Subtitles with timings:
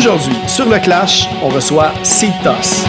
[0.00, 2.86] Aujourd'hui, sur le Clash, on reçoit Seed Toss.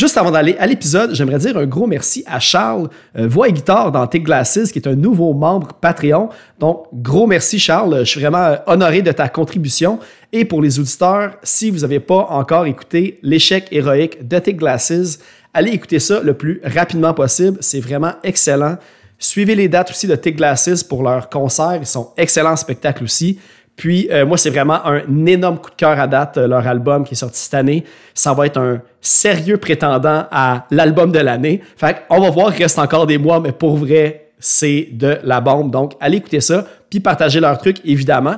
[0.00, 2.88] Juste avant d'aller à l'épisode, j'aimerais dire un gros merci à Charles,
[3.18, 6.30] euh, voix et guitare dans Take Glasses, qui est un nouveau membre Patreon.
[6.58, 9.98] Donc, gros merci Charles, je suis vraiment euh, honoré de ta contribution.
[10.32, 15.18] Et pour les auditeurs, si vous n'avez pas encore écouté l'échec héroïque de Take Glasses,
[15.52, 17.58] allez écouter ça le plus rapidement possible.
[17.60, 18.78] C'est vraiment excellent.
[19.18, 21.76] Suivez les dates aussi de Take Glasses pour leurs concerts.
[21.78, 23.38] Ils sont excellents spectacles aussi.
[23.80, 27.02] Puis euh, moi, c'est vraiment un énorme coup de cœur à date, euh, leur album
[27.02, 27.82] qui est sorti cette année.
[28.12, 31.62] Ça va être un sérieux prétendant à l'album de l'année.
[31.78, 35.40] Fait on va voir, il reste encore des mois, mais pour vrai, c'est de la
[35.40, 35.70] bombe.
[35.70, 38.34] Donc, allez écouter ça, puis partagez leurs trucs, évidemment.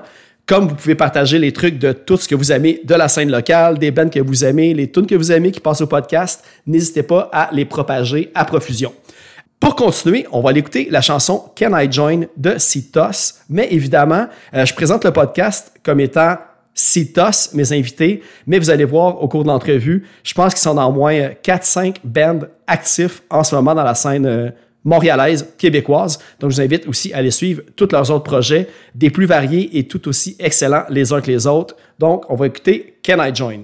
[0.47, 3.33] Comme vous pouvez partager les trucs de tout ce que vous aimez de la scène
[3.33, 6.45] locale, des bands que vous aimez, les tunes que vous aimez qui passent au podcast,
[6.69, 8.93] n'hésitez pas à les propager à profusion.
[9.63, 13.35] Pour continuer, on va aller écouter la chanson Can I Join de Citos.
[13.49, 16.37] Mais évidemment, euh, je présente le podcast comme étant
[16.75, 18.25] Citos, mes invités.
[18.49, 21.29] Mais vous allez voir au cours de l'entrevue, je pense qu'ils sont dans au moins
[21.45, 24.51] 4-5 bands actifs en ce moment dans la scène euh,
[24.83, 26.19] montréalaise, québécoise.
[26.41, 29.79] Donc, je vous invite aussi à aller suivre tous leurs autres projets, des plus variés
[29.79, 31.77] et tout aussi excellents les uns que les autres.
[32.01, 33.61] Donc, on va écouter Can I Join?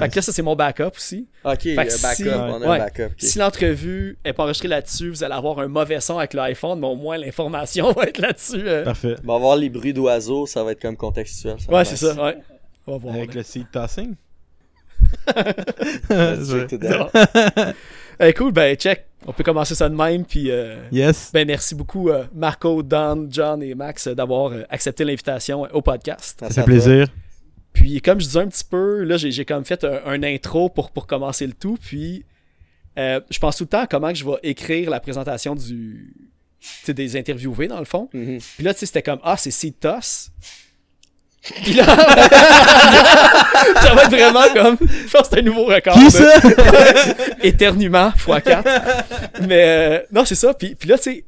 [0.00, 1.28] Fait que là, ça, c'est mon backup aussi.
[1.44, 3.10] Ok, backup, si, on a un backup.
[3.18, 6.86] Si l'entrevue est pas enregistrée là-dessus, vous allez avoir un mauvais son avec l'iPhone, mais
[6.86, 8.66] au moins l'information va être là-dessus.
[8.66, 8.84] Euh.
[8.84, 9.16] Parfait.
[9.22, 11.56] On va avoir les bruits d'oiseaux, ça va être comme contextuel.
[11.68, 12.38] ouais, c'est ça, ouais.
[12.86, 13.14] On va voir.
[13.14, 14.14] Avec le seed tossing?
[18.20, 19.06] hey, cool, ben check.
[19.26, 21.30] On peut commencer ça de même, puis euh, yes.
[21.32, 26.40] ben merci beaucoup euh, Marco, Dan, John et Max d'avoir accepté l'invitation au podcast.
[26.40, 27.06] Ça fait plaisir.
[27.72, 31.06] Puis comme je disais un petit peu, là j'ai comme fait un, intro pour, pour
[31.06, 31.78] commencer le tout.
[31.80, 32.24] Puis
[32.98, 36.14] euh, je pense tout le temps à comment je vais écrire la présentation du
[36.86, 38.10] des interviewés dans le fond.
[38.12, 38.54] Mm-hmm.
[38.56, 40.30] Puis là tu sais c'était comme ah c'est Citos.
[41.62, 41.84] Puis là
[43.76, 45.94] ça va être vraiment comme je pense que c'est un nouveau record.
[45.94, 46.34] Qui ça?
[47.42, 49.46] Éternuement x4.
[49.46, 50.52] Mais euh, non c'est ça.
[50.52, 51.24] Puis, puis là tu sais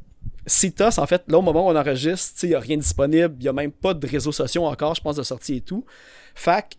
[0.47, 3.43] CITOS, en fait, là, au moment où on enregistre, il n'y a rien disponible, il
[3.43, 5.85] n'y a même pas de réseaux sociaux encore, je pense, de sortie et tout.
[6.35, 6.77] Fac,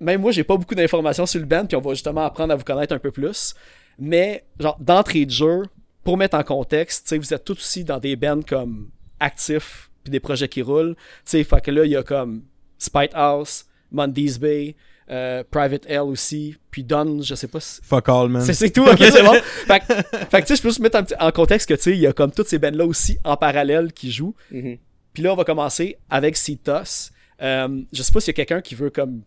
[0.00, 2.56] même moi, j'ai pas beaucoup d'informations sur le band, puis on va justement apprendre à
[2.56, 3.54] vous connaître un peu plus.
[3.98, 5.62] Mais, genre, d'entrée de jeu,
[6.02, 8.90] pour mettre en contexte, vous êtes tous aussi dans des bands comme
[9.20, 10.96] actifs, puis des projets qui roulent.
[11.24, 12.42] Tu fait que là, il y a comme
[12.78, 14.76] Spite House, Mondays Bay,
[15.10, 17.80] euh, Private L aussi, puis Don, je sais pas si...
[17.82, 18.42] Fuck all, man.
[18.42, 19.34] C'est tout, ok, c'est bon.
[19.66, 22.06] fait, que, tu sais, je peux juste mettre en contexte que, tu sais, il y
[22.06, 24.34] a comme toutes ces bands-là aussi en parallèle qui jouent.
[24.52, 24.78] Mm-hmm.
[25.12, 27.10] Puis là, on va commencer avec Citos.
[27.42, 29.22] Euh, je sais pas s'il y a quelqu'un qui veut comme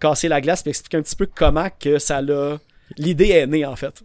[0.00, 2.58] casser la glace et expliquer un petit peu comment que ça l'a...
[2.96, 4.02] L'idée est née, en fait.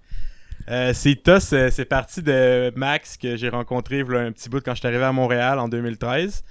[0.69, 4.79] Euh, Citos, euh, c'est parti de Max que j'ai rencontré un petit bout quand je
[4.79, 6.43] suis arrivé à Montréal en 2013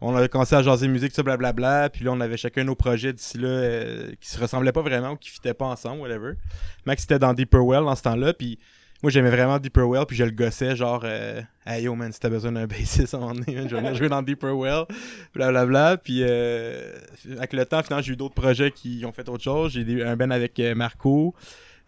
[0.00, 1.88] on a commencé à jaser musique, ça, blablabla.
[1.90, 5.12] Puis là, on avait chacun nos projets d'ici là euh, qui se ressemblaient pas vraiment
[5.12, 6.32] ou qui fitaient pas ensemble, whatever.
[6.84, 8.34] Max était dans Deeper Well dans ce temps-là.
[8.34, 8.58] Puis
[9.04, 10.06] moi, j'aimais vraiment Deeper Well.
[10.06, 13.18] Puis je le gossais, genre, euh, hey yo, man, si t'as besoin d'un bassiste à
[13.18, 14.84] un moment donné, je vais jouer dans Deeper Well.
[15.34, 15.98] Blablabla.
[15.98, 16.90] Puis euh,
[17.36, 19.72] avec le temps, finalement, j'ai eu d'autres projets qui ont fait autre chose.
[19.72, 21.34] J'ai eu un ben avec euh, Marco.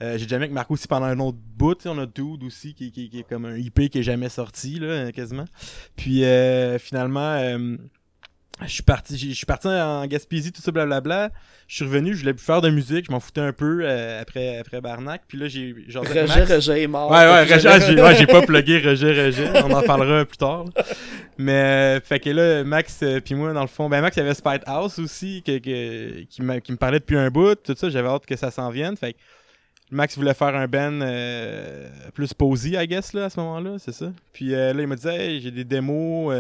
[0.03, 1.87] Euh, j'ai jamais avec Marco aussi pendant un autre bout.
[1.87, 4.79] On a Dude aussi qui, qui, qui, est comme un IP qui est jamais sorti,
[4.79, 5.47] là, quasiment.
[5.97, 6.23] Puis
[6.81, 7.41] finalement,
[8.64, 11.31] je suis parti je suis parti en Gaspésie tout ça blablabla.
[11.69, 14.23] Je suis revenu je voulais plus faire de musique je m'en foutais un peu euh,
[14.23, 15.23] après après Barnac.
[15.29, 17.11] Puis là j'ai genre Roger Roger est mort.
[17.11, 19.50] Ouais ouais Roger j'ai pas plugué Roger Roger.
[19.62, 20.64] On en parlera plus tard.
[21.37, 24.20] Mais euh, fait que là Max euh, puis moi dans le fond ben Max il
[24.20, 27.91] y avait Spite House aussi qui, qui me parlait depuis un bout tout ça.
[27.91, 28.97] J'avais hâte que ça s'en vienne.
[28.97, 29.19] Fait que
[29.91, 31.00] Max voulait faire un band
[32.14, 34.11] plus posy I guess là à ce moment-là c'est ça.
[34.32, 36.35] Puis là il me disait j'ai des démos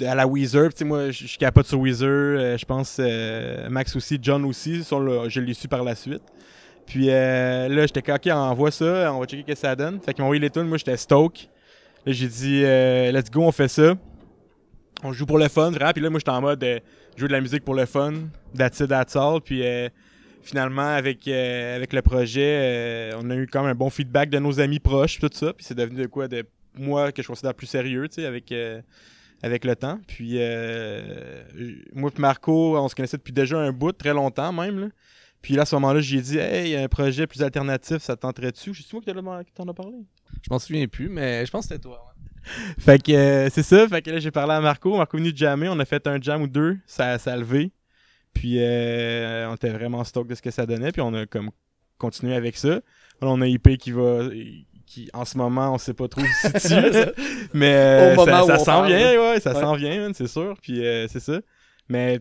[0.00, 0.72] à la Weezer.
[0.72, 2.08] Tu sais, moi, je suis capote sur Weezer.
[2.08, 4.82] Euh, je pense euh, Max aussi, John aussi.
[4.82, 6.22] je l'ai su par la suite.
[6.86, 10.00] Puis euh, là, j'étais OK, on envoie ça, on va checker ce que ça donne.
[10.00, 11.48] Fait qu'ils m'ont envoyé les tunes, moi j'étais stoke.
[12.04, 13.94] Là, j'ai dit let's go, on fait ça.
[15.02, 15.92] On joue pour le fun, vraiment.
[15.92, 16.64] Puis là, moi j'étais en mode
[17.16, 18.12] jouer de la musique pour le fun.
[18.56, 19.40] That's it, that's all.
[19.40, 19.64] Puis
[20.42, 24.60] finalement, avec, avec le projet, on a eu quand même un bon feedback de nos
[24.60, 25.52] amis proches, tout ça.
[25.52, 26.44] Puis c'est devenu de quoi de
[26.78, 28.52] moi que je considère plus sérieux, tu sais, avec
[29.42, 29.98] avec le temps.
[30.06, 31.42] Puis euh,
[31.92, 34.78] moi et Marco, on se connaissait depuis déjà un bout, très longtemps même.
[34.78, 34.86] Là.
[35.42, 37.98] Puis là, à ce moment-là, j'ai dit Hey, il y a un projet plus alternatif,
[37.98, 38.74] ça tenterait-tu?
[38.74, 39.98] Je sais moi qui t'en as parlé.
[40.42, 42.14] Je m'en souviens plus, mais je pense que c'était toi.
[42.78, 45.32] fait que euh, c'est ça, fait que là j'ai parlé à Marco, Marco est venu
[45.34, 47.72] jammer, on a fait un jam ou deux, ça, ça a levé.
[48.34, 51.50] Puis euh, on était vraiment stock de ce que ça donnait, puis on a comme
[51.98, 52.68] continué avec ça.
[52.68, 52.82] Là,
[53.22, 54.28] on a IP qui va
[54.86, 57.10] qui en ce moment on sait pas trop où se situe.
[57.52, 58.16] Mais euh,
[58.46, 60.56] ça, s'en vient ouais ça s'en vient c'est sûr.
[60.62, 61.40] Puis euh, c'est ça.
[61.88, 62.20] Mais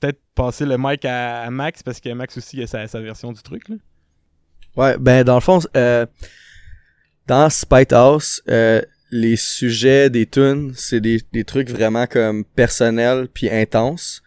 [0.00, 3.68] peut-être passer le mic à, Max parce que Max aussi a sa, version du truc
[3.68, 3.76] là.
[4.76, 6.06] ouais ben dans le fond euh,
[7.26, 8.42] dans Spite House
[9.10, 14.22] les sujets des tunes c'est des, des trucs vraiment comme personnels puis intenses.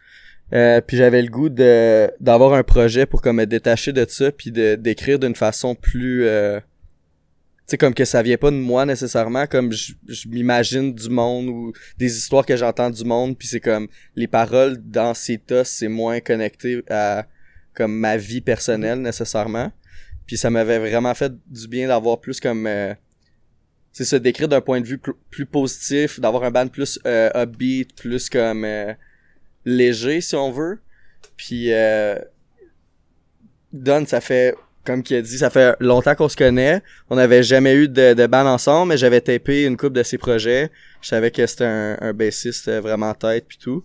[0.50, 4.52] Puis j'avais le goût de d'avoir un projet pour comme me détacher de ça puis
[4.52, 6.26] de d'écrire d'une façon plus
[7.72, 9.94] c'est comme que ça vient pas de moi nécessairement comme je,
[10.28, 14.76] m'imagine du monde ou des histoires que j'entends du monde puis c'est comme les paroles
[14.76, 17.26] dans ces tas c'est moins connecté à
[17.72, 19.72] comme ma vie personnelle nécessairement.
[20.26, 22.92] Puis ça m'avait vraiment fait du bien d'avoir plus comme euh,
[23.90, 25.00] c'est ça décrire d'un point de vue
[25.30, 28.92] plus positif d'avoir un band plus euh, upbeat plus comme euh,
[29.64, 30.78] léger si on veut.
[31.38, 32.18] Puis euh,
[33.72, 36.82] Don ça fait comme qui a dit, ça fait longtemps qu'on se connaît.
[37.08, 40.18] On n'avait jamais eu de, de band ensemble, mais j'avais tapé une coupe de ses
[40.18, 40.70] projets.
[41.00, 43.84] Je savais que c'était un, un bassiste vraiment tête puis tout.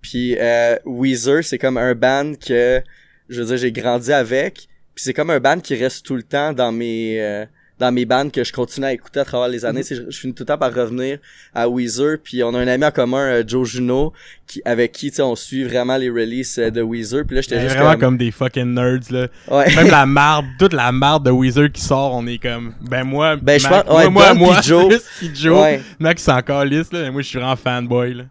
[0.00, 2.80] Puis euh, Weezer, c'est comme un band que
[3.28, 4.68] je veux dire j'ai grandi avec.
[4.94, 7.44] Puis c'est comme un band qui reste tout le temps dans mes euh,
[7.78, 9.82] dans mes bandes que je continue à écouter à travers les années.
[9.88, 10.06] Mhm.
[10.08, 11.18] Je, finis tout le temps par revenir
[11.54, 12.18] à Weezer.
[12.22, 14.12] Puis on a un ami en commun, euh, Joe Juno,
[14.46, 17.24] qui, avec qui on suit vraiment les releases euh, de Weezer.
[17.24, 18.18] Puis là, j'étais juste vraiment comme...
[18.18, 19.28] des fucking nerds là.
[19.48, 19.74] Ouais.
[19.76, 23.36] Même la marde, toute la marde de Weezer qui sort, on est comme ben moi,
[23.36, 25.00] ben je pense, ouais, moi, moi, Joe,
[25.34, 25.80] Joe, ouais.
[26.00, 27.10] mec c'est encore lisse là.
[27.10, 28.24] Moi je suis vraiment fanboy là.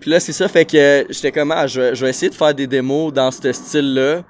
[0.00, 2.66] Puis là c'est ça, fait que j'étais comme ah, je, vais essayer de faire des
[2.66, 4.22] démos dans ce style là.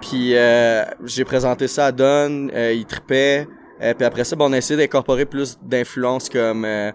[0.00, 3.46] Puis euh, j'ai présenté ça à Don, euh, il tripait.
[3.82, 6.92] Euh, puis après ça, bon, on a essayé d'incorporer plus d'influences comme euh,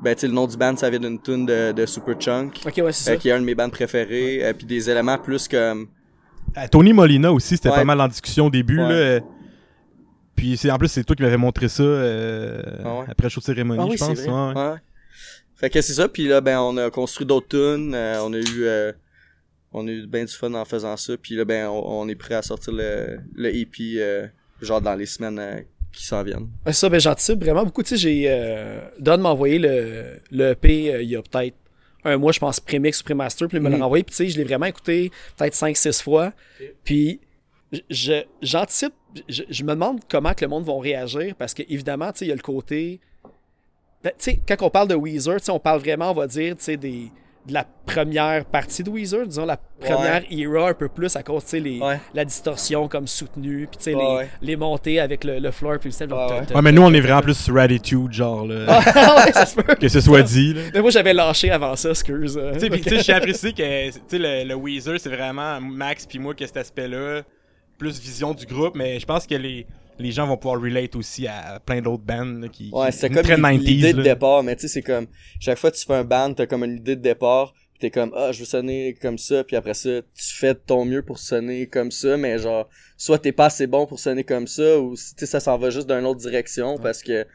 [0.00, 2.62] ben tu le nom du band ça vient d'une tune de, de Super Chunk.
[2.66, 3.16] Ok ouais, c'est euh, ça.
[3.16, 4.44] qui est un de mes bands préférés.
[4.44, 5.88] Euh, puis des éléments plus comme
[6.70, 9.20] Tony Molina aussi c'était pas mal en discussion au début là.
[10.36, 13.44] Puis c'est en plus c'est toi qui m'avais montré ça ah après le show de
[13.44, 14.76] cérémonie ah, oui, je pense ouais.
[15.56, 18.92] fait que c'est ça puis là ben on a construit d'autres tunes on a eu
[19.72, 22.34] on a eu bien du fun en faisant ça puis là ben on, est prêt
[22.34, 24.28] à sortir le le EP
[24.60, 26.48] genre dans les semaines qui s'en viennent.
[26.66, 27.82] Ouais, ça, ben j'anticipe vraiment beaucoup.
[27.82, 28.24] Tu sais, j'ai.
[28.28, 31.56] Euh, Don m'a envoyé le, le EP euh, il y a peut-être
[32.04, 33.82] un mois, je pense, Premix ou Premaster, puis il me l'a Mhm.
[33.82, 34.04] renvoyé.
[34.04, 36.32] Puis tu sais, je l'ai vraiment écouté peut-être 5-6 fois.
[36.84, 37.20] Puis
[37.90, 38.92] je- j'anticipe,
[39.28, 42.24] je, je me demande comment que le monde va réagir parce que évidemment, tu sais,
[42.26, 43.00] il y a le côté.
[44.02, 46.26] Ben, tu sais, quand on parle de Weezer, tu sais, on parle vraiment, on va
[46.26, 47.10] dire, tu sais, des
[47.46, 51.44] de la première partie de Weezer, disons la première era un peu plus à cause,
[51.44, 52.00] tu sais, les, Ouais.
[52.14, 54.28] la distorsion comme soutenue, puis tu sais, Ouais, les, ouais.
[54.40, 56.54] les montées avec le, le floor, puis le Ouais, ouais.
[56.54, 59.74] Ouais, mais nous, on est vraiment plus Raditude, genre, là, Ah ouais, ça se peut.
[59.74, 60.60] que ce soit dit, là.
[60.72, 62.40] Mais moi, j'avais lâché avant ça, excuse.
[62.54, 65.60] Tu sais, pis tu sais, à préciser que tu sais, le, le Weezer, c'est vraiment
[65.60, 67.22] Max puis moi qui a cet aspect-là,
[67.76, 69.66] plus vision du groupe, mais je pense que les,
[69.98, 73.22] les gens vont pouvoir relate aussi à plein d'autres bands là, qui, Ouais, c'est comme
[73.22, 73.58] très l'i- 90s.
[73.60, 75.06] l'idée de départ, mais tu sais, c'est comme,
[75.40, 77.90] chaque fois que tu fais un band, t'as comme une idée de départ, pis t'es
[77.90, 81.02] comme, ah, je veux sonner comme ça, puis après ça, tu fais de ton mieux
[81.02, 84.78] pour sonner comme ça, mais genre, soit t'es pas assez bon pour sonner comme ça,
[84.80, 87.26] ou tu sais, ça s'en va juste d'une autre direction, parce que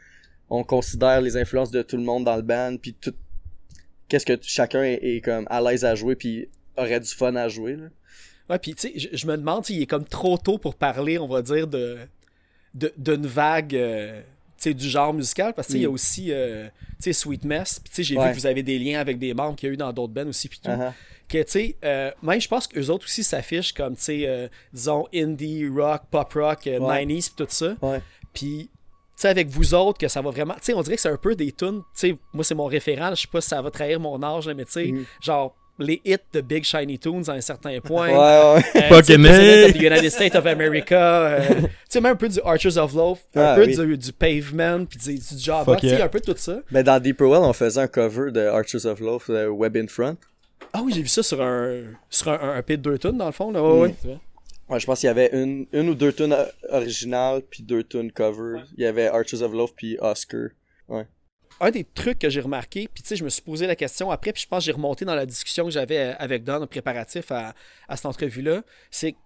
[0.48, 3.14] on considère les influences de tout le monde dans le band, puis tout,
[4.08, 7.48] qu'est-ce que chacun est, est comme à l'aise à jouer, puis aurait du fun à
[7.48, 7.84] jouer, là.
[8.48, 11.18] Ouais, puis tu sais, je, je me demande s'il est comme trop tôt pour parler,
[11.20, 11.98] on va dire, de
[12.74, 14.20] de- d'une vague euh,
[14.64, 15.94] du genre musical, parce que tu sais, il y a Mm.
[15.94, 16.68] aussi euh,
[17.00, 19.70] Sweet Mess, puis j'ai vu que vous avez des liens avec des membres qu'il y
[19.70, 20.70] a eu dans d'autres bands aussi, puis tout.
[20.70, 20.92] Uh-huh.
[21.28, 26.02] que tu euh, même je pense qu'eux autres aussi s'affichent comme, euh, disons, indie, rock,
[26.10, 27.04] pop rock, euh, Ouais.
[27.06, 27.76] 90s, puis tout ça.
[28.34, 28.68] Puis,
[29.22, 30.56] avec vous autres, que ça va vraiment.
[30.74, 31.82] On dirait que c'est un peu des tunes.
[32.32, 33.14] Moi, c'est mon référent.
[33.14, 35.04] Je sais pas si ça va trahir mon âge, mais tu sais, Mhm.
[35.20, 38.08] genre les hits de Big Shiny Tunes à un certain point.
[38.08, 38.14] Ouais,
[38.74, 38.82] ouais.
[38.92, 40.96] Euh, of the United States of America.
[41.26, 43.76] euh, tu sais, même un peu du Archers of Love, un Ah, peu oui.
[43.76, 45.20] du, du Pavement, puis du, du.
[45.20, 46.04] Fuck Tu sais, yeah.
[46.04, 46.60] un peu de tout ça.
[46.70, 49.86] Mais dans Deeper Well, on faisait un cover de Archers of Love, euh, Web in
[49.88, 50.16] Front.
[50.72, 53.16] Ah oui, j'ai vu ça sur un, sur un, un, un EP de deux tunes,
[53.16, 53.50] dans le fond.
[53.50, 53.62] Là.
[53.62, 53.80] Ouais, Mhm.
[53.80, 54.18] ouais, vrai.
[54.68, 56.36] Ouais, je pense qu'il y avait une, une ou deux tunes
[56.68, 58.60] originales, puis deux tunes cover.
[58.76, 60.50] Il y avait Archers of Love, puis Oscar.
[61.60, 64.10] Un des trucs que j'ai remarqué, puis tu sais, je me suis posé la question
[64.10, 66.66] après, puis je pense que j'ai remonté dans la discussion que j'avais euh, avec Don,
[66.66, 67.54] préparatif à,
[67.88, 69.18] à cette entrevue-là, c'est que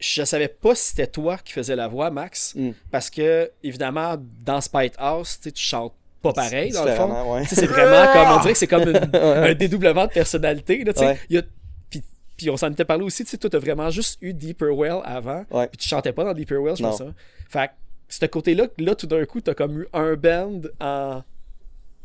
[0.00, 2.70] je savais pas si c'était toi qui faisais la voix, Max, Mm.
[2.90, 7.34] parce que, évidemment, dans Spite House, tu chantes pas pareil, dans le fond.
[7.34, 7.44] Ouais.
[7.46, 10.92] C'est vraiment comme, on dirait que c'est comme une- un dédoublement de personnalité, là.
[10.96, 11.18] Ouais.
[11.30, 11.42] Y a-
[11.90, 12.02] puis,
[12.36, 15.00] puis on s'en était parlé aussi, tu sais, toi, t'as vraiment juste eu Deeper Well
[15.04, 17.06] avant, puis tu chantais pas dans Deeper Well, je pense ça.
[17.48, 17.72] Fait que,
[18.08, 21.22] ce côté-là, là, tout d'un coup, t'as comme eu un band en,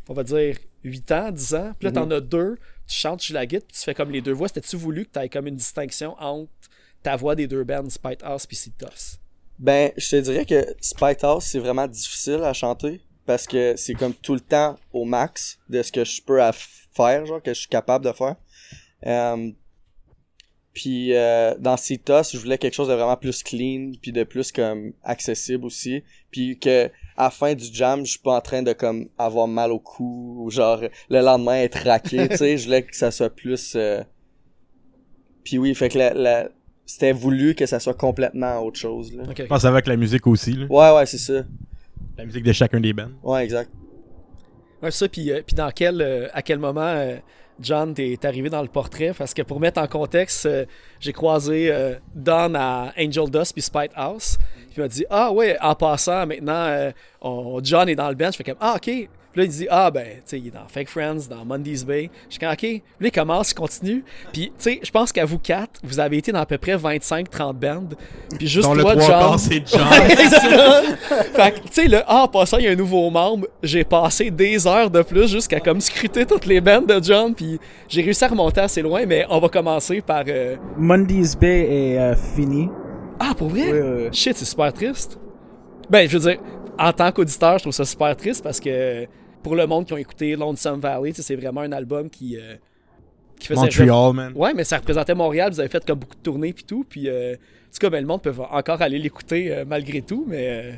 [0.10, 2.12] on va dire, 8 ans, 10 ans, puis là, t'en Mhm.
[2.14, 4.48] as deux, tu chantes sur la guitare, puis tu fais comme les deux voix.
[4.48, 6.50] C'était-tu voulu que t'aies comme une distinction entre
[7.04, 9.18] ta voix des deux bands, Spite House puis Citos?
[9.60, 13.02] Ben, je te dirais que Spite House, c'est vraiment difficile à chanter.
[13.26, 16.54] Parce que c'est comme tout le temps au max de ce que je peux à
[16.54, 18.38] faire, genre, que je suis capable de faire.
[19.06, 19.52] Euh,
[20.74, 24.52] puis euh, dans Citos, je voulais quelque chose de vraiment plus clean, puis de plus
[24.52, 26.04] comme accessible aussi.
[26.32, 29.48] Puis que à la fin du jam, je suis pas en train de comme avoir
[29.48, 32.58] mal au cou, ou genre le lendemain être raqué, tu sais.
[32.60, 33.74] Je voulais que ça soit plus...
[33.76, 34.04] euh,
[35.44, 36.50] Puis oui, fait que la, la...
[36.86, 39.24] c'était voulu que ça soit complètement autre chose, là.
[39.38, 40.66] Je pense avec la musique aussi, là.
[40.70, 41.44] Ouais, ouais, c'est ça.
[42.18, 43.10] La musique de chacun des bands.
[43.24, 43.72] Ouais, exact.
[44.82, 47.18] Ouais, ça, puis, euh, puis dans quel, euh, à quel moment, euh,
[47.60, 49.12] John, t'es arrivé dans le portrait?
[49.18, 50.66] Parce que pour mettre en contexte, euh,
[51.00, 54.38] j'ai croisé euh, Don à Angel Dust puis Spite House.
[54.78, 56.92] Puis il m'a dit Ah ouais, en passant, maintenant, euh,
[57.22, 58.30] on- John est dans le band.
[58.32, 58.84] Je fais comme Ah, ok.
[58.84, 61.84] Puis là, il dit Ah, ben, tu sais, il est dans Fake Friends, dans Monday's
[61.84, 62.10] Bay.
[62.28, 62.58] Je suis comme Ok.
[62.60, 64.04] Puis là, il commence, il continue.
[64.32, 66.76] Puis, tu sais, je pense qu'à vous quatre, vous avez été dans à peu près
[66.76, 67.84] 25-30 bands.
[68.38, 69.38] Puis juste le toi, trois John.
[69.40, 69.88] c'est John.
[71.34, 73.48] Fait que, tu sais, le Ah, en passant, il y a un nouveau membre.
[73.64, 77.34] J'ai passé des heures de plus jusqu'à comme scruter toutes les bandes de John.
[77.36, 80.24] Puis j'ai réussi à remonter assez loin, mais on va commencer par.
[80.28, 82.70] euh, Monday's Bay est euh, fini.
[83.20, 83.72] Ah, pour vrai?
[83.72, 84.10] Oui, oui, oui.
[84.14, 85.18] Shit, c'est super triste.
[85.90, 86.40] Ben, je veux dire,
[86.78, 89.08] en tant qu'auditeur, je trouve ça super triste parce que
[89.42, 92.38] pour le monde qui ont écouté Lonesome Valley, c'est vraiment un album qui.
[92.38, 92.56] euh,
[93.40, 94.34] qui faisait Montreal, man.
[94.36, 95.52] Ouais, mais ça représentait Montréal.
[95.52, 96.86] Vous avez fait comme beaucoup de tournées puis tout.
[96.90, 100.26] Puis, euh, en tout cas, ben, le monde peut encore aller l'écouter euh, malgré tout,
[100.28, 100.48] mais.
[100.50, 100.74] euh,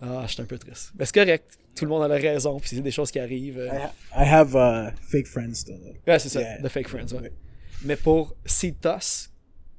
[0.00, 0.92] Ah, je suis un peu triste.
[0.98, 1.58] Mais c'est correct.
[1.76, 2.58] Tout le monde a la raison.
[2.60, 3.58] Puis c'est des choses qui arrivent.
[3.58, 3.66] euh.
[3.66, 5.78] I, ha- I have uh, fake friends still.
[5.80, 6.12] Though.
[6.12, 6.40] Ouais, c'est ça.
[6.40, 6.62] Yeah.
[6.62, 7.32] The Fake Friends, ouais.
[7.84, 9.28] Mais pour Citos,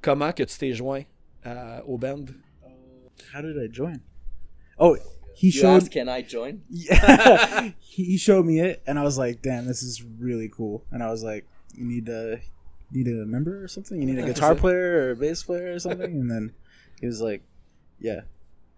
[0.02, 1.02] comment que tu t'es joint
[1.46, 2.34] Uh, à- au band?
[2.64, 2.68] Uh,
[3.32, 4.00] how did I join?
[4.78, 4.96] Oh,
[5.34, 6.62] he You showed asked, can I join?
[6.70, 11.02] Yeah, he showed me it, and I was like, "Damn, this is really cool." And
[11.02, 12.40] I was like, "You need a
[12.90, 14.00] need a member or something?
[14.00, 16.52] You need a guitar player or a bass player or something?" And then
[17.00, 17.42] he was like,
[18.00, 18.22] "Yeah,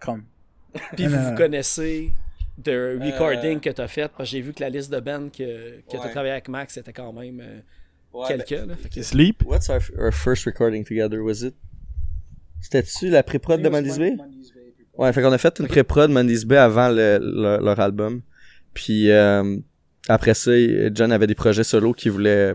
[0.00, 0.26] come."
[0.96, 2.12] Puis Non, vous non, vous connaissez
[2.58, 5.00] de recording Euh, que tu as fait, parce que j'ai vu que la liste de
[5.00, 7.60] bands que, que tu as travaillé avec Max était quand même euh,
[8.12, 8.66] Ouais, ben, quelques.
[8.68, 8.74] là.
[8.76, 9.42] Fait que- Sleep.
[9.44, 11.54] what's our, our first recording together, was it?
[12.60, 14.16] C'était-tu la pré-prod de Monday's Bay?
[14.96, 18.20] Ouais, fait qu'on a fait une pré-prod Mondays Bay avant le- le- leur album.
[18.74, 19.56] Puis euh,
[20.08, 20.50] après ça,
[20.92, 22.54] John avait des projets solo qu'il voulait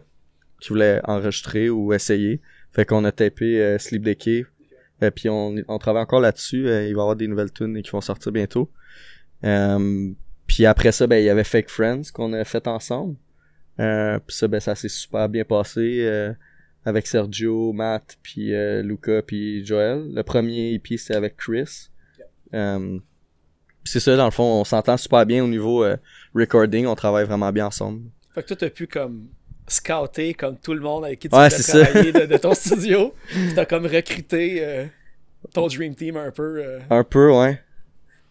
[0.59, 2.41] qu'il voulait enregistrer ou essayer.
[2.71, 4.45] Fait qu'on a tapé euh, Sleep Decay.
[5.01, 6.67] Euh, puis on, on travaille encore là-dessus.
[6.67, 8.69] Euh, il va y avoir des nouvelles tunes qui vont sortir bientôt.
[9.43, 10.09] Euh,
[10.47, 13.15] puis après ça, ben il y avait Fake Friends qu'on a fait ensemble.
[13.79, 15.99] Euh, puis ça, ben ça s'est super bien passé
[16.85, 20.13] avec Sergio, Matt, puis euh, Luca, puis Joel.
[20.13, 21.89] Le premier EP c'était avec Chris.
[22.51, 25.97] Puis c'est ça, dans le fond, on s'entend super bien au niveau euh,
[26.33, 28.01] recording, on travaille vraiment bien ensemble.
[28.33, 29.27] Fait que toi, t'as pu comme
[29.67, 33.13] scouter comme tout le monde avec qui tu Ouais, travailler de, de ton studio.
[33.55, 34.85] T'as comme recruté euh,
[35.53, 36.63] ton Dream Team un peu.
[36.63, 36.79] euh.
[36.89, 37.61] Un peu, ouais.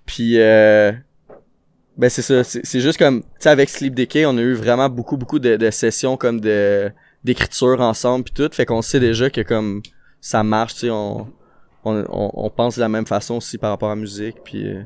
[0.06, 0.92] Puis, euh,
[1.96, 4.54] ben c'est ça, c'est c'est juste comme, tu sais, avec Sleep Decay, on a eu
[4.54, 6.90] vraiment beaucoup, beaucoup de, de sessions comme de
[7.24, 9.82] d'écriture ensemble puis tout, fait qu'on sait déjà que comme
[10.20, 11.26] ça marche, tu sais, on,
[11.84, 14.68] on, on, on pense de la même façon aussi par rapport à la musique, puis
[14.68, 14.82] euh,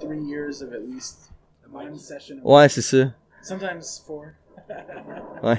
[0.00, 1.30] Three years of at least
[1.72, 2.36] one session.
[2.44, 3.12] ouais, c'est ça.
[3.42, 4.24] Sometimes four.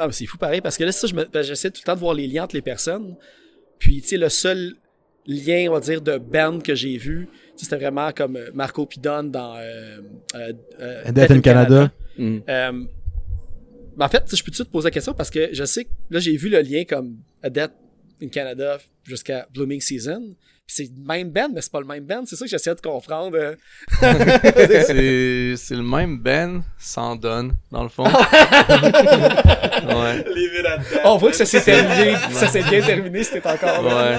[0.00, 1.86] Ah, mais c'est fou pareil, parce que là, ça, je me- ben, j'essaie tout le
[1.86, 3.16] temps de voir les liens entre les personnes.
[3.80, 4.74] Puis, tu sais, le seul
[5.26, 8.50] lien, on va dire, de band que j'ai vu, tu sais, c'était vraiment comme euh,
[8.54, 9.98] Marco Pidon dans euh,
[10.36, 11.90] euh, euh, Death in Canada.
[12.16, 12.38] Mm.
[13.98, 15.12] Mais en fait, tu sais, je peux tout de suite poser la question?
[15.12, 17.72] Parce que je sais que là, j'ai vu le lien comme A Death
[18.22, 20.36] in Canada jusqu'à Blooming Season.
[20.68, 22.24] C'est le même band, mais c'est pas le même band.
[22.26, 23.56] C'est ça que j'essaie de comprendre.
[24.00, 28.04] c'est c'est le même Ben sans donne, dans le fond.
[28.04, 28.10] ouais.
[31.04, 32.14] On voit que ça s'est terminé.
[32.32, 34.10] ça s'est bien terminé, c'était encore là.
[34.10, 34.18] Ouais.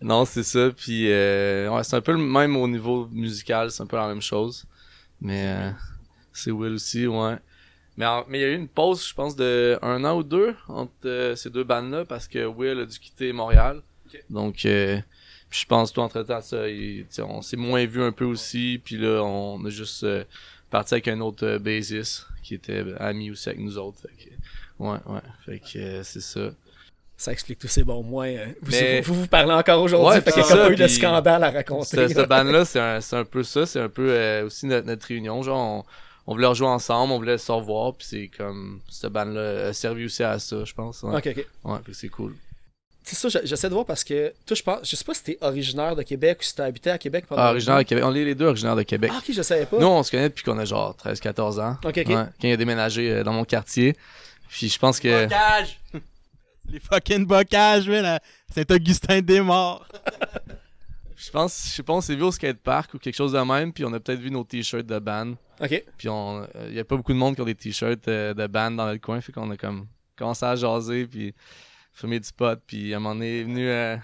[0.00, 0.70] Non, c'est ça.
[0.74, 4.08] Puis, euh, ouais, c'est un peu le même au niveau musical, c'est un peu la
[4.08, 4.64] même chose.
[5.20, 5.70] Mais euh,
[6.32, 7.36] c'est Will aussi, ouais.
[7.96, 10.22] Mais en- mais il y a eu une pause, je pense, de un an ou
[10.22, 13.82] deux entre euh, ces deux bandes-là parce que Will a dû quitter Montréal.
[14.30, 14.98] Donc, euh,
[15.50, 18.24] puis je pense, toi, entre-temps, ça, il- tu sais, on s'est moins vu un peu
[18.24, 18.80] aussi.
[18.84, 20.24] Puis là, on a juste euh,
[20.70, 23.98] parti avec un autre euh, bassiste qui était ami aussi avec nous autres.
[24.02, 24.30] Fait que,
[24.84, 25.20] ouais, ouais.
[25.46, 26.50] Fait que euh, c'est ça.
[27.16, 28.24] Ça explique tous ces bons mois.
[28.26, 30.08] euh, Vous, Mais- vous vous parlez encore aujourd'hui.
[30.16, 31.86] Ouais, fait qu'il y a pas eu de scandale à raconter.
[31.86, 33.66] Cette, cette band-là, c'est un, c'est un peu ça.
[33.66, 35.40] C'est un peu euh, aussi notre, notre réunion.
[35.44, 35.84] Genre, on,
[36.26, 37.94] on voulait rejouer ensemble, on voulait se revoir.
[37.94, 38.80] Puis c'est comme.
[38.88, 41.02] Cette band-là a servi aussi à ça, je pense.
[41.02, 41.46] Ouais, Ok, ok.
[41.64, 42.34] ouais c'est cool.
[43.06, 45.22] C'est ça, je- j'essaie de voir parce que toi, je pense, je sais pas si
[45.24, 47.42] t'es originaire de Québec ou si t'as habité à Québec pendant.
[47.42, 48.02] Ah, originaire de Québec.
[48.06, 49.10] On est les deux originaires de Québec.
[49.14, 49.78] Ah, ok, je savais pas.
[49.78, 51.76] Nous, on se connaît depuis qu'on a genre 13-14 ans.
[51.84, 52.06] Ok, ok.
[52.08, 53.94] Ouais, quand il a déménagé euh, dans mon quartier.
[54.48, 55.24] Puis je pense que.
[55.24, 55.80] Bocage!
[56.70, 58.20] Les fucking bocages, man, à
[58.54, 59.86] Saint-Augustin des morts.
[61.16, 63.72] Je pense, je sais pas, on s'est vu au skatepark ou quelque chose de même.
[63.72, 65.34] Puis on a peut-être vu nos t-shirts de band.
[65.60, 65.84] Ok.
[65.96, 68.46] Puis on, euh, y a pas beaucoup de monde qui ont des t-shirts euh, de
[68.46, 71.34] band dans le coin, fait qu'on a comme commencé à jaser puis
[71.92, 73.96] fumer du pot, puis à un moment donné, il est venu, euh,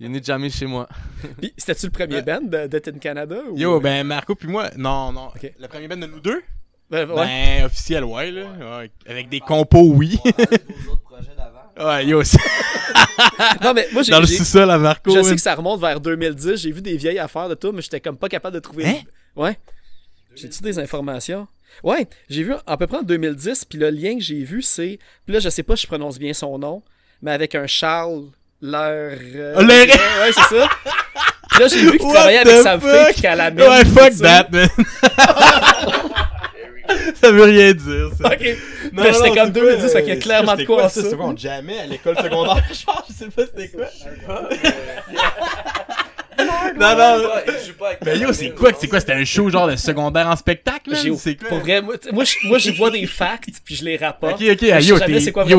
[0.00, 0.88] il est venu jammer chez moi.
[1.38, 3.36] Puis, c'était-tu le premier band de in Canada?
[3.50, 3.56] Ou...
[3.56, 5.28] Yo, ben Marco puis moi, non, non.
[5.28, 5.52] Ok.
[5.58, 6.42] Le premier band de nous deux?
[6.90, 7.14] Ben, ouais.
[7.14, 8.78] Ben, officiel, ouais, là.
[8.78, 10.18] Ouais, avec des compos, oui.
[11.78, 12.22] Ouais, yo,
[13.62, 14.12] Non, mais moi, j'ai.
[14.12, 15.14] dans le sous-sol à Marco.
[15.14, 16.56] Je sais que ça remonte vers 2010.
[16.56, 18.86] J'ai vu des vieilles affaires de tout, mais j'étais comme pas capable de trouver.
[18.86, 19.00] Hein?
[19.36, 19.58] Ouais.
[20.36, 21.46] J'ai-tu des informations?
[21.82, 24.98] Ouais, j'ai vu à peu près en 2010, puis le lien que j'ai vu, c'est.
[25.26, 26.82] Puis là, je sais pas si je prononce bien son nom,
[27.22, 28.26] mais avec un Charles
[28.60, 29.16] Leur.
[29.32, 30.68] Leur- Ouais, c'est ça.
[31.50, 32.90] Puis là, j'ai vu qu'il travaillait avec the Sam fuck?
[32.90, 33.60] Fake Calamine.
[33.62, 34.68] Ouais, fuck that, man.
[37.20, 38.32] ça veut rien dire, ça.
[38.32, 38.56] Ok.
[38.92, 41.02] Mais c'était comme 2010, fait qu'il y a clairement de quoi en ça.
[41.02, 42.62] C'est quoi, on jamais à l'école secondaire?
[42.72, 43.86] Genre, je sais pas c'était quoi.
[46.76, 47.28] non, non.
[48.04, 48.70] Mais yo, c'est quoi?
[48.78, 49.00] C'est quoi?
[49.00, 51.48] C'était un show genre de secondaire en spectacle, C'est quoi?
[51.48, 54.34] Pour vrai, moi, moi, je, moi, je vois des facts, puis je les rapporte.
[54.34, 54.98] Ok, ok, Je sais yo,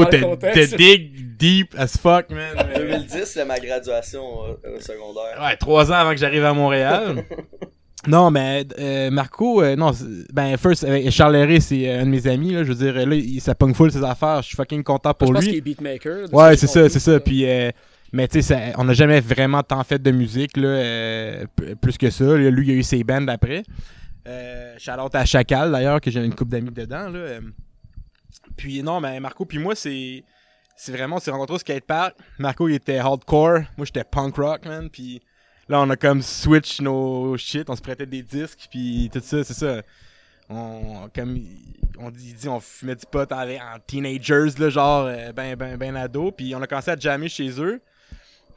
[0.06, 2.68] t'es, quoi t'es, dig deep as fuck, man.
[2.76, 4.44] 2010, c'est ma graduation au,
[4.76, 5.42] au secondaire.
[5.42, 7.24] Ouais, trois ans avant que j'arrive à Montréal.
[8.08, 9.92] Non, mais euh, Marco, euh, non,
[10.34, 12.94] ben, first, avec Charles Herré, c'est euh, un de mes amis, là, je veux dire,
[12.94, 15.50] là, il, ça pogne full ses affaires, je suis fucking content Je pour pense lui.
[15.50, 16.34] qu'il est beatmaker.
[16.34, 17.20] Ouais, c'est ça, c'est ça.
[17.20, 17.72] Puis, euh,
[18.14, 21.46] mais tu sais, on n'a jamais vraiment tant fait de musique, là, euh,
[21.82, 22.24] plus que ça.
[22.26, 23.64] Là, Lui, il a eu ses bands après.
[24.28, 27.40] Euh, out à Chacal, d'ailleurs, que j'ai une couple d'amis dedans, là.
[28.58, 30.24] Puis, non, mais Marco, puis moi, c'est.
[30.78, 32.16] C'est vraiment, on s'est rencontrés au skatepark.
[32.38, 33.60] Marco, il était hardcore.
[33.78, 34.90] Moi, j'étais punk rock, man.
[34.90, 35.22] Puis
[35.70, 37.70] là, on a comme switch nos shit.
[37.70, 38.68] On se prêtait des disques.
[38.70, 39.82] Puis tout ça, c'est ça.
[40.50, 41.40] On, comme
[41.98, 45.96] on dit, on fumait du pot en, en teenagers, là, genre, euh, ben, ben, ben
[45.96, 46.32] ado.
[46.32, 47.82] Puis on a commencé à jammer chez eux.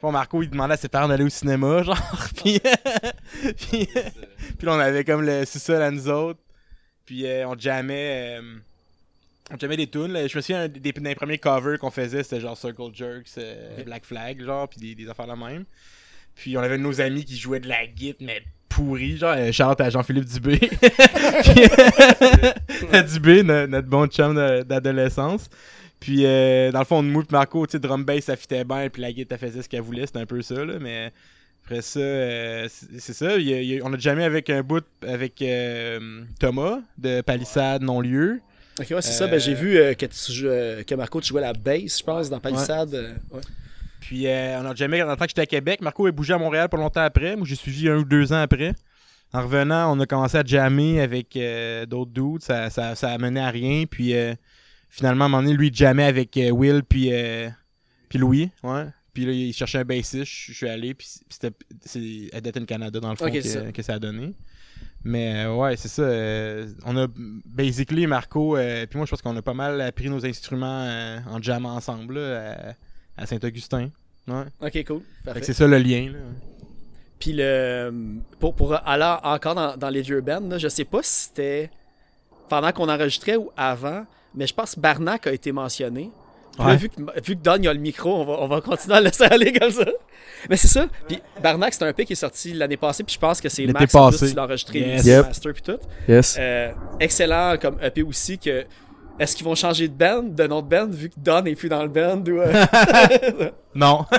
[0.01, 1.97] Puis Marco, il demandait à ses parents d'aller au cinéma, genre.
[2.37, 2.59] puis,
[3.57, 6.39] puis, puis là, on avait comme le sous-sol à nous autres.
[7.05, 8.37] Puis euh, on jammait.
[8.39, 8.57] euh,
[9.51, 10.13] on jammait des tunes.
[10.13, 10.27] là.
[10.27, 14.05] Je me souviens, des, des premiers covers qu'on faisait, c'était genre Circle Jerks, euh, Black
[14.05, 15.65] Flag, genre, puis des, des affaires la même.
[16.39, 19.17] Puis on avait nos amis qui jouaient de la guitare, mais pourri.
[19.17, 20.57] Genre, euh, Charlotte à Jean-Philippe Dubé.
[21.43, 21.63] Puis,
[22.93, 25.49] à Dubé, no- notre bon chum d'adolescence.
[25.99, 28.87] Puis, euh, dans le fond, nous, pis Marco, tu sais, drum bass, ça fitait bien,
[28.89, 31.11] puis la guitare faisait ce qu'elle voulait, c'était un peu ça, là, mais
[31.65, 34.23] après ça, euh, c'est ça, il y a- il y a- on a déjà mis
[34.23, 38.39] avec un bout avec euh, Thomas, de Palissade Non-Lieu.
[38.79, 39.25] Ok, ouais, c'est ça.
[39.25, 41.99] Euh, Ben, j'ai vu euh, que, tu joues- euh, que Marco, tu jouais la bass,
[41.99, 42.93] je pense, dans Palissade.
[42.93, 43.41] euh, ouais.
[43.99, 46.33] Puis, euh, on a jamais, dans le temps que j'étais à Québec, Marco est bougé
[46.33, 48.73] à Montréal pas longtemps après, moi j'ai suivi un ou deux ans après.
[49.33, 53.17] En revenant, on a commencé à jammer avec euh, d'autres dudes, ça, ça, ça a
[53.17, 54.33] mené à rien, puis euh,
[54.89, 57.49] finalement, à un moment donné, lui, jammait avec euh, Will, puis, euh,
[58.07, 58.85] puis Louis, ouais.
[59.13, 63.09] Puis là, il cherchait un bassiste, je suis allé, puis c'était c'est Edmonton Canada, dans
[63.09, 63.71] le fond, que, ça.
[63.71, 64.33] que ça a donné.
[65.03, 66.01] Mais ouais, c'est ça.
[66.03, 67.07] euh, on a
[67.45, 71.19] basically Marco, euh, puis moi je pense qu'on a pas mal appris nos instruments euh,
[71.27, 72.75] en jam ensemble là,
[73.21, 73.89] à, Saint-Augustin.
[74.27, 74.43] Ouais.
[74.61, 74.99] Ok, cool.
[74.99, 75.39] Fait Parfait.
[75.39, 76.09] que c'est ça le lien.
[76.11, 76.19] Là.
[77.19, 77.91] Puis le
[78.39, 81.69] pour, pour aller encore dans, dans les vieux bands, là, je sais pas si c'était
[82.47, 86.09] pendant qu'on enregistrait ou avant, mais je pense que Barnac a été mentionné.
[86.57, 88.95] Là, vu, que, vu que Don il a le micro, on va, on va continuer
[88.97, 89.85] à le laisser aller comme ça.
[90.49, 90.87] Mais c'est ça.
[91.07, 93.65] Puis Barnac, c'est un EP qui est sorti l'année passée, puis je pense que c'est
[93.67, 94.27] Max passé.
[94.27, 95.05] qui l'a enregistré, Yes.
[95.05, 95.25] Yep.
[95.27, 95.79] master puis tout.
[96.07, 96.35] Yes.
[96.37, 98.65] Euh, excellent comme EP aussi que
[99.19, 101.69] est-ce qu'ils vont changer de band, de nom de band, vu que Don est plus
[101.69, 102.53] dans le band ou euh,
[103.75, 104.05] Non.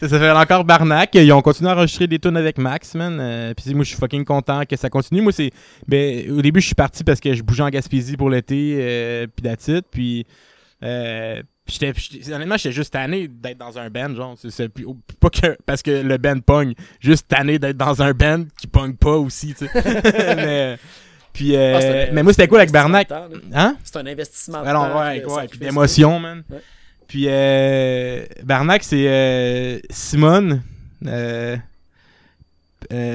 [0.00, 1.14] ça- ça, fait encore Barnac.
[1.14, 3.18] Ils ont continué à enregistrer des tunes avec Max, man.
[3.20, 5.20] Euh, puis moi, je suis fucking content que ça continue.
[5.20, 5.50] Moi, c'est.
[5.86, 9.26] Ben, au début, je suis parti parce que je bougeais en Gaspésie pour l'été, euh,
[9.26, 9.84] puis it.
[9.90, 10.26] Puis.
[10.82, 14.36] Euh, puis j'étais, honnêtement, j'étais juste tanné d'être dans un band, genre.
[14.36, 14.68] C'est,
[15.20, 18.94] pas que parce que le band pogne, juste tanné d'être dans un band qui pogne
[18.94, 19.70] pas aussi, tu sais.
[20.36, 20.78] mais,
[21.32, 23.08] puis, euh, Ah, mais moi, c'était cool avec Barnac?
[23.54, 23.76] Hein?
[23.84, 25.58] C'est un investissement de Alors, temps, ouais, puis de ouais, puis sacrifice.
[25.60, 26.42] d'émotion, man.
[26.50, 26.58] Ouais.
[27.06, 30.62] Puis euh, Barnac, c'est euh, Simone.
[31.06, 31.56] Euh,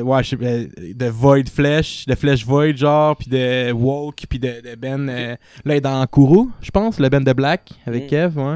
[0.02, 4.62] ouais, je sais de Void Flesh, de Flesh Void, genre, puis de Walk, puis de,
[4.62, 5.06] de Ben.
[5.08, 8.08] là, il est dans Kourou, je pense, le Ben de Black, avec Mm.
[8.08, 8.56] Kev, ouais.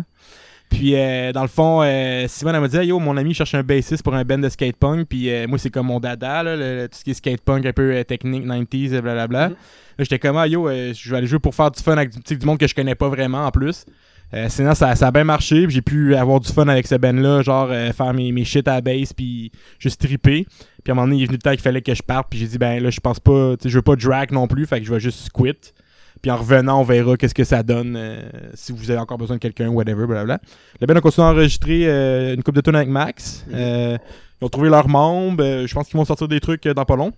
[0.70, 3.64] Puis, euh, dans le fond, euh, Simone, elle m'a dit Yo, mon ami cherche un
[3.64, 5.08] bassiste pour un band de skatepunk.
[5.08, 7.74] Puis, euh, moi, c'est comme mon dada, là, le- tout ce qui est skatepunk, un
[7.74, 9.50] peu euh, technique, 90s, et blablabla.
[9.50, 9.56] Mhm.
[9.56, 9.58] Là,
[10.06, 12.46] j'étais comme, ah, yo, euh, je vais aller jouer pour faire du fun avec du,
[12.46, 13.86] monde que je connais pas vraiment en plus.
[14.34, 15.66] Euh, sinon, ça, ça a bien marché.
[15.66, 18.68] puis J'ai pu avoir du fun avec ce band-là, genre euh, faire mes, mes shit
[18.68, 20.46] à la base, puis juste triper.
[20.84, 22.28] Puis à un moment donné, il est venu le temps qu'il fallait que je parte.
[22.30, 24.48] Puis j'ai dit, ben là, je pense pas, tu sais, je veux pas drag non
[24.48, 25.74] plus, fait que je vais juste quit.
[26.22, 28.22] Puis en revenant, on verra qu'est-ce que ça donne, euh,
[28.54, 30.40] si vous avez encore besoin de quelqu'un, whatever, blablabla.
[30.82, 33.46] Le band a continué à enregistrer euh, une coupe de tonnes avec Max.
[33.54, 33.98] Euh,
[34.42, 35.66] ils ont trouvé leurs membres.
[35.66, 37.14] je pense qu'ils vont sortir des trucs dans pas long.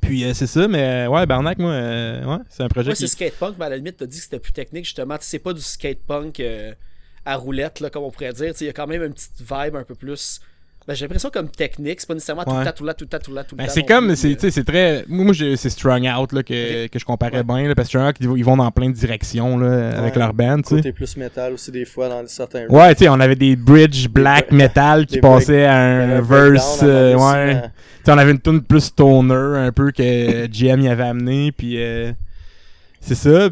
[0.00, 2.94] Puis euh, c'est ça, mais euh, ouais, Barnac, moi, euh, ouais, c'est un projet Moi,
[2.94, 3.00] qui...
[3.02, 5.16] c'est skatepunk, mais à la limite, t'as dit que c'était plus technique, justement.
[5.20, 6.42] C'est pas du skatepunk
[7.24, 8.52] à roulette, là, comme on pourrait dire.
[8.60, 10.40] Il y a quand même une petite vibe un peu plus.
[10.88, 13.08] Ben, j'ai l'impression comme technique, c'est pas nécessairement tout le temps, tout temps, tout le
[13.08, 14.34] temps, tout le temps, tout le Ben, temps c'est comme, c'est, euh.
[14.34, 15.04] tu sais, c'est très.
[15.08, 17.44] Moi, c'est Strung Out là, que, que je comparais Ouais.
[17.44, 20.34] bien, là, parce que Strung Out, ils, vont- dans plein de directions là, avec leur
[20.34, 20.74] band, tu sais.
[20.76, 22.66] Côté plus métal aussi, des fois, dans certains.
[22.68, 27.14] Ouais, tu sais, on avait des bridge black metal qui passaient à un verse, euh,
[27.14, 27.62] ouais.
[28.04, 31.80] sais, on avait une tune plus stoner un peu que GM y avait amené, puis
[31.80, 32.12] euh,
[33.00, 33.48] c'est ça.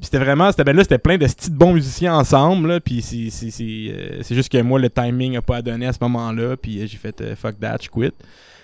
[0.00, 3.28] C'était vraiment, c'était ben là, c'était plein de petits bons musiciens ensemble, là, puis c'est,
[3.30, 5.98] c'est, c'est, euh, c'est juste que moi, le timing a pas à donner à ce
[6.00, 8.12] moment-là, puis euh, j'ai fait euh, fuck that, je quit.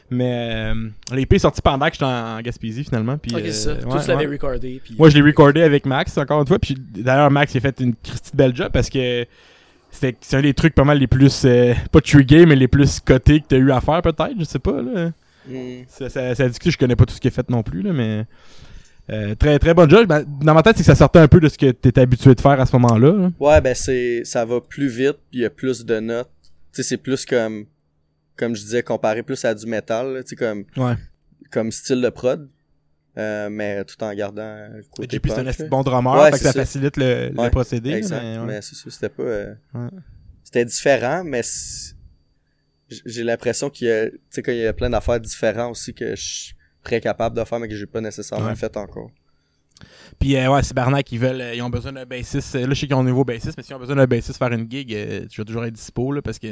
[0.08, 3.70] Mais euh, l'épée est sorti pendant que j'étais en Gaspésie finalement, puis Ok, c'est ça.
[3.70, 4.32] euh, ouais, tu l'avais ouais.
[4.32, 4.80] recordé.
[4.82, 4.94] Puis...
[4.98, 6.58] Moi, je l'ai recordé avec Max, encore une fois.
[6.60, 9.26] Puis d'ailleurs, Max, il a fait une Christie belle job parce que
[9.90, 13.00] c'était, c'est un des trucs pas mal les plus, euh, pas trigger, mais les plus
[13.00, 14.34] cotés que t'as eu à faire, peut-être.
[14.38, 15.10] Je sais pas, là.
[15.48, 15.84] Mm.
[15.88, 17.82] Ça, ça, ça dit que je connais pas tout ce qui est fait non plus,
[17.82, 18.24] là, mais.
[19.10, 20.06] Euh, très très bonne job.
[20.06, 22.34] Ben, dans ma tête, c'est que ça sortait un peu de ce que t'étais habitué
[22.34, 23.12] de faire à ce moment-là.
[23.12, 23.30] là.
[23.40, 26.30] Ouais, ben c'est ça va plus vite, puis il y a plus de notes.
[26.72, 27.66] Tu sais, c'est plus comme
[28.36, 30.94] comme je disais comparé plus à du métal, là, tu sais comme Ouais.
[31.50, 32.48] comme style de prod.
[33.18, 36.44] Euh, mais tout en gardant le côté JP, c'est un bon drummer, Ouais, fait que
[36.44, 36.60] ça, ça.
[36.60, 37.92] facilite le, le procédé.
[37.92, 38.44] Exact, mais, ouais.
[38.44, 39.88] mais c'est ça, c'était pas euh, Ouais.
[40.44, 41.40] c'était différent, mais
[43.06, 46.14] j'ai l'impression qu'il y a tu sais qu'il y a plein d'affaires différentes aussi que
[46.14, 46.52] je
[46.86, 48.56] très capable de faire mais que j'ai pas nécessairement Ouais.
[48.56, 49.10] fait encore.
[50.18, 52.54] Puis euh, ouais, c'est Barnac, ils veulent, euh, ils ont besoin d'un bassiste.
[52.54, 54.38] Euh, Là, je sais qu'ils ont un nouveau bassiste, mais s'ils ont besoin d'un bassiste
[54.38, 56.46] faire une gig, euh, je vais toujours être dispo là, parce que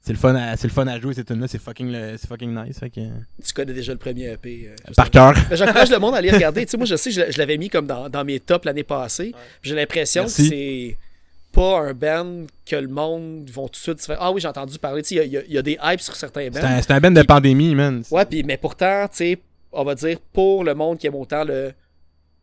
[0.00, 2.16] c'est le fun à, c'est le fun à jouer cette tune là, c'est fucking, le-
[2.16, 2.78] c'est fucking nice.
[2.78, 3.00] Fait que,
[3.44, 4.68] Tu connais déjà le premier EP.
[4.70, 5.34] euh, par cœur.
[5.52, 6.64] J'encourage le monde à aller regarder.
[6.64, 8.64] Tu sais, moi, je sais, je, l'a- je l'avais mis comme dans, dans mes tops
[8.64, 9.34] l'année passée.
[9.62, 10.96] J'ai l'impression que c'est
[11.52, 14.48] pas un band que le monde vont tout de suite se faire Ah oui, j'ai
[14.48, 15.02] entendu parler.
[15.02, 16.66] Tu sais, il y, a- il y a des hypes sur certains C'est bands.
[16.66, 18.02] un, c'est un band de pandémie, man.
[18.10, 19.38] Ouais, puis, mais pourtant, tu sais,
[19.72, 21.72] on va dire, pour le monde qui aime autant le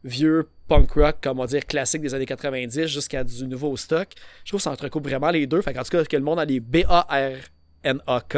[0.04, 4.08] vieux punk rock, comme on va dire, classique des années 90 jusqu'à du nouveau stock,
[4.44, 5.62] je trouve que ça entrecoupe vraiment les deux.
[5.62, 8.38] Fait en tout cas, que le monde a les B-A-R-N-A-K.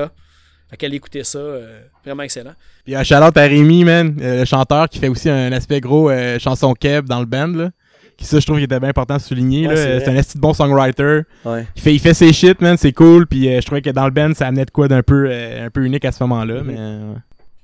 [0.70, 2.54] Fait qu'elle écoutait ça, euh, vraiment excellent.
[2.86, 6.12] Puis un shout-out à Rémi, man, euh, le chanteur qui fait aussi un aspect gros
[6.12, 7.72] euh, chanson keb dans le band, là.
[8.18, 10.00] Qui ça, je trouve qu'il était bien important de souligner, Ouais, là.
[10.00, 11.22] c'est Euh, un esti de bon songwriter.
[11.46, 11.66] Ouais.
[11.76, 13.26] Il fait, il fait ses shit, man, c'est cool.
[13.26, 15.66] Puis euh, je trouvais que dans le band, ça amenait de quoi d'un peu, euh,
[15.66, 16.62] un peu unique à ce moment-là.
[16.64, 17.14] Mais euh,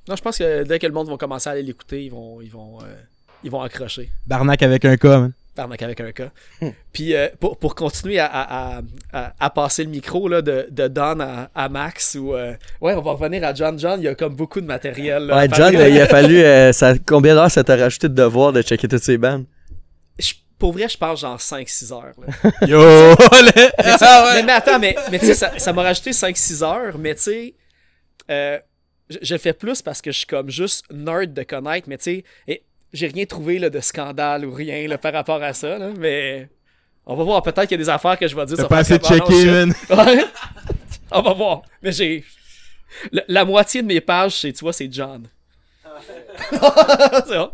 [0.07, 2.39] Non, je pense que dès que le monde va commencer à aller l'écouter, ils vont,
[2.41, 2.85] ils vont, euh,
[3.43, 4.09] ils vont accrocher.
[4.27, 5.31] Barnac avec un cas, man.
[5.55, 6.29] Tarnac avec un cas.
[6.91, 8.81] Puis euh, pour, pour continuer à, à,
[9.13, 12.93] à, à passer le micro là, de, de Don à, à Max, ou euh, ouais,
[12.93, 13.79] on va revenir à John.
[13.79, 15.27] John, il y a comme beaucoup de matériel.
[15.27, 15.37] là.
[15.37, 16.37] Ouais, John, il a fallu.
[16.43, 19.45] euh, ça, combien d'heures ça t'a rajouté de devoir de checker toutes ces bandes?
[20.19, 22.13] Je- pour vrai, je pense genre 5-6 heures.
[22.19, 22.51] là.
[22.67, 22.79] Yo!
[22.79, 26.11] le- Mais, tu sais, mais, mais attends, mais, mais tu sais, ça ça m'a rajouté
[26.11, 27.53] 5-6 heures, mais tu sais,
[28.29, 28.59] euh,
[29.09, 31.97] je, je le fais plus parce que je suis comme juste nerd de connaître, mais
[31.97, 32.63] tu sais, et
[32.93, 36.49] j'ai rien trouvé là, de scandale ou rien là, par rapport à ça, là, mais
[37.05, 38.69] on va voir, peut-être qu'il y a des affaires que je vais dire T'as sur
[38.69, 39.73] pas assez Cabrera, checké, man.
[39.89, 40.25] Ouais.
[41.11, 42.23] on va voir, mais j'ai...
[43.11, 45.27] La, la moitié de mes pages, c'est, tu vois, c'est John.
[46.51, 47.51] C'est bon.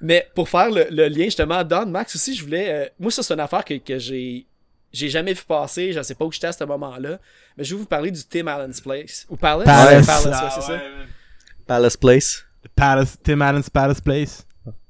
[0.00, 2.68] Mais pour faire le, le lien justement, Don, Max aussi, je voulais.
[2.68, 4.46] euh, moi, ça, c'est une affaire que, que j'ai.
[4.94, 7.18] J'ai jamais vu passer, je sais pas où j'étais à ce moment-là,
[7.58, 9.26] mais je vais vous parler du Tim Allen's Place.
[9.28, 9.64] Ou Palace?
[9.64, 10.06] Palace.
[10.06, 10.80] Palace, ouais, Ah, c'est ça.
[11.66, 12.44] Palace Place.
[12.76, 14.46] Palace, Tim Allen's Palace Place.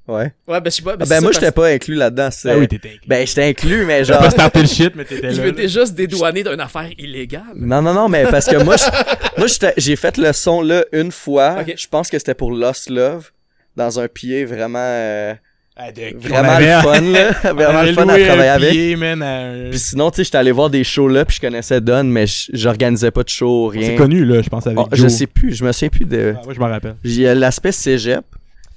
[0.06, 0.34] Ouais.
[0.46, 0.92] Ouais, ben je sais pas.
[0.92, 2.28] Ah, c'est ben, moi, parce- j'étais pas inclus là-dedans.
[2.30, 3.08] c'est- Ah oui, t'étais inclus.
[3.08, 4.22] Ben, j'étais inclus, mais J'ai genre.
[4.22, 5.42] pas starté le shit, mais t'étais Je là.
[5.44, 5.56] veux là.
[5.56, 7.54] déjà se dédouaner d'une affaire illégale.
[7.56, 8.84] Non, non, non, mais parce que moi, je-
[9.38, 11.56] moi j'étais- j'ai fait le son là une fois.
[11.62, 11.72] Ok.
[11.78, 13.30] Je pense que c'était pour Lost Love.
[13.76, 15.34] Dans un pied vraiment, euh,
[15.76, 17.30] Ah, de- vraiment le fun, là.
[17.52, 18.98] vraiment le fun à travailler avec.
[18.98, 21.80] man, à Puis sinon, tu sais, j'étais allé voir des shows là, puis je connaissais
[21.80, 23.88] Don, mais j'organisais pas de show, rien.
[23.88, 26.34] C'est connu, là, je pense, avec Oh, je sais plus, je me souviens plus de.
[26.36, 26.94] Ah, moi, je m'en rappelle.
[27.02, 28.24] Il y a l'aspect cégep,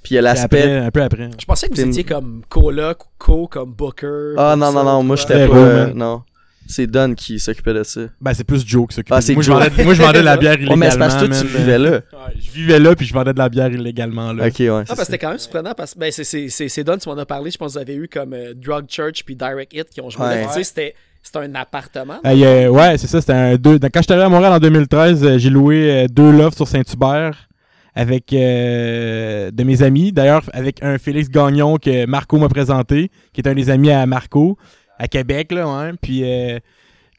[0.02, 0.64] puis il y a l'aspect.
[0.72, 1.30] un peu après.
[1.38, 4.34] Je pensais que vous étiez comme coloc ou co comme Booker.
[4.36, 5.54] Ah non, non, non, moi j'étais pas.
[5.56, 6.22] euh, non.
[6.70, 8.02] C'est Don qui s'occupait de ça.
[8.20, 9.12] Ben, c'est plus Joe qui s'occupe.
[9.14, 9.58] Ah, c'est moi, je Joe.
[9.68, 10.76] vendais, moi, je vendais de la bière Oh, illégalement.
[10.76, 11.90] mais c'est parce que toi, tu vivais là.
[11.92, 12.00] Ouais,
[12.38, 14.46] je vivais là, puis je vendais de la bière illégalement, là.
[14.48, 14.68] Ok, ouais.
[14.68, 15.04] Ah, parce que ça.
[15.06, 17.24] c'était quand même surprenant parce que ben, c'est- c'est c'est- c'est Don, tu m'en as
[17.26, 20.00] parlé, je pense que vous avez eu comme euh, Drug Church puis Direct Hit qui
[20.02, 20.28] ont joué là.
[20.30, 20.38] Ouais.
[20.42, 22.20] Puis, Tu sais, c'était c'était un appartement.
[22.22, 23.78] A- ouais, c'est ça, c'était un deux.
[23.78, 27.48] Quand j'étais allé à Montréal en 2013, euh, j'ai loué euh, deux lofts sur Saint-Hubert
[27.94, 30.12] avec euh, de mes amis.
[30.12, 34.06] D'ailleurs, avec un Félix Gagnon que Marco m'a présenté, qui est un des amis à
[34.06, 34.56] Marco,
[34.98, 35.92] à Québec, là, ouais.
[36.00, 36.58] Puis euh,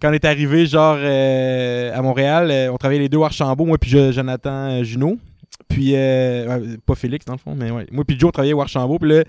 [0.02, 3.66] quand on est arrivé, genre, euh, à Montréal, euh, on travaillait les deux au Archambault,
[3.66, 5.18] moi puis Jo- Jonathan Junot.
[5.68, 5.94] Puis,
[6.86, 7.86] pas Félix dans le fond, mais ouais.
[7.92, 9.24] Moi puis Joe, on travaillait au Archambault, puis là,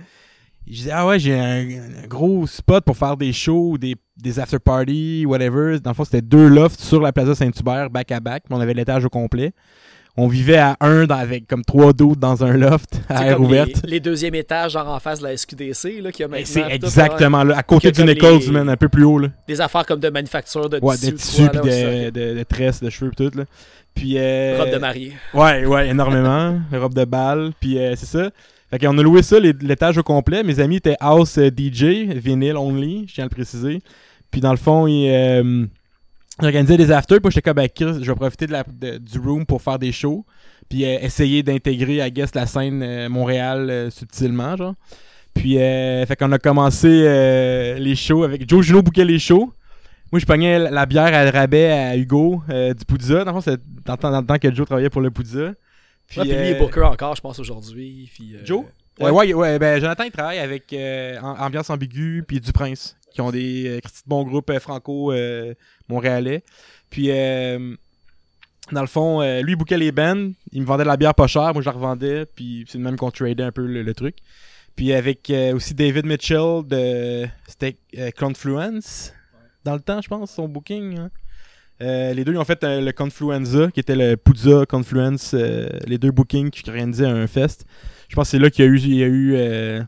[0.66, 1.66] je disais, ah ouais, j'ai un,
[2.08, 5.80] gros spot pour faire des shows, des, des after-party, whatever.
[5.80, 8.44] Dans le fond, c'était deux lofts sur la plaza Saint-Hubert, back à back.
[8.44, 9.52] puis On avait l'étage au complet.
[10.16, 13.82] On vivait à un dans- avec comme trois d'autres dans un loft à air ouverte.
[13.84, 16.44] Les, les deuxièmes étages, genre en face de la SQDC, là, qui a Et maintenant.
[16.46, 19.28] C'est exactement là, à côté d'une école les- un peu plus haut là.
[19.48, 21.06] Des affaires comme de manufacture de Ouais, tissus.
[21.06, 23.44] des tu tissus puis là, de, de, de tresses, de cheveux tout là.
[23.94, 25.12] Puis euh, Robe de mariée.
[25.34, 26.58] Ouais, ouais, énormément.
[26.72, 27.52] robe de balle.
[27.60, 28.30] Puis euh, c'est ça.
[28.70, 30.42] Fait qu'on a loué ça, l'étage au complet.
[30.44, 33.80] Mes amis étaient house euh, DJ, vinyl only, je tiens à le préciser.
[34.30, 35.66] Puis dans le fond, ils, euh,
[36.40, 37.20] ils organisaient des afters.
[37.20, 39.78] Puis j'étais comme, ben, Chris, je vais profiter de la, de- du room pour faire
[39.78, 40.24] des shows.
[40.68, 44.74] Puis euh, essayer d'intégrer, I guess, la scène euh, Montréal euh, subtilement, genre.
[45.34, 46.88] Puis, fait qu'on a commencé
[47.78, 49.52] les shows avec Joe Juno bouquait les shows.
[50.10, 53.24] Moi, je pognais la- bière à rabais à Hugo du Poudza.
[53.24, 53.50] Dans le fond,
[53.86, 55.52] dans, le temps- dans le temps que Joe travaillait pour le Poudza.
[56.08, 58.10] Puis, puis lui est Booker encore, je pense, aujourd'hui.
[58.12, 58.64] Puis, Joe?
[58.98, 59.10] Ouais.
[59.10, 63.20] Ouais, ouais, ouais, ben Jonathan il travaille avec Am- Ambiance Ambiguë puis Du Prince, qui
[63.20, 66.44] ont des euh, bons groupes euh, franco-montréalais.
[66.90, 67.74] puis euh,
[68.72, 71.26] dans le fond, lui il bouquait les bands, il me vendait de la bière pas
[71.26, 73.94] chère, moi je la revendais, puis c'est le même qu'on tradait un peu le, le
[73.94, 74.18] truc.
[74.76, 77.76] Puis avec aussi David Mitchell de c'était
[78.16, 79.12] Confluence
[79.64, 80.98] dans le temps, je pense, son booking.
[80.98, 81.10] hein.
[81.82, 85.96] Euh, les deux ils ont fait le Confluenza, qui était le Puzza Confluence, euh, les
[85.96, 87.64] deux bookings qui organisaient un fest.
[88.08, 89.82] Je pense que c'est là qu'il y a eu, il y a eu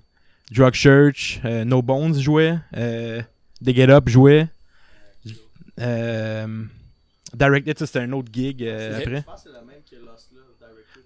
[0.55, 3.21] Drug Church, euh, No Bones jouait, euh,
[3.65, 4.49] The Get Up jouait,
[5.81, 6.47] euh,
[7.35, 9.25] Direct Hit, ça, c'était un autre gig euh, après.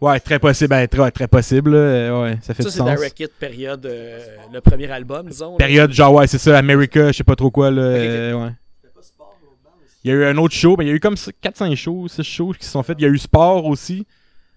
[0.01, 2.79] Ouais, très possible, ben, très, très possible, là, euh, ouais, ça fait Ça, du c'est
[2.81, 2.91] sens.
[2.91, 4.19] Direct Hit, période, euh,
[4.53, 5.53] le premier album, disons.
[5.53, 5.57] là.
[5.57, 8.51] Période genre ouais c'est ça America je sais pas trop quoi là euh, ouais.
[10.05, 12.07] Il y a eu un autre show, mais il y a eu comme 4-5 shows,
[12.09, 12.97] 6 shows qui se sont faits.
[13.01, 14.07] Il y a eu Sport aussi,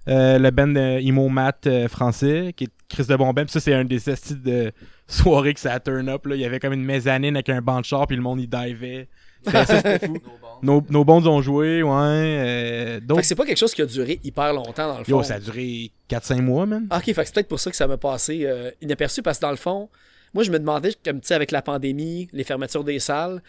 [0.08, 3.16] euh, le band euh, Emo Mat euh, français, qui est Chris de.
[3.16, 4.72] Puis ça, c'est un des styles de
[5.08, 6.26] soirées que ça a turn up.
[6.26, 6.36] Là.
[6.36, 8.50] Il y avait comme une mezzanine avec un banc de char, puis le monde, il
[8.50, 9.08] divait.
[9.46, 10.18] C'était fou.
[10.62, 11.90] Nos, nos bonds ont joué, ouais.
[11.94, 15.12] Euh, que c'est pas quelque chose qui a duré hyper longtemps, dans le fond.
[15.12, 16.86] Yo, ça a duré 4-5 mois, man.
[16.90, 19.38] Ah, ok, fait que c'est peut-être pour ça que ça m'a passé euh, inaperçu, parce
[19.38, 19.90] que dans le fond,
[20.34, 23.42] moi, je me demandais, comme tu sais, avec la pandémie, les fermetures des salles,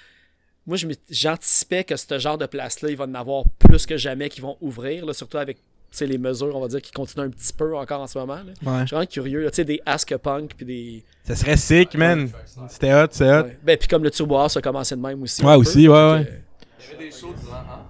[0.67, 0.77] moi,
[1.11, 4.57] j'anticipais que ce genre de place-là, il va en avoir plus que jamais qui vont
[4.61, 5.59] ouvrir, là, surtout avec
[6.01, 8.35] les mesures, on va dire, qui continuent un petit peu encore en ce moment.
[8.37, 8.43] là.
[8.73, 8.81] Ouais.
[8.83, 9.43] Je suis vraiment curieux.
[9.43, 9.51] là.
[9.51, 11.05] Tu sais, des Ask Punk puis des.
[11.25, 12.29] Ça serait sick, man.
[12.69, 13.43] C'était hot, c'est hot.
[13.45, 13.59] Ouais.
[13.63, 15.45] Ben, puis comme le Turbo House a commencé de même aussi.
[15.45, 16.43] Ouais, peu, aussi, ouais, ouais.
[16.81, 17.57] Il y avait des shows durant.
[17.57, 17.87] hein,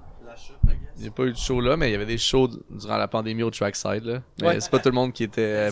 [0.97, 2.99] Il n'y a pas eu de show là, mais il y avait des shows durant
[2.99, 4.05] la pandémie au trackside.
[4.05, 4.19] Là.
[4.43, 4.61] Mais Ouais.
[4.61, 5.71] c'est pas tout le monde qui était euh,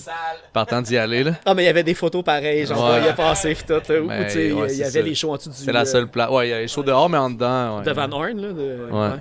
[0.55, 1.23] partant d'y aller.
[1.23, 1.33] là.
[1.45, 3.03] Ah, mais il y avait des photos pareilles, genre, Ouais.
[3.03, 3.79] il a passé, tout.
[3.81, 5.03] tu sais, il y avait ça.
[5.03, 5.57] les shows en dessous du.
[5.57, 6.31] C'est la euh, seule place.
[6.31, 7.79] Ouais, il y a les shows dehors, mais en dedans.
[7.79, 7.85] Ouais.
[7.85, 8.53] De Van Horn, là.
[8.55, 8.89] De...
[8.91, 9.19] Ouais.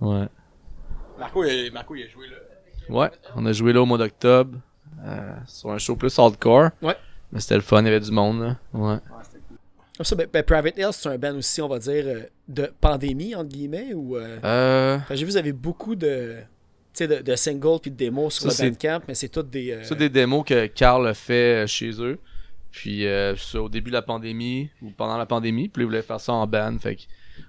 [0.00, 0.26] Ouais.
[1.18, 2.36] Marco, il, Marco, il a joué là.
[2.88, 4.58] Ouais, on a joué là au mois d'octobre.
[5.04, 6.70] euh, sur un show plus hardcore.
[6.82, 6.96] Ouais.
[7.32, 8.40] Mais c'était le fun, il y avait du monde.
[8.40, 8.56] Là.
[8.72, 8.96] Ouais.
[9.96, 12.70] Comme ça, ben, ben, Private Hills, c'est un band aussi, on va dire, euh, de
[12.80, 14.16] pandémie, entre guillemets, ou...
[14.16, 16.36] euh, Euh, J'ai vu, vous avez beaucoup de,
[16.92, 19.50] tu sais, de, de singles puis de démos sur Ça, le Bandcamp, mais c'est toutes
[19.50, 19.72] des...
[19.72, 22.18] euh, C'est des démos que Carl a fait chez eux.
[22.70, 26.02] Puis euh, ça, au début de la pandémie ou pendant la pandémie, puis ils voulaient
[26.02, 26.76] faire ça en band.
[26.78, 27.02] Fait que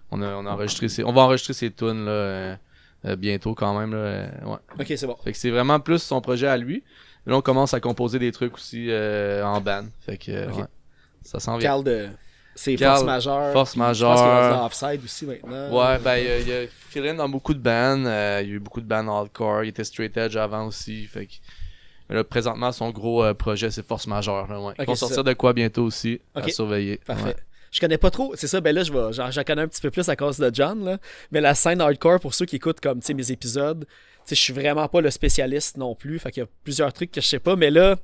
[0.09, 2.57] on a, on a enregistré ces, on va enregistrer ces tunes là
[3.05, 3.97] euh, bientôt quand même là.
[3.97, 4.57] euh, ouais.
[4.79, 5.15] Ok, c'est bon.
[5.23, 6.83] Fait que c'est vraiment plus son projet à lui.
[7.25, 9.85] Là on commence à composer des trucs aussi euh, en band.
[10.05, 10.63] Fait que ouais,
[11.23, 11.69] ça s'en vient.
[11.69, 12.09] Carl de...
[12.55, 13.53] C'est Force Majeure.
[13.53, 14.57] Force Je pense qu'il Majeure.
[14.57, 15.69] dans Offside aussi maintenant.
[15.77, 16.63] Ouais, ben il a,
[16.95, 18.03] il a dans beaucoup de bands.
[18.05, 19.63] euh, il y a eu beaucoup de bands hardcore.
[19.63, 21.05] Il était straight edge avant aussi.
[21.05, 21.33] Fait que
[22.09, 24.47] mais là, présentement, son gros projet, c'est Force Majeure.
[24.47, 24.73] Là, ouais.
[24.79, 25.23] Ils vont sortir ça.
[25.23, 26.99] de quoi bientôt aussi à surveiller.
[27.05, 27.35] Parfait.
[27.71, 29.81] Je connais pas trop, c'est ça, ben là, je vais, genre, j'en connais un petit
[29.81, 30.97] peu plus à cause de John, là.
[31.31, 34.35] Mais la scène hardcore, pour ceux qui écoutent comme, tu sais, mes épisodes, tu sais,
[34.35, 36.19] je suis vraiment pas le spécialiste non plus.
[36.19, 37.55] Fait qu'il y a plusieurs trucs que je sais pas.
[37.55, 37.95] Mais là,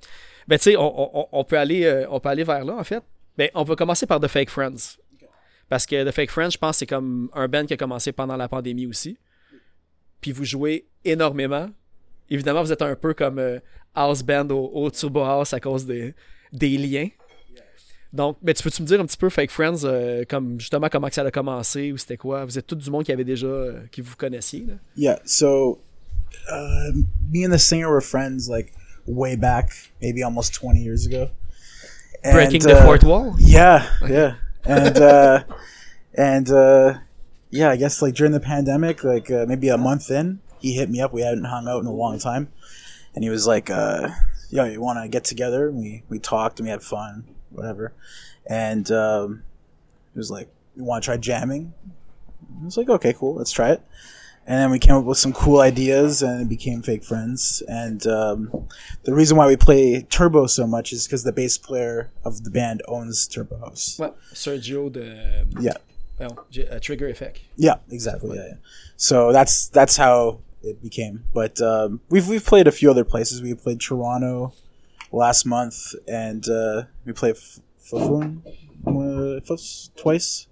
[0.47, 3.03] ben, tu sais, on, peut aller, euh, on peut aller vers là, en fait.
[3.37, 4.97] Ben, on va commencer par The Fake Friends.
[5.69, 8.37] Parce que The Fake Friends, je pense, c'est comme un band qui a commencé pendant
[8.37, 9.17] la pandémie aussi.
[10.21, 11.69] Puis vous jouez énormément.
[12.29, 13.59] Évidemment, vous êtes un peu comme euh,
[13.95, 16.13] House Band au, au Turbo House à cause des
[16.77, 17.09] liens.
[18.13, 21.07] Donc, ben, tu peux-tu me dire un petit peu Fake Friends, euh, comme justement comment
[21.07, 22.45] que ça a commencé ou c'était quoi?
[22.45, 24.73] Vous êtes tout du monde qui avait déjà, euh, qui vous connaissiez, là?
[24.95, 25.79] Yeah, so
[26.49, 26.91] uh,
[27.31, 28.71] me and the singer were friends like
[29.07, 31.29] way back, maybe almost 20 years ago.
[32.23, 33.35] And, Breaking the uh, fourth wall?
[33.39, 34.35] Yeah, yeah.
[34.65, 35.43] And uh
[36.13, 36.93] and uh
[37.49, 40.89] yeah, I guess like during the pandemic, like uh, maybe a month in, he hit
[40.89, 41.13] me up.
[41.13, 42.51] We hadn't hung out in a long time.
[43.13, 44.09] And he was like, uh,
[44.49, 45.67] yo, you want to get together?
[45.67, 47.93] And we we talked and we had fun, whatever.
[48.45, 49.43] And um
[50.13, 51.73] he was like, "You want to try jamming?"
[52.61, 53.35] I was like, "Okay, cool.
[53.35, 53.81] Let's try it."
[54.45, 57.63] And then we came up with some cool ideas and it became fake friends.
[57.69, 58.67] And um,
[59.03, 62.49] the reason why we play Turbo so much is because the bass player of the
[62.51, 63.97] band owns Turbo House.
[63.97, 65.77] Ouais, Sergio euh, Yeah,
[66.19, 67.39] well, J- euh, Trigger Effect.
[67.55, 68.35] yeah, exactly.
[68.37, 68.53] Yeah, yeah.
[68.97, 71.23] So that's that's how it became.
[71.33, 73.41] But um, we've we've played a few other places.
[73.41, 74.51] We played Toronto
[75.13, 78.41] last month, and uh, we played F- Fafun
[78.87, 79.39] uh,
[79.95, 80.47] twice.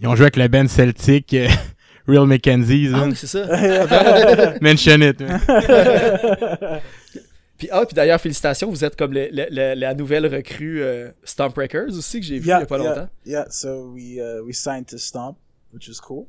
[0.00, 1.48] Ils ont joué avec la band Celtic, euh,
[2.08, 2.90] Real Mackenzie.
[2.92, 3.14] Ah hein.
[3.14, 3.46] c'est ça.
[4.60, 5.22] Mention it.
[5.22, 5.38] hein.
[7.56, 11.10] Puis, ah, puis d'ailleurs, félicitations, vous êtes comme le- le- le- la nouvelle recrue euh,
[11.22, 13.08] Stomp Records aussi, que j'ai vu il y a pas yeah, longtemps.
[13.24, 13.46] yeah.
[13.48, 15.36] So we uh, we signed to Stomp,
[15.72, 16.26] which is cool,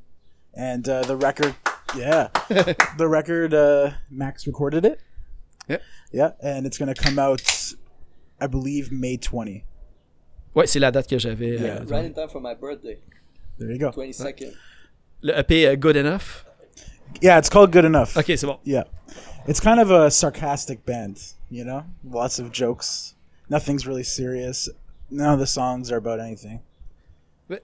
[0.55, 1.55] and uh, the record,
[1.97, 2.29] yeah,
[2.99, 3.55] the record.
[3.55, 4.99] Uh, Max recorded it.
[5.69, 5.81] Yep.
[6.13, 7.41] Yeah, and it's gonna come out,
[8.39, 9.63] I believe, May twenty.
[10.55, 11.57] Ouais, c'est la date que j'avais.
[11.59, 11.79] Yeah.
[11.81, 12.97] euh, Right in time for my birthday,
[13.59, 13.89] There you go.
[13.91, 14.53] 22nd.
[15.21, 16.45] le EP euh, Good Enough?
[17.21, 18.15] Yeah, it's called Good Enough.
[18.17, 18.59] Ok, c'est bon.
[18.63, 18.83] Yeah,
[19.47, 21.17] it's kind of a sarcastic band.
[21.49, 23.15] You know, lots of jokes.
[23.49, 24.69] Nothing's really serious.
[25.11, 26.61] None of the songs are about anything.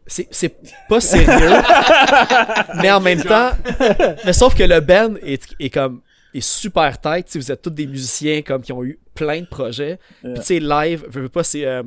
[0.06, 0.54] C'est
[0.88, 1.50] pas sérieux,
[2.82, 3.54] mais en même temps,
[4.26, 6.02] mais sauf que le band est, est comme
[6.40, 7.26] est super tight.
[7.26, 10.00] Tu sais, vous êtes tous des musiciens comme qui ont eu plein de projets.
[10.24, 11.84] Puis tu sais, live, veux, veux pas, c'est euh,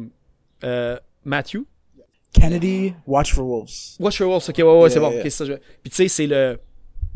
[0.65, 1.61] euh, Matthew?
[2.33, 3.97] Kennedy, Watch for Wolves.
[4.01, 5.13] Watch your Wolves, ok, ouais, ouais, c'est bon.
[5.13, 5.31] yeah.
[5.31, 5.53] ça, je-
[5.83, 6.59] Puis tu sais, c'est le.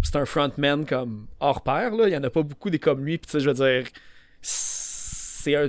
[0.00, 2.06] C'est un frontman comme hors pair, là.
[2.06, 3.18] Il y en a pas beaucoup des comme lui.
[3.18, 3.84] Puis tu sais, je veux dire,
[4.40, 5.68] c'est un,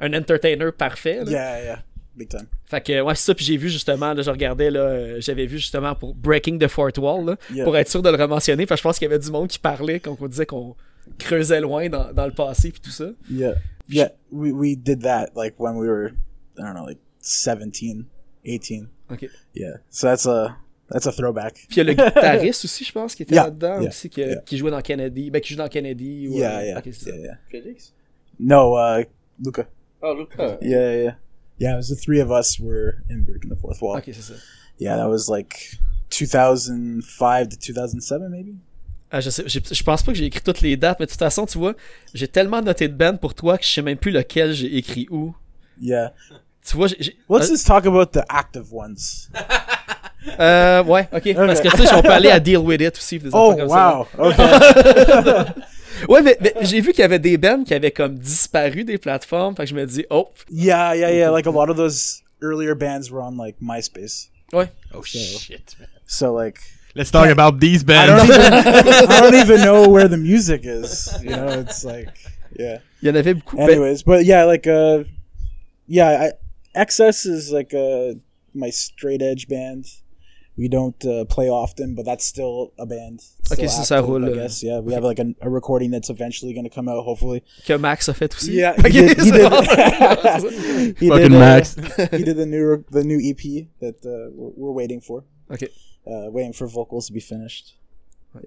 [0.00, 1.24] un entertainer parfait.
[1.24, 1.30] là.
[1.30, 1.82] Yeah, yeah,
[2.14, 2.46] big time.
[2.66, 3.34] Fait que, ouais, c'est ça.
[3.34, 6.68] Puis j'ai vu justement, là, je regardais, là, euh, j'avais vu justement pour Breaking the
[6.68, 7.64] Fourth Wall, là, Yeah.
[7.64, 8.66] pour être sûr de le rementionner.
[8.66, 10.76] Fait que je pense qu'il y avait du monde qui parlait quand on disait qu'on
[11.20, 13.10] creusait loin dans, dans le passé, puis tout ça.
[13.30, 13.54] Yeah.
[13.88, 16.12] Yeah, we, we did that like when we were
[16.58, 18.06] I don't know, like 17,
[18.44, 18.88] 18.
[19.10, 19.26] Ok.
[19.54, 19.78] Yeah.
[19.90, 20.56] So that's a
[20.88, 21.54] that's a throwback.
[21.68, 24.08] Puis il y a le guitariste aussi, je pense, qui était Yeah, là-dedans yeah, aussi,
[24.08, 24.36] qui, yeah.
[24.44, 25.30] qui jouait dans Kennedy.
[25.30, 26.28] Ben, qui joue dans Kennedy.
[26.28, 26.78] Ou, Yeah, yeah.
[26.78, 27.34] ok, yeah, yeah.
[27.48, 27.92] Felix?
[28.38, 29.02] No, uh
[29.44, 29.66] Luca.
[30.02, 30.58] Oh, Luca.
[30.62, 31.14] Yeah, yeah, yeah.
[31.58, 33.96] Yeah, it was the three of us were in Breaking the Fourth Wall.
[33.96, 34.34] Ok, c'est ça.
[34.78, 35.78] Yeah, that was like
[36.10, 38.56] 2005 to 2007 maybe.
[39.12, 41.10] Ah, je, sais, j'ai- je pense pas que j'ai écrit toutes les dates, mais de
[41.10, 41.74] toute façon, tu vois,
[42.14, 45.06] j'ai tellement noté de band pour toi que je sais même plus lequel j'ai écrit
[45.10, 45.34] où.
[45.80, 46.12] Yeah.
[46.64, 47.16] Tu vois, j'ai.
[47.28, 48.96] Let's just talk about the active ones.
[50.38, 51.34] Euh, ouais, ok.
[51.34, 53.18] Parce que tu sais, on peut aller à Deal With It aussi.
[53.18, 54.00] des Oh ça.
[54.00, 54.06] wow.
[54.18, 54.36] Okay.
[56.08, 58.96] Ouais, mais, mais j'ai vu qu'il y avait des bands qui avaient comme disparu des
[58.98, 59.56] plateformes.
[59.56, 61.30] Fait que je me dis, oh, Yeah, yeah, yeah.
[61.30, 64.28] Like a lot of those earlier bands were on like MySpace.
[64.52, 65.02] Oh So-
[65.38, 65.88] shit, man.
[66.06, 66.58] So like
[66.94, 68.28] Let's talk about these I bands.
[68.28, 68.52] don't even
[69.10, 71.08] I don't even know where the music is.
[71.22, 72.08] You know, it's like
[72.58, 72.78] yeah.
[73.02, 75.04] il y en avait Anyways, but yeah, like uh
[75.86, 76.30] yeah,
[76.74, 78.14] I, XS is like uh
[78.54, 79.86] my straight edge band.
[80.56, 83.20] We don't uh, play often, but that's still a band.
[83.50, 84.34] Okay, Still so ça active, roule, I euh.
[84.34, 84.62] guess.
[84.62, 87.42] Yeah, we have like a, a recording that's eventually going to come out, hopefully.
[87.64, 88.52] que Max a fait aussi.
[88.52, 89.18] Yeah, Ok, he did.
[89.18, 91.76] He did, he Fucking did, uh, Max.
[92.10, 95.24] he did the new the new EP that uh, we're, we're waiting for.
[95.50, 95.70] Ok.
[96.06, 97.76] Uh, waiting for vocals to be finished.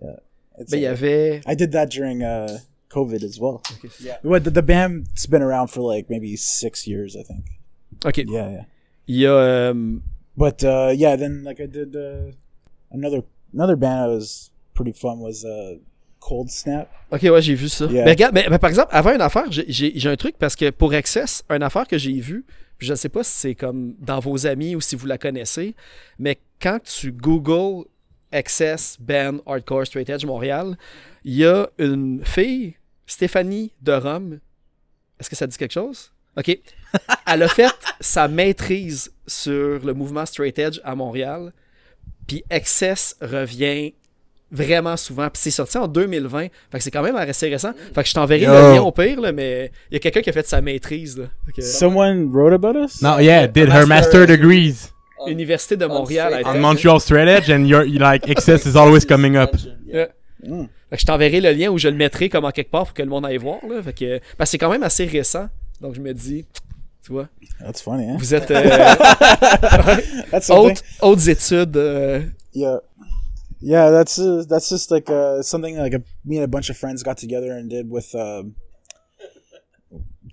[0.01, 0.18] Yeah.
[0.58, 1.41] It's, Ben, il y uh, avait.
[1.45, 3.62] I did that during uh, COVID as well.
[3.99, 4.18] Yeah.
[4.24, 7.45] What the, the band's been around for like maybe six years, I think.
[8.06, 8.18] Ok.
[8.28, 8.66] Yeah, yeah.
[9.08, 9.34] Il y a.
[9.34, 9.99] euh,
[10.36, 12.32] But uh, yeah, then like I did uh,
[12.91, 13.24] another
[13.54, 15.78] another band I was pretty fun was uh,
[16.20, 16.89] Cold Snap.
[17.12, 17.86] Ok, ouais, j'ai vu ça.
[17.86, 18.06] Yeah.
[18.06, 20.93] Mais regarde, mais, mais par exemple, avant une affaire, j'ai- un truc parce que pour
[20.93, 22.45] Access, une affaire que j'ai vue,
[22.80, 25.76] je sais pas si c'est comme dans vos amis ou si vous la connaissez,
[26.18, 27.86] mais quand tu googles
[28.32, 30.78] Access Band Hardcore Straight Edge Montréal,
[31.26, 34.39] il y a une fille, Stéphanie de Rome.
[35.20, 36.11] Est-ce que ça dit quelque chose?
[36.38, 36.57] OK.
[37.28, 41.51] Elle a fait sa maîtrise sur le mouvement Straight Edge à Montréal.
[42.28, 43.93] Puis Excess revient
[44.49, 45.30] vraiment souvent.
[45.30, 46.43] Puis c'est sorti en 2020.
[46.43, 47.74] Fait que c'est quand même assez récent.
[47.93, 50.30] Fait que je t'enverrai le lien au pire, là, mais il y a quelqu'un qui
[50.30, 51.18] a fait sa maîtrise.
[51.18, 51.26] Là.
[51.59, 53.01] Someone wrote about us?
[53.01, 54.93] No, yeah, did her master degrees
[55.28, 56.41] Université de Montréal.
[56.45, 59.55] on Montreal Straight Edge, and you're you like excess is always coming up.
[59.86, 60.07] Yeah.
[60.43, 60.68] Mm.
[60.89, 62.93] Fait que je t'enverrai le lien ou je le mettrai comme en quelque part pour
[62.93, 63.59] que le monde aille voir.
[63.68, 63.82] Là.
[63.82, 65.47] Fait que, parce que c'est quand même assez récent.
[65.82, 66.45] Donc je me dis,
[67.03, 67.28] tu vois,
[67.59, 68.18] That's funny, huh?
[68.18, 68.61] vous êtes euh,
[70.32, 71.78] That's hautes, hautes études.
[71.78, 72.22] euh,
[72.53, 72.80] Yeah,
[73.61, 73.89] yeah.
[73.91, 77.01] That's uh, that's just like uh, something like a, me and a bunch of friends
[77.03, 78.53] got together and did with um,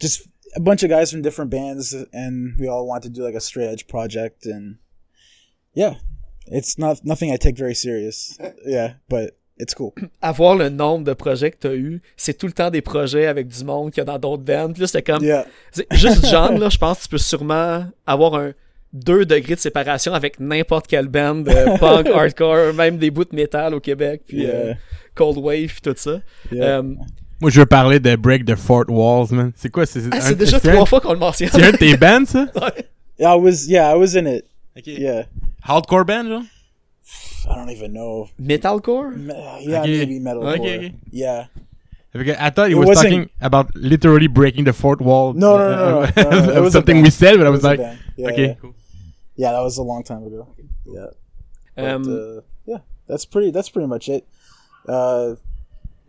[0.00, 0.26] just
[0.56, 3.40] a bunch of guys from different bands, and we all wanted to do like a
[3.40, 4.76] straight edge project, and
[5.74, 5.94] yeah,
[6.46, 8.36] it's not nothing I take very serious.
[8.66, 9.94] Yeah, but it's cool.
[10.22, 13.26] avoir le nombre de projets que tu as eu, c'est tout le temps des projets
[13.26, 14.72] avec du monde qu'il y a dans d'autres bands.
[14.72, 15.22] Puis là, c'était comme.
[15.22, 15.46] Yeah,
[15.92, 18.52] Juste genre, là, je pense que tu peux sûrement avoir un
[18.92, 23.36] 2 degrés de séparation avec n'importe quelle band de punk, hardcore, même des bouts de
[23.36, 24.50] métal au Québec, puis Yeah.
[24.50, 24.74] euh,
[25.14, 26.20] Cold Wave, puis tout ça.
[26.50, 26.78] yeah.
[26.78, 26.94] Euh,
[27.40, 29.52] Moi, je veux parler de Break the Fort Walls, man.
[29.56, 29.86] C'est quoi?
[29.86, 31.48] C'est ah, déjà c'est trois un- fois qu'on le mentionne.
[31.50, 32.46] C'est un de tes bands, ça?
[33.18, 33.34] yeah.
[33.34, 34.44] I was yeah I was in it.
[34.76, 34.86] Ok.
[34.86, 35.24] Yeah,
[35.66, 36.42] Hardcore band, genre?
[37.48, 38.28] I don't even know.
[38.38, 39.16] Metalcore?
[39.16, 39.32] Me-
[39.62, 39.98] yeah, Okay.
[40.06, 40.58] maybe metalcore.
[40.58, 40.94] Okay, okay.
[41.10, 41.46] Yeah.
[42.14, 45.32] I thought he was wasn't- talking about literally breaking the fourth wall.
[45.32, 46.52] No, no, no, no, no, no, no.
[46.56, 47.80] It was something we said, but I was a like,
[48.16, 48.54] yeah, okay, yeah.
[48.60, 48.74] cool.
[49.36, 50.48] Yeah, that was a long time ago.
[50.86, 51.06] Yeah.
[51.76, 52.78] But, Um, uh, yeah,
[53.08, 53.50] that's pretty.
[53.50, 54.26] That's pretty much it.
[54.88, 55.36] Uh,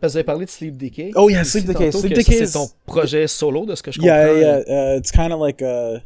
[0.02, 1.12] Parce que vous avez parlé de Sleep Decay.
[1.14, 1.92] Oh, yeah, Sleep Decay.
[1.92, 4.12] Sleep Decay C'est ton projet solo, de ce que je comprends.
[4.12, 4.56] yeah, yeah.
[4.66, 6.02] Uh, it's kind of like a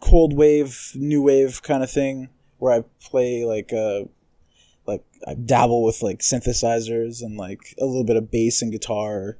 [0.00, 2.28] cold wave, new wave kind of thing
[2.58, 4.06] where I play like uh,
[4.84, 9.38] like I dabble with like synthesizers and like a little bit of bass and guitar,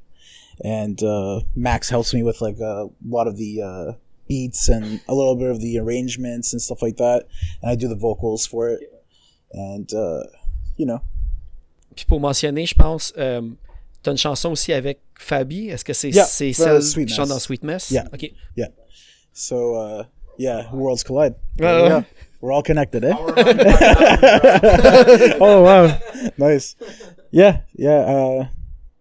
[0.63, 3.93] and uh, Max helps me with like a lot of the uh,
[4.29, 7.27] beats and a little bit of the arrangements and stuff like that,
[7.61, 8.83] and I do the vocals for it,
[9.53, 10.23] and uh,
[10.77, 11.01] you know.
[11.97, 13.13] Puis pour mentionner, je pense,
[14.01, 15.69] euh, t'as une chanson aussi avec Fabi?
[15.69, 17.35] Est-ce que c'est Yeah, c'est celle Sweet qui chante Mess.
[17.35, 17.91] dans Sweet Mess?
[17.91, 18.05] Yeah.
[18.13, 18.33] OK.
[19.33, 20.05] So uh,
[20.39, 21.35] yeah, worlds collide.
[22.41, 23.13] We're all connected, eh?
[25.41, 25.99] oh wow,
[26.39, 26.75] nice.
[27.31, 28.47] Yeah, yeah, uh,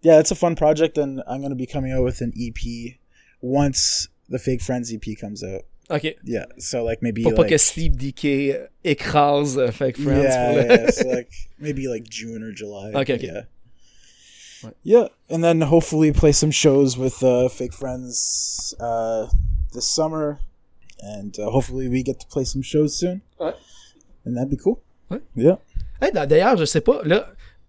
[0.02, 0.18] yeah.
[0.20, 2.98] It's a fun project, and I'm gonna be coming out with an EP
[3.40, 5.62] once the Fake Friends EP comes out.
[5.88, 6.16] OK.
[6.22, 10.22] Yeah, so like maybe Pour pas like que Sleep Decay euh, écrase euh, Fake Friends.
[10.22, 12.92] yeah, le- yeah, so like maybe like June or July.
[12.94, 13.26] Okay, okay.
[13.26, 13.42] Yeah.
[14.82, 19.26] Yeah, and then hopefully play some shows with uh, Fake Friends uh,
[19.72, 20.38] this summer,
[21.00, 23.22] and uh, hopefully we get to play some shows soon.
[23.38, 23.54] Ouais.
[24.24, 24.80] And that'd be cool.
[25.10, 25.20] Ouais.
[25.34, 25.56] Yeah.
[26.00, 27.26] Hey, d'a- D'ailleurs, je sais pas, là,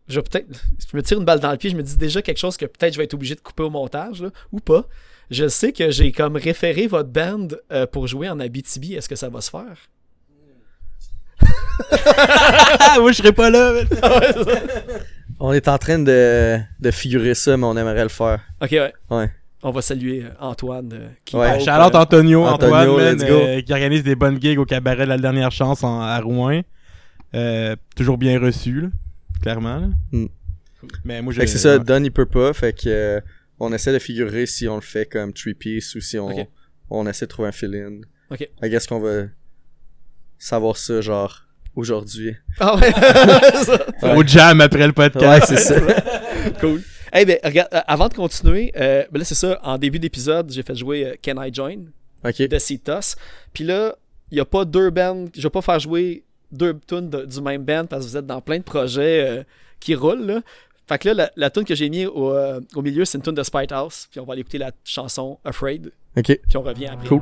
[0.08, 0.48] je vais peut-être.
[0.90, 2.66] Je me tire une balle dans le pied, je me dis déjà quelque chose que
[2.66, 4.86] peut-être je vais être obligé de couper au montage, là, ou pas.
[5.30, 8.96] Je sais que j'ai comme référé votre band euh, pour jouer en Abitibi.
[8.96, 9.78] Est-ce que ça va se faire?
[13.00, 13.88] Moi, je serais pas là, man.
[15.44, 18.42] On est en train de, de figurer ça, mais on aimerait le faire.
[18.62, 18.94] Ok, ouais.
[19.10, 19.30] Ouais.
[19.64, 21.48] On va saluer euh, Antoine euh, qui Ouais.
[21.68, 23.34] euh, Antonio, Antonio, Antoine, man, let's go.
[23.34, 26.62] euh, qui organise des bonnes gigs au cabaret de la dernière chance en, à Rouen.
[27.34, 28.88] Euh, toujours bien reçu, là,
[29.42, 29.78] clairement.
[29.78, 29.88] là.
[30.12, 30.26] Mm.
[31.06, 31.40] Mais moi, je.
[31.40, 31.84] Fait que c'est ça, ouais.
[31.84, 33.22] Don il peut pas, fait que euh,
[33.60, 36.48] on essaie de figurer si on le fait comme three piece ou si on, Ok.
[36.90, 38.02] on essaie de trouver un fill-in.
[38.32, 38.48] Ok.
[38.64, 39.24] I guess qu'on va
[40.40, 41.46] savoir ça genre
[41.76, 42.36] aujourd'hui.
[42.60, 42.92] Ah ouais.
[44.04, 44.16] Ouais.
[44.18, 45.46] Au jam après le Ouais, podcast.
[45.48, 45.76] c'est ça.
[46.60, 46.82] cool.
[47.14, 50.52] Hey, ben, regarde, euh, avant de continuer, euh, ben là, c'est ça, en début d'épisode,
[50.52, 51.92] j'ai fait jouer euh, Can I Join?
[52.26, 52.42] Ok.
[52.42, 53.16] de Cetos.
[53.54, 53.96] Puis là,
[54.32, 55.26] il n'y a pas deux bands.
[55.36, 58.26] Je vais pas faire jouer deux tunes de- du même band parce que vous êtes
[58.28, 59.44] dans plein de projets euh,
[59.80, 60.26] qui roulent.
[60.26, 60.42] Là.
[60.88, 63.24] Fait que là, la, la tune que j'ai mis au, euh, au milieu, c'est une
[63.24, 64.08] tune de Spite House.
[64.10, 65.92] Puis on va aller écouter la chanson Afraid.
[66.18, 66.26] Ok.
[66.26, 67.08] Puis on revient après.
[67.08, 67.22] Cool.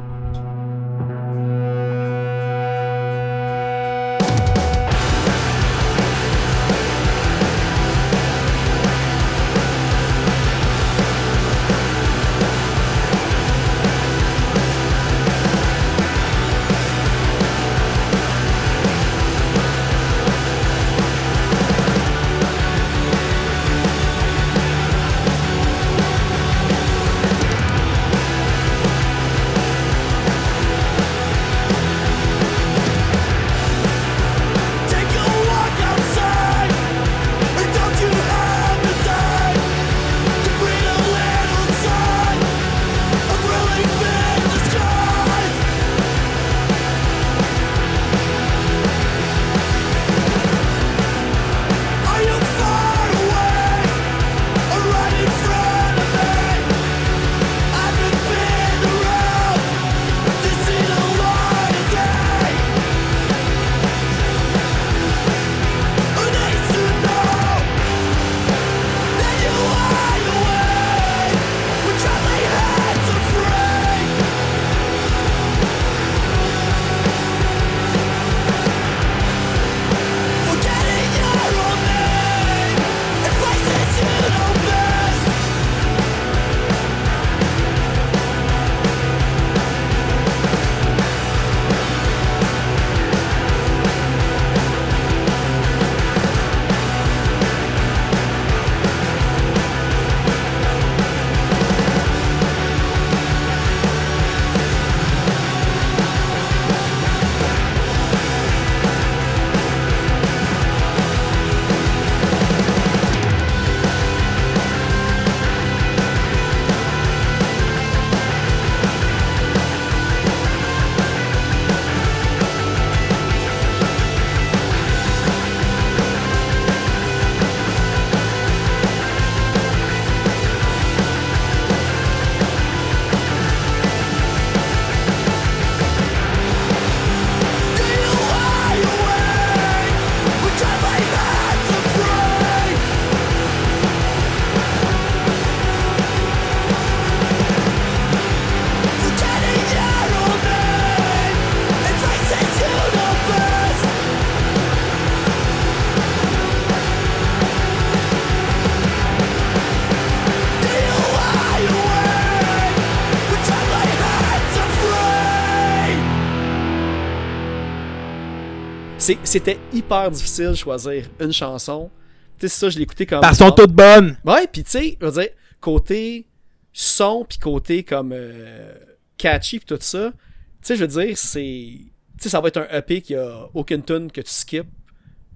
[169.24, 171.90] C'était hyper difficile de choisir une chanson.
[172.38, 173.22] Tu sais, c'est ça, je l'ai écouté comme.
[173.22, 174.18] Parce qu'elles sont toutes bonnes.
[174.26, 175.30] Ouais, puis tu sais, je veux dire,
[175.60, 176.28] côté
[176.72, 178.74] son, puis côté comme euh,
[179.18, 180.18] catchy, puis tout ça, tu
[180.62, 181.42] sais, je veux dire, c'est.
[181.42, 184.68] Tu sais, ça va être un EP qui a aucune tune que tu skips.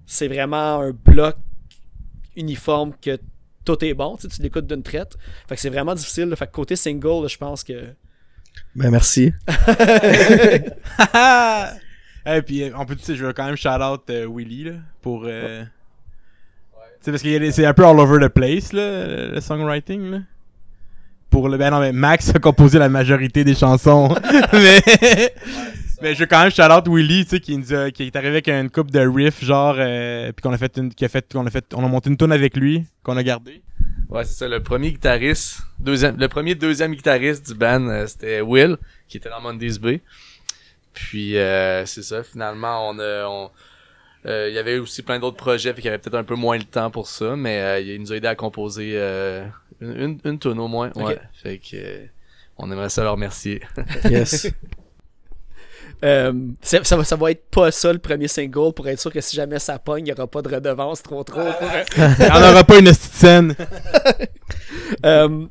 [0.06, 1.36] C'est vraiment un bloc
[2.36, 3.18] uniforme que
[3.64, 5.16] tout est bon, tu sais, tu l'écoutes d'une traite.
[5.48, 6.26] Fait que c'est vraiment difficile.
[6.26, 6.36] là.
[6.36, 7.94] Fait que côté single, là, je pense que.
[8.74, 9.32] Ben merci.
[12.26, 14.72] Et puis, on peut, tu sais, je veux quand même shout out euh, Willy, là,
[15.02, 15.24] pour.
[15.26, 15.62] Euh...
[15.62, 15.68] Tu
[17.00, 20.18] sais, parce que c'est un peu all over the place, là, le, le songwriting, là.
[21.28, 21.58] Pour le.
[21.58, 24.08] Ben non, mais Max a composé la majorité des chansons.
[24.52, 24.80] mais.
[26.02, 28.16] mais je veux quand même shout out Willy, tu sais, qui, nous a- qui est
[28.16, 29.74] arrivé avec une coupe de riff, genre.
[29.78, 30.94] Euh, puis qu'on a fait une.
[30.94, 31.66] Qui a fait, qu'on a fait.
[31.74, 33.62] On a monté une tune avec lui, qu'on a gardé.
[34.08, 38.42] Ouais, c'est ça, le premier guitariste, deuxième, le premier deuxième guitariste du band, euh, c'était
[38.42, 38.76] Will,
[39.08, 40.02] qui était dans Monday's Bay.
[40.94, 43.50] Puis, euh, c'est ça, finalement, on a, on,
[44.26, 46.34] euh, il y avait aussi plein d'autres projets, fait qu'il y avait peut-être un peu
[46.36, 49.44] moins le temps pour ça, mais euh, il nous a aidé à composer euh,
[49.80, 51.18] une, une, tune au moins, ouais.
[51.32, 52.06] Fait que, euh,
[52.56, 53.60] on aimerait ça le remercier.
[54.08, 54.48] Yes.
[56.02, 59.10] Euh, c'est- ça, va, ça va être pas ça le premier single pour être sûr
[59.12, 61.40] que si jamais ça pogne, il n'y aura pas de redevance trop trop.
[61.96, 63.54] Il y en aura pas une petite scène.
[65.04, 65.46] Euh,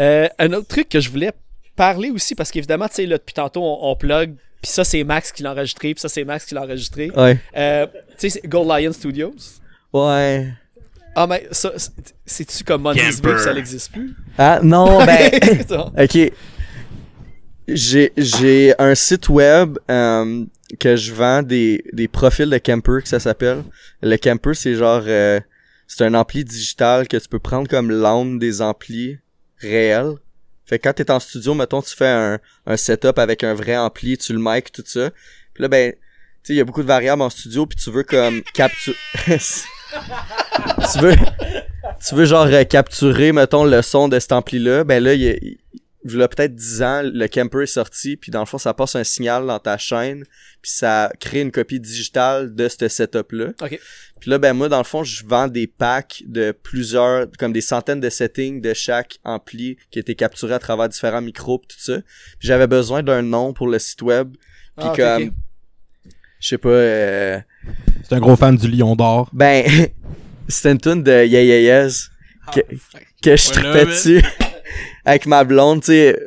[0.00, 1.32] euh, un autre truc que je voulais
[1.76, 5.02] parler aussi, parce qu'évidemment, tu sais, là, depuis tantôt, on, on plug, puis ça, c'est
[5.04, 7.10] Max qui l'a enregistré, puis ça, c'est Max qui l'a enregistré.
[7.16, 7.38] Ouais.
[7.56, 7.86] Euh,
[8.18, 9.34] tu sais, c'est Gold Lion Studios.
[9.92, 10.52] Ouais.
[11.14, 14.14] Ah, mais ça, c'est- c'est-tu comme Monday's Bay, puis ça n'existe plus?
[14.38, 15.30] Ah, non, ben.
[15.98, 16.32] Ok.
[17.68, 20.44] J'ai, j'ai un site web euh,
[20.80, 23.62] que je vends des, des profils de camper que ça s'appelle.
[24.02, 25.02] Le camper, c'est genre...
[25.06, 25.38] euh,
[25.86, 29.18] c'est un ampli digital que tu peux prendre comme l'onde des amplis
[29.58, 30.12] réels.
[30.70, 33.76] Fait que quand t'es en studio, mettons, tu fais un, un setup avec un vrai
[33.76, 35.10] ampli, tu le mic, tout ça.
[35.52, 35.98] Puis là, ben, tu
[36.44, 38.96] sais, il y a beaucoup de variables en studio, puis tu veux comme capturer...
[39.26, 41.16] tu veux...
[42.06, 45.58] Tu veux genre euh, capturer, mettons, le son de cet ampli-là, ben là, il
[46.20, 49.04] a peut-être 10 ans, le camper est sorti, puis dans le fond, ça passe un
[49.04, 50.24] signal dans ta chaîne,
[50.62, 53.48] puis ça crée une copie digitale de ce setup-là.
[53.62, 53.78] OK.
[54.20, 57.60] Puis là, ben moi, dans le fond, je vends des packs de plusieurs, comme des
[57.62, 61.82] centaines de settings de chaque ampli qui étaient capturés à travers différents micros pis tout
[61.82, 61.98] ça.
[62.38, 64.32] Puis j'avais besoin d'un nom pour le site web.
[64.76, 65.32] Puis Ah, comme,
[66.38, 67.38] je sais pas, euh,
[68.06, 69.30] C'est un gros fan du Lion d'Or.
[69.32, 69.64] ben,
[70.48, 72.10] c'était une tune de Yeah Yeah Yes
[72.54, 72.60] que,
[73.22, 73.86] que je man.
[73.86, 74.22] dessus
[75.10, 76.18] avec ma blonde, tu sais.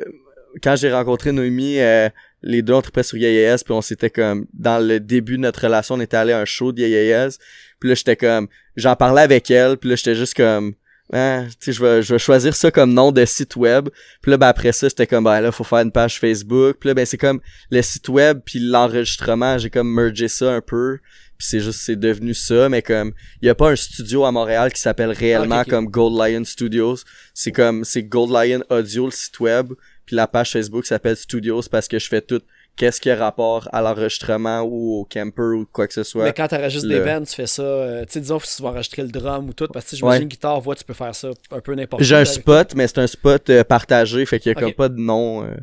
[0.62, 2.08] Quand j'ai rencontré Noémie, euh,
[2.42, 5.62] les deux on tripait sur Yes, puis on s'était comme, dans le début de notre
[5.62, 7.38] relation, on était allé à un show de Yes,
[7.80, 10.74] puis là, j'étais comme, j'en parlais avec elle, puis là, j'étais juste comme,
[11.12, 13.88] ah, tu sais, je vais, je choisir ça comme nom de site web.
[14.22, 16.78] Puis là, ben après ça, j'étais comme, ben là, faut faire une page Facebook.
[16.80, 20.60] Puis là, ben c'est comme le site web, puis l'enregistrement, j'ai comme mergé ça un
[20.62, 20.98] peu.
[21.38, 23.12] Puis c'est juste, c'est devenu ça, mais comme,
[23.42, 25.68] il y a pas un studio à Montréal qui s'appelle réellement Ah, ok.
[25.68, 26.98] comme Gold Lion Studios.
[27.34, 29.72] C'est comme, c'est Gold Lion Audio, le site web.
[30.06, 32.40] Puis la page Facebook s'appelle Studios parce que je fais tout,
[32.76, 36.24] qu'est-ce qui a rapport à l'enregistrement ou au camper ou quoi que ce soit.
[36.24, 37.62] Mais quand t'enregistres des le- bands, tu fais ça.
[37.62, 40.22] euh, tu sais, disons, si tu vas enregistrer le drum ou tout, parce que j'imagine
[40.24, 40.28] Ouais.
[40.28, 42.02] guitare, voix, tu peux faire ça un peu n'importe.
[42.02, 44.88] J'ai un spot, mais c'est un spot euh, partagé, fait qu'il y a comme pas
[44.90, 45.42] de nom.
[45.44, 45.54] euh.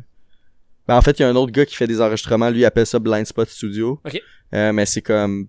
[0.88, 2.64] Ben, en fait, il y a un autre gars qui fait des enregistrements, lui il
[2.64, 4.00] appelle ça Blind Spot Studio.
[4.04, 4.20] Ok.
[4.54, 5.46] Euh, mais c'est comme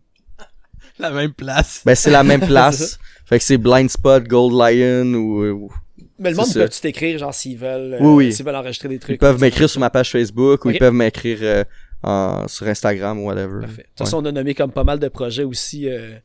[0.99, 1.81] La même place.
[1.85, 2.99] ben c'est la même place.
[3.25, 5.71] fait que c'est Blind Spot, Gold Lion ou,
[6.19, 8.33] Mais le monde peut tu t'écrire, genre, s'ils veulent, euh, Oui, oui.
[8.33, 9.15] s'ils veulent enregistrer des trucs.
[9.15, 11.63] ils peuvent m'écrire sur ma page Facebook ou ils peuvent m'écrire euh,
[12.03, 13.61] en- sur Instagram ou whatever.
[13.61, 13.77] Parfait.
[13.83, 16.15] De toute façon, on a nommé comme pas mal de projets aussi euh,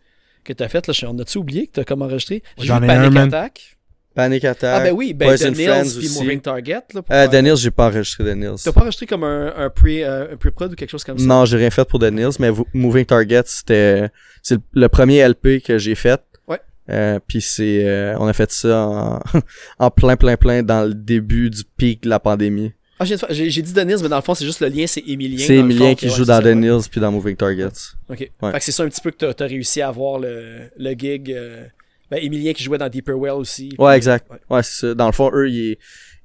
[0.45, 0.87] que t'as fait.
[0.87, 2.43] Là, Je- on a-tu oublié que t'as comme enregistré?
[2.59, 3.29] J'ai un, Panic man.
[3.29, 3.78] Attack?
[4.19, 4.75] Panic Attack.
[4.75, 6.09] Ah ben oui, ben Poison The Nils Friends puis.
[6.19, 6.75] Moving Target.
[6.93, 8.57] Là, pour Euh, faire- j'ai pas enregistré Nils.
[8.65, 11.25] T'as pas enregistré comme un, un pre, euh, pre-prod ou quelque chose comme ça?
[11.25, 14.09] Non, j'ai rien fait pour The Nils, mais Moving Target, c'était
[14.43, 16.21] c'est le, le premier LP que j'ai fait.
[16.49, 16.59] Ouais.
[16.91, 19.21] Euh, puis c'est euh, on a fait ça en,
[19.79, 22.73] en plein plein plein dans le début du pic de la pandémie.
[22.99, 25.47] Ah, j'ai dit The Nils, mais dans le fond, c'est juste le lien, c'est Emilien.
[25.47, 26.43] C'est Emilien qui joue dans.
[26.43, 27.95] Nils puis dans Moving Targets.
[28.11, 28.29] Ok.
[28.43, 28.51] Ouais.
[28.51, 30.91] Fait que c'est ça un petit peu que t'as as réussi à avoir le, le
[30.95, 31.31] gig.
[31.31, 31.65] euh,
[32.11, 33.75] Ben, Emilien qui jouait dans Deeper Well aussi.
[33.79, 34.31] Ouais, exact.
[34.31, 34.39] Ouais.
[34.51, 34.95] Ouais, c'est ça.
[34.95, 35.77] Dans le fond, eux, ils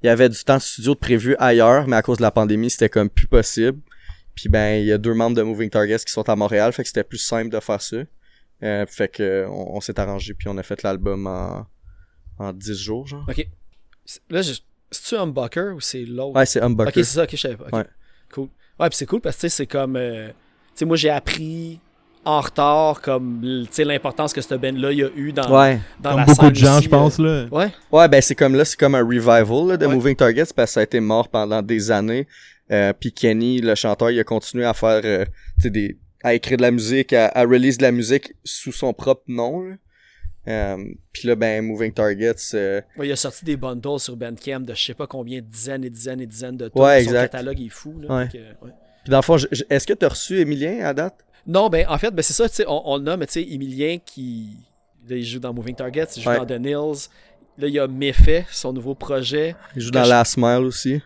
[0.02, 2.32] il y avait du temps de studio de prévu ailleurs, mais à cause de la
[2.32, 3.80] pandémie, c'était comme plus possible.
[4.36, 6.84] Puis ben, il y a deux membres de Moving Targets qui sont à Montréal, fait
[6.84, 7.98] que c'était plus simple de faire ça.
[8.64, 11.66] Euh, fait que on, on s'est arrangé puis on a fait l'album en
[12.40, 13.26] en 10 jours, genre.
[13.30, 13.48] Ok.
[14.30, 14.54] Là, je-
[14.92, 16.36] c'est-tu Humbucker ou c'est l'autre?
[16.38, 16.90] Ouais, c'est Humbucker.
[16.90, 17.66] Ok, c'est ça, ok, je savais pas.
[17.68, 17.74] ok.
[17.74, 17.86] Ouais.
[18.34, 18.48] Cool.
[18.80, 19.96] Ouais, puis c'est cool parce que tu sais, c'est comme.
[19.96, 20.34] euh, tu
[20.76, 21.80] sais, moi, j'ai appris
[22.26, 25.80] en retard comme tu l'importance que ce band-là il a eu dans, Ouais.
[26.00, 27.48] dans Comme la beaucoup scène de gens, je pense, euh, là.
[27.52, 27.68] Ouais.
[27.92, 29.94] Ouais, ben c'est comme là, c'est comme un revival là, de Ouais.
[29.96, 32.28] Moving Targets parce que ça a été mort pendant des années.
[32.72, 35.26] Euh, puis Kenny, le chanteur, il a continué à faire euh,
[35.58, 38.72] tu sais, des à écrire de la musique, à, à release de la musique sous
[38.72, 39.62] son propre nom.
[39.62, 39.76] Là.
[40.48, 40.78] Euh,
[41.12, 44.74] puis là, ben Moving Targets, euh, Ouais, il a sorti des bundles sur Bandcamp de
[44.74, 47.04] je sais pas combien dizaines et dizaines et dizaines de Ouais, tonnes.
[47.06, 47.32] Son exact.
[47.32, 48.00] catalogue est fou.
[48.02, 48.24] Là, Ouais.
[48.62, 48.72] Ouais.
[49.04, 49.36] Puis dans le fond,
[49.70, 51.16] est-ce que t'as reçu Emilien à date?
[51.46, 53.42] Non, ben en fait, ben c'est ça, tu sais, on, on le nomme, tu sais,
[53.50, 54.50] Emilien qui.
[55.08, 56.38] Là, il joue dans Moving Targets, il joue Ouais.
[56.38, 57.10] dans The Nils.
[57.58, 59.56] Là, il y a Méfait, son nouveau projet.
[59.76, 61.02] Il joue dans je- Last Mile aussi.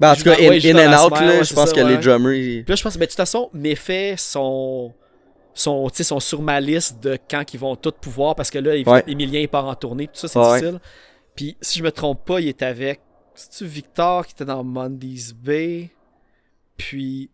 [0.00, 1.74] Ben en tout cas, dans- In, ouais, In and Out, là, ouais, je pense ça,
[1.76, 4.92] que les drummers, ils- Puis là, je pense, ben, de toute façon, Méfait sont,
[5.54, 8.74] sont, tu sont sur ma liste de quand ils vont tous pouvoir, parce que là.
[9.06, 10.80] Emilien, il part en tournée, tout ça, c'est difficile.
[11.36, 13.00] Puis, si je me trompe pas, il est avec,
[13.34, 15.90] c'est-tu Victor qui était dans Mondays Bay,
[16.76, 17.30] puis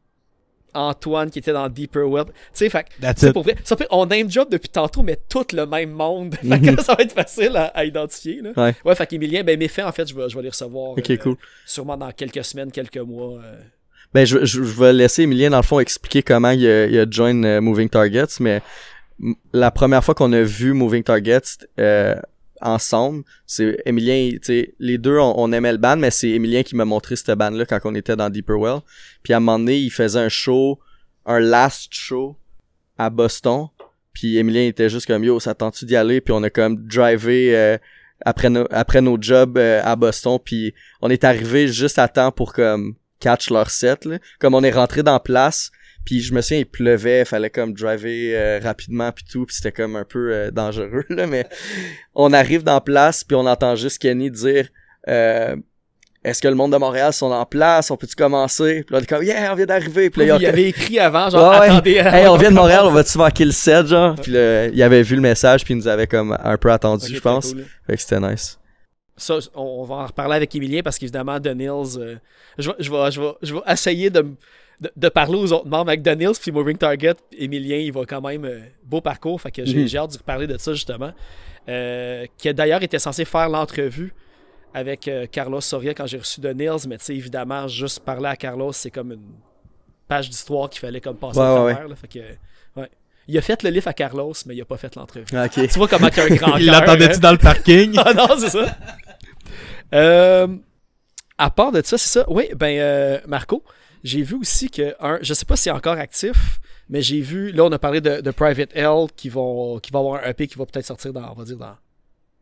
[0.77, 2.29] Antoine qui était dans Deeper Web.
[2.29, 3.57] Tu sais, fait c'est pour vrai.
[3.65, 6.35] Ça on name job depuis tantôt, mais tout le même monde.
[6.43, 8.51] fait que là, ça va être facile à, à identifier, là.
[8.57, 8.75] Ouais.
[8.85, 10.91] Ouais, fait qu'Emilien, ben, Méfait, en fait, je vais, je vais les recevoir.
[10.93, 11.37] Ok, euh, cool.
[11.65, 13.41] Sûrement dans quelques semaines, quelques mois.
[13.43, 13.61] euh.
[14.15, 16.99] Ben, je, je, je vais laisser Emilien, dans le fond, expliquer comment il a, il
[16.99, 18.63] a join euh, Moving Targets, mais
[19.53, 22.15] la première fois qu'on a vu Moving Targets euh,
[22.67, 24.31] ensemble, c'est Emilien,
[24.79, 27.81] les deux, on, aimait le band, mais c'est Emilien qui m'a montré cette band-là quand
[27.85, 28.81] on était dans Deeper Well.
[29.23, 30.79] Puis à un moment donné, il faisait un show,
[31.25, 32.37] un last show
[32.99, 33.69] à Boston,
[34.13, 36.21] puis Emilien était juste comme, yo, ça tente-tu d'y aller?
[36.21, 37.57] Puis on a comme drivé...
[37.57, 37.79] euh,
[38.25, 42.95] après, nos jobs euh, à Boston, puis on est arrivé juste à temps pour comme
[43.21, 44.09] catch leur set
[44.39, 45.71] comme on est rentré dans place
[46.07, 49.73] puis je me souviens il pleuvait fallait comme driver euh, rapidement puis tout puis c'était
[49.73, 51.47] comme un peu euh, dangereux là mais
[52.15, 54.69] on arrive dans place puis on entend juste Kenny dire
[55.09, 55.57] euh,
[56.27, 57.89] est-ce que le monde de Montréal sont en place?
[57.93, 58.83] On peut-tu commencer?
[58.83, 60.11] Puis là, on est comme, yeah, on vient d'arriver.
[60.11, 61.93] Puis là, y ont- avez écrit avant, genre, Ouais, attendez.
[62.05, 64.17] Hey, on vient de Montréal, on va-tu manquer le set, genre?
[64.17, 67.15] Puis là, il avait vu le message, puis il nous avait comme un peu attendu,
[67.15, 67.53] je pense.
[67.53, 67.65] cool.
[67.87, 68.59] Fait que c'était nice.
[69.17, 72.17] Ça, on, va en reparler avec Emilien parce qu'évidemment, The Nils, euh,
[72.59, 74.27] je, vais, je, vais, je, vais, je vais essayer de,
[74.81, 77.15] de, de parler aux autres membres Nils puis Moving Target.
[77.37, 79.41] Emilien, il va quand même euh, beau parcours.
[79.41, 79.97] Fait que j'ai Mhm.
[79.97, 81.13] hâte de reparler de ça justement.
[81.69, 84.15] Euh, qui a d'ailleurs été censé faire l'entrevue
[84.73, 86.87] avec euh, Carlos Soria quand j'ai reçu The Nils.
[86.89, 89.33] Mais tu sais, évidemment, juste parler à Carlos, c'est comme une
[90.07, 91.97] page d'histoire qu'il fallait comme passer Ouais, à ouais, là.
[91.97, 92.19] Fait que,
[92.81, 92.89] ouais.
[93.27, 95.25] Il a fait le livre à Carlos, mais il a pas fait l'entrevue.
[95.37, 95.51] Ok.
[95.55, 97.19] Tu vois comment un grand Il l'attendait-tu hein?
[97.19, 97.97] dans le parking?
[98.05, 98.77] Ah non, c'est ça.
[99.95, 100.47] Euh,
[101.39, 102.25] à part de ça, c'est ça.
[102.29, 103.63] Oui, ben euh, Marco,
[104.07, 107.51] j'ai vu aussi que un, je sais pas si c'est encore actif, mais j'ai vu,
[107.53, 110.47] là on a parlé de, de Private L qui vont qui va avoir un EP
[110.47, 111.77] qui va peut-être sortir dans, on va dire dans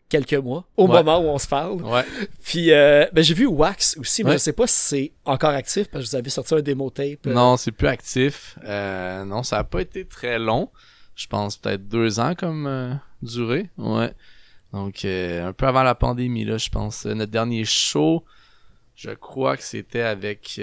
[0.08, 1.02] quelques mois, au Ouais.
[1.02, 1.82] moment où on se parle.
[1.82, 2.04] Ouais.
[2.44, 4.36] Puis euh, ben, j'ai vu Wax aussi, mais Ouais.
[4.38, 7.26] je sais pas si c'est encore actif parce que vous avez sorti un démo tape.
[7.26, 8.56] euh, Non, c'est plus actif.
[8.64, 10.70] Euh, non, ça a pas été très long.
[11.16, 13.70] Je pense peut-être deux ans comme euh, durée.
[13.78, 14.12] Ouais.
[14.72, 17.06] Donc, euh, un peu avant la pandémie, là, je pense.
[17.06, 18.24] Notre dernier show,
[18.94, 20.60] je crois que c'était avec...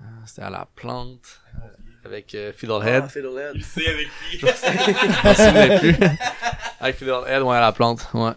[0.00, 1.40] euh, c'était à la plante.
[2.04, 3.02] Avec euh, Fiddlehead.
[3.06, 3.60] Ah, Fiddlehead.
[3.64, 4.38] sais avec qui?
[4.38, 5.96] Je m'en souvenais plus.
[6.80, 8.06] avec Fiddlehead, ouais, à la plante.
[8.14, 8.30] Ouais.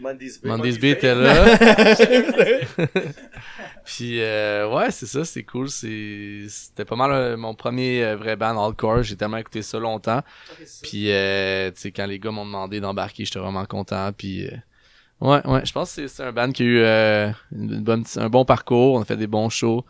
[0.00, 0.48] Mondays Bay.
[0.48, 1.44] Mondays Bay était là.
[3.84, 5.68] Puis euh, ouais, c'est ça, c'est cool.
[5.68, 9.02] C'est c'était pas mal euh, mon premier euh, vrai band hardcore.
[9.02, 10.22] J'ai tellement écouté ça longtemps.
[10.82, 14.10] Puis euh, tu sais quand les gars m'ont demandé d'embarquer, j'étais vraiment content.
[14.16, 14.50] Puis euh,
[15.20, 18.04] ouais, ouais, je pense que c'est- c'est un band qui a eu euh, une bonne,
[18.16, 18.94] un bon parcours.
[18.94, 19.84] On a fait des bons shows,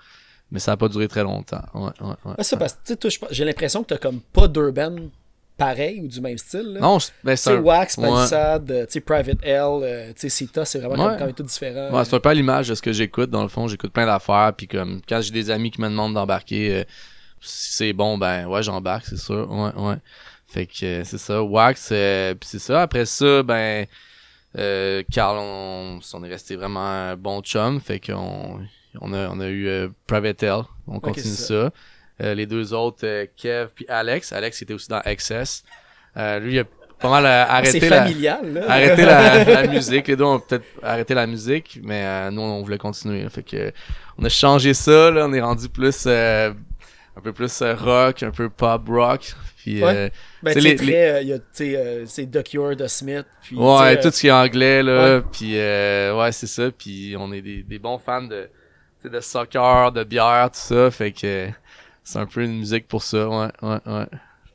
[0.55, 1.61] mais ça a pas duré très longtemps.
[1.75, 2.33] Ouais, ouais, ouais.
[2.39, 2.95] ouais, ça parce que
[3.31, 4.95] j'ai l'impression que t'as comme pas d'urban
[5.59, 6.75] pareil ou du même style.
[6.75, 6.81] là.
[6.81, 8.09] Non, ben, Tu c'est sais, un, Wax, ouais.
[8.09, 11.11] Palisade, euh, tu sais, Private L, euh, tu sais, Sita, c'est vraiment Ouais.
[11.11, 11.91] comme quand même tout différent.
[11.97, 13.31] Ouais, c'est un peu à l'image de ce que j'écoute.
[13.31, 14.53] Dans le fond, j'écoute plein d'affaires.
[14.57, 16.85] Puis comme quand j'ai des amis qui me demandent d'embarquer, euh,
[17.41, 19.49] si c'est bon, ben ouais, j'embarque, c'est sûr.
[19.51, 19.97] Ouais, ouais.
[20.47, 21.43] Fait que euh, c'est ça.
[21.43, 22.83] Wax, euh, puis c'est ça.
[22.83, 23.87] Après ça, ben
[24.57, 27.81] euh, Carl, on, on est resté vraiment un bon chum.
[27.81, 28.61] Fait qu'on
[29.01, 30.63] on a, on a eu euh, Private L.
[30.87, 31.71] On continue c'est ça.
[32.23, 34.33] Euh, les deux autres, euh, Kev puis Alex.
[34.33, 35.65] Alex était aussi dans XS.
[36.17, 36.65] Euh, lui, il a
[37.01, 38.71] pas mal Ah, c'est arrêté la familial, là.
[38.71, 40.07] arrêter la, la musique.
[40.07, 43.29] Les deux ont peut-être arrêté la musique, mais euh, nous, on voulait continuer.
[43.29, 43.73] Fait que
[44.17, 45.27] on a changé ça, là.
[45.27, 46.53] On est rendu plus euh,
[47.17, 49.35] un peu plus rock, un peu pop rock.
[49.57, 49.93] Puis Ouais.
[49.97, 50.09] euh,
[50.43, 53.25] Ben, c'est les- très, il y a, tu sais, euh, c'est The Cure de Smith.
[53.43, 55.21] Puis, ouais, tout ce qui est anglais, là.
[55.33, 56.71] Puis euh, ouais, c'est ça.
[56.71, 58.49] Puis on est des, des bons fans de
[59.09, 60.91] de soccer, de bière, tout ça.
[60.91, 61.49] Fait que
[62.03, 63.29] c'est un peu une musique pour ça.
[63.29, 64.07] Ouais, ouais, ouais.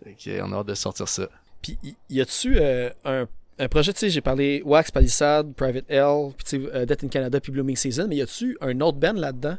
[0.03, 1.27] Fait que on a hâte de sortir ça.
[1.61, 1.77] Puis
[2.09, 3.27] y- a-tu euh, un,
[3.59, 7.03] un projet, tu sais, j'ai parlé Wax, Palisade, Private L, puis tu sais, euh, Death
[7.03, 9.57] in Canada, puis Blooming Season, mais y a-tu un autre band là-dedans?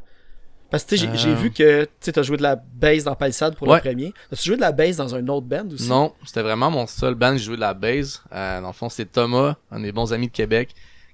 [0.70, 1.34] Parce que tu sais, j'ai- j'ai Euh.
[1.34, 4.14] vu que tu t'as joué de la bass dans Palisade pour le premier.
[4.32, 5.88] As-tu joué de la bass dans un autre band aussi?
[5.88, 7.32] Non, c'était vraiment mon seul band.
[7.32, 8.22] J'ai joué de la bass.
[8.32, 10.70] Euh, dans le fond, c'est Thomas, un des bons amis de Québec,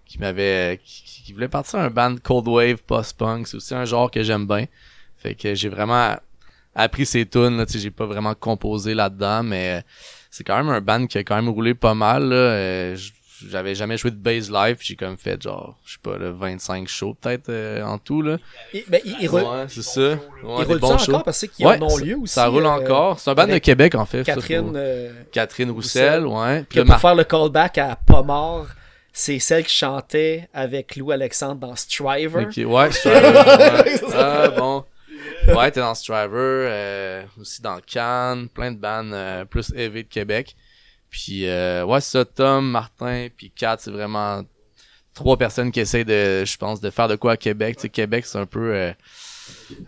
[0.07, 3.47] qui m'avait, qui, qui- voulait partir un band cold wave post-punk.
[3.49, 4.67] C'est aussi un genre que j'aime bien.
[5.17, 6.17] Fait que j'ai vraiment
[6.75, 7.57] appris ces tunes.
[7.57, 9.83] Là, tu sais, j'ai pas vraiment composé là-dedans, mais
[10.31, 12.29] c'est quand même un band qui a quand même roulé pas mal.
[12.29, 12.37] Là.
[12.37, 12.97] Euh,
[13.51, 16.31] j'avais jamais joué de bass live, puis j'ai comme fait genre, je sais pas, là,
[16.31, 18.39] 25 shows peut-être euh, en tout là.
[18.73, 20.01] Il, ben, il, il roule, ouais, c'est ça.
[20.01, 21.23] Ouais, il roule ça encore?
[21.25, 22.33] Parce qu'il y a Ouais, un non-lieu aussi.
[22.33, 23.21] Ça roule euh, encore.
[23.21, 24.23] C'est un band de Québec en fait.
[24.25, 26.65] Catherine, euh, Catherine Roussel, ouais.
[26.69, 28.69] Puis là, pour faire le callback à Pas mort,
[29.19, 32.47] c'est celle qui chantait avec Lou Alexandre dans Striver.
[32.49, 33.19] Ok, ouais, Striver.
[33.23, 34.01] ouais.
[34.15, 34.85] Ah, bon.
[35.49, 40.09] Ouais, t'es dans Striver, euh, aussi dans Cannes, plein de bandes euh, plus heavy de
[40.09, 40.55] Québec.
[41.09, 44.43] Puis, euh, ouais, c'est ça, Tom, Martin, puis Kat, c'est vraiment
[45.15, 47.77] trois personnes qui essayent de, je pense, de faire de quoi à Québec.
[47.77, 48.75] Tu sais, Québec, c'est un peu...
[48.75, 48.93] euh,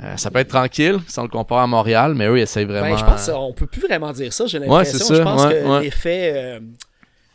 [0.02, 2.64] euh, ça peut être tranquille si on le compare à Montréal, mais eux, ils essayent
[2.64, 2.88] vraiment...
[2.94, 4.98] Ben, je pense qu'on peut plus vraiment dire ça, j'ai Ouais, l'impression.
[4.98, 5.80] c'est ça, je pense ouais, que ouais.
[5.82, 6.60] l'effet euh,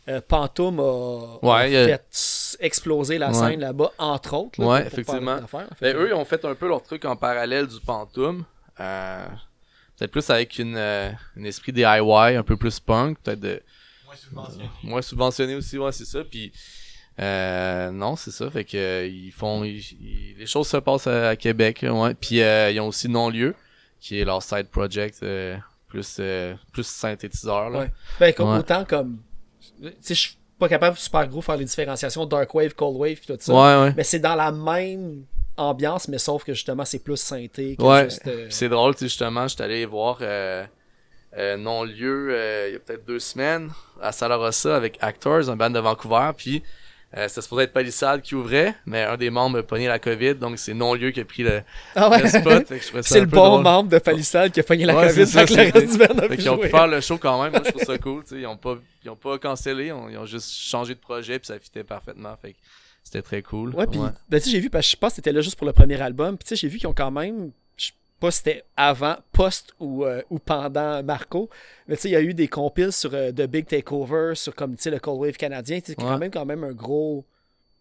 [0.08, 3.34] euh, Pantoum a, Ouais, fait exploser la Ouais.
[3.34, 4.60] scène là-bas, entre autres.
[4.60, 5.36] là, Ouais, pour- pour effectivement.
[5.82, 8.44] eux, ils ont fait un peu leur truc en parallèle du Pantoum.
[8.80, 9.26] Euh,
[9.96, 13.62] peut-être plus avec une, euh, un esprit DIY, un peu plus punk, peut-être de...
[14.82, 16.22] Moins subventionné aussi, ouais, c'est ça.
[16.24, 16.52] Puis,
[17.20, 18.50] euh, non, c'est ça.
[18.50, 19.64] Fait que euh, ils font...
[19.64, 22.14] ils- ils- les choses se passent à, à Québec, ouais.
[22.14, 23.54] Puis, euh, ils ont aussi Non-Lieu,
[24.00, 25.56] qui est leur side project, euh,
[25.88, 27.78] plus, euh, plus synthétiseur, là.
[27.80, 27.90] Ouais.
[28.20, 28.58] Ben, comme, Ouais.
[28.58, 29.18] autant comme.
[29.82, 32.96] Tu sais, je suis pas capable super gros de faire les différenciations Dark Wave, Cold
[32.96, 33.52] Wave, puis tout ça.
[33.52, 33.94] Ouais, ouais.
[33.96, 35.24] Mais c'est dans la même
[35.56, 38.04] ambiance, mais sauf que justement, c'est plus synthé que Ouais.
[38.04, 38.26] juste.
[38.26, 40.64] euh, c'est drôle, justement, j'étais allé voir euh,
[41.36, 43.70] euh, Non-Lieu euh, il y a peut-être deux semaines
[44.00, 46.62] à Salarossa avec Actors, un band de Vancouver, puis
[47.16, 50.34] Euh, C'était supposé être Palissade qui ouvrait, mais un des membres a pogné la COVID,
[50.34, 51.62] donc c'est non-lieu qui a pris le,
[51.94, 52.66] Ah le spot.
[53.02, 53.62] C'est le bon drôle.
[53.62, 55.98] membre de Palissade qui a pogné la Ouais, COVID, ça, fait que le reste du
[55.98, 57.84] band a Fait pu qu'ils ont pu faire le show quand même, moi je trouve
[57.84, 60.50] ça cool, tu sais, ils ont pas ils ont pas cancellé, on- ils ont juste
[60.50, 62.58] changé de projet puis ça fitait parfaitement, fait que
[63.04, 63.74] c'était très cool.
[63.74, 65.56] Ouais, puis ben, tu sais, j'ai vu, parce que je pense que c'était là juste
[65.56, 66.36] pour le premier album.
[66.38, 67.50] Puis tu sais, j'ai vu qu'ils ont quand même,
[68.24, 71.48] pas si c'était avant, post ou, euh, ou pendant Marco,
[71.86, 74.54] mais tu sais, il y a eu des compiles sur euh, The Big Takeover, sur
[74.54, 76.64] comme, tu sais, le Cold Wave canadien, tu sais, qui est quand même, quand même
[76.64, 77.24] un gros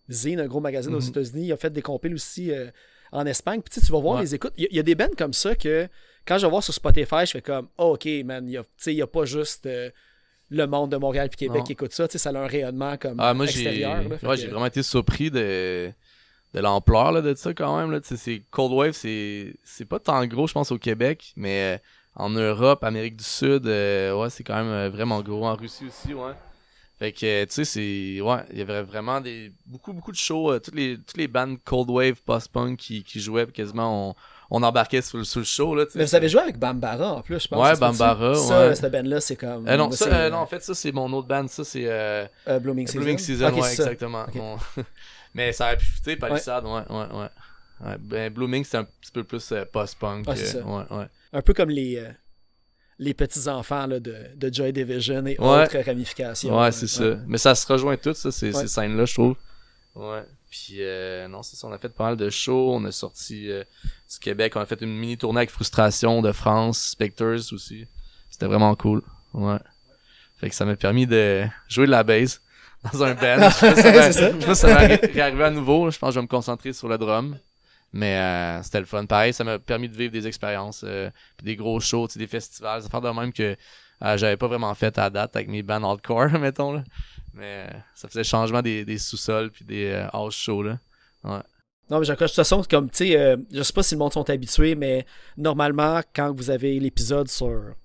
[0.10, 1.08] zine, un gros magazine aux Mhm.
[1.10, 1.46] États-Unis.
[1.46, 2.70] Il a fait des compiles aussi euh,
[3.12, 3.62] en Espagne.
[3.62, 4.22] Puis tu vas voir Ouais.
[4.22, 4.54] les écoutes.
[4.58, 5.88] Il y, a- il y a des bands comme ça que,
[6.26, 8.64] quand je vais voir sur Spotify, je fais comme, oh, ok, man, il y a,
[8.64, 9.66] tu sais, il y a pas juste.
[9.66, 9.90] euh,
[10.50, 11.64] le monde de Montréal puis Québec Non.
[11.64, 14.04] qui écoute ça, tu sais, ça a un rayonnement comme Ah, moi, extérieur.
[14.06, 15.90] ouais, que- j'ai vraiment été surpris de,
[16.54, 17.92] de l'ampleur là, de ça quand même.
[17.92, 18.00] Là.
[18.04, 21.78] C'est Cold Wave, c'est c'est pas tant gros, je pense, au Québec, mais euh,
[22.16, 25.46] en Europe, Amérique du Sud, euh, ouais, c'est quand même euh, vraiment gros.
[25.46, 26.34] En Russie aussi, ouais.
[27.00, 28.22] Fait que, tu sais, c'est.
[28.22, 29.52] Ouais, il y avait vraiment des.
[29.66, 30.52] Beaucoup, beaucoup de shows.
[30.52, 34.16] euh, toutes, les, toutes les bandes Cold Wave, post-punk qui, qui jouaient, quasiment, on,
[34.52, 35.86] on embarquait sur, le- sur le show, là.
[35.96, 37.60] Mais vous avez joué avec Bambara en plus, je pense.
[37.68, 37.76] Ouais?
[37.78, 38.76] Bambara, Ça, ouais.
[38.76, 39.68] cette band-là, c'est comme.
[39.68, 41.48] Euh, non, moi, ça, euh, non, en fait, ça, c'est mon autre band.
[41.48, 42.30] Ça, c'est.
[42.62, 43.00] Blooming Season.
[43.00, 44.26] Blooming Season, ouais, exactement.
[44.36, 44.58] Mon-
[45.34, 47.30] mais ça aurait pu fitter Palissade, ouais, ouais, ouais.
[47.82, 50.26] Ouais, ben, Blooming, c'est un petit peu plus euh, post-punk.
[50.28, 50.66] Ah, c'est euh, ça.
[50.66, 51.06] ouais, ouais.
[51.34, 52.12] Un peu comme les, euh,
[53.00, 56.58] les petits-enfants là, de, de Joy Division et autres ramifications.
[56.58, 57.18] Ouais, c'est ça.
[57.28, 59.36] Mais ça se rejoint tout, ça, ces, ces scènes-là, je trouve.
[59.96, 60.24] Ouais.
[60.50, 62.76] Puis, euh, non, c'est ça, on a fait pas mal de shows.
[62.76, 63.64] On a sorti euh,
[64.12, 64.54] du Québec.
[64.56, 67.88] On a fait une mini tournée avec Frustration de France, Spectres aussi.
[68.30, 69.02] C'était vraiment cool.
[69.34, 69.58] Ouais.
[70.38, 72.40] Fait que ça m'a permis de jouer de la bass
[72.92, 73.50] dans un band.
[73.50, 74.32] Je ça va- C'est ça.
[74.32, 75.90] je sais pas si ça va arri- réarriver à nouveau.
[75.92, 77.38] Je pense que je vais me concentrer sur le drum.
[77.96, 79.06] Mais euh, c'était le fun.
[79.06, 82.80] Pareil, ça m'a permis de vivre des expériences, euh, puis des gros shows, des festivals,
[82.82, 83.56] des affaires de même que
[84.04, 86.74] euh, j'avais pas vraiment fait à date avec mes bands hardcore, mettons.
[86.74, 86.84] Là.
[87.36, 90.64] Mais euh, ça faisait changement des, des sous-sols puis des house shows.
[90.64, 90.78] Là.
[91.24, 94.14] Non, mais j'accroche de toute façon, comme, tu sais, je sais pas si le monde
[94.14, 95.06] sont habitués, mais
[95.38, 97.76] normalement, quand vous avez l'épisode sur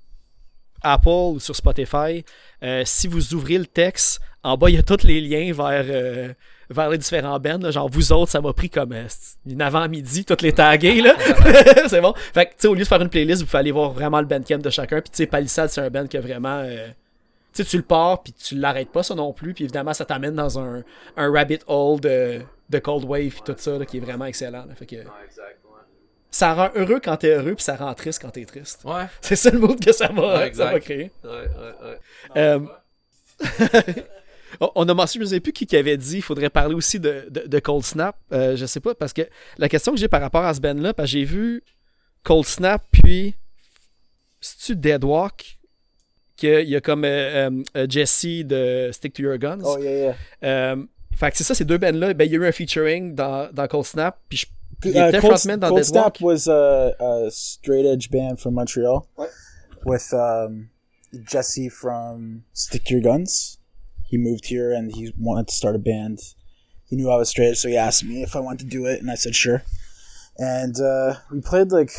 [0.83, 2.25] Apple ou sur Spotify,
[2.63, 5.85] euh, si vous ouvrez le texte, en bas, il y a tous les liens vers,
[5.89, 6.33] euh,
[6.71, 7.59] vers les différents bands.
[7.59, 7.71] là.
[7.71, 9.07] Genre, vous autres, ça m'a pris comme euh,
[9.47, 11.15] une avant-midi, toutes les taguer, là.
[11.89, 12.15] c'est bon.
[12.33, 14.21] Fait que, tu sais, au lieu de faire une playlist, vous pouvez aller voir vraiment
[14.21, 15.01] le bandcamp de chacun.
[15.01, 16.61] Puis, tu sais, Palissade, c'est un band qui a vraiment.
[16.65, 16.87] euh,
[17.53, 19.55] tu sais, tu le pars, puis tu l'arrêtes pas, ça non plus.
[19.55, 20.83] Puis évidemment, ça t'amène dans un,
[21.17, 24.65] un rabbit hole de, de Cold Wave, puis tout ça, là, qui est vraiment excellent.
[24.67, 24.75] là.
[24.77, 24.97] Fait que
[26.31, 28.83] ça rend heureux quand t'es heureux, puis ça rend triste quand t'es triste.
[28.85, 30.81] Ouais, C'est ça le mood que ça va, Ouais, ça va exact.
[30.81, 31.11] créer.
[31.25, 31.99] ouais, ouais, ouais.
[32.37, 32.61] Euh,
[34.61, 36.99] on- a mentionné, je ne sais plus qui qui avait dit, il faudrait parler aussi
[37.01, 38.17] de, de, de Cold Snap.
[38.33, 39.23] Euh, je sais pas, parce que
[39.59, 41.63] la question que j'ai par rapport à ce band-là, parce que j'ai vu
[42.23, 43.35] Cold Snap, puis.
[44.41, 45.59] C'est-tu Deadwalk
[46.37, 49.63] Qu'il y a comme euh, euh, euh, Jesse de Stick to Your Guns?
[49.65, 50.15] Oh yeah, yeah.
[50.45, 50.77] Euh,
[51.17, 52.15] fait que c'est ça, ces deux bands-là.
[52.15, 54.47] Ben, il y a eu un featuring dans, dans Cold Snap, puis je-
[54.85, 59.27] Uh, était Cold, frontman Cold Snap was a, a straight edge band from Montreal Ouais.
[59.85, 60.71] with um,
[61.25, 63.59] Jesse from Stick Your Guns.
[64.09, 66.21] He moved here and he wanted to start a band.
[66.85, 69.01] He knew I was straight, so he asked me if I wanted to do it,
[69.03, 69.63] and I said sure.
[70.39, 71.93] And uh, we played like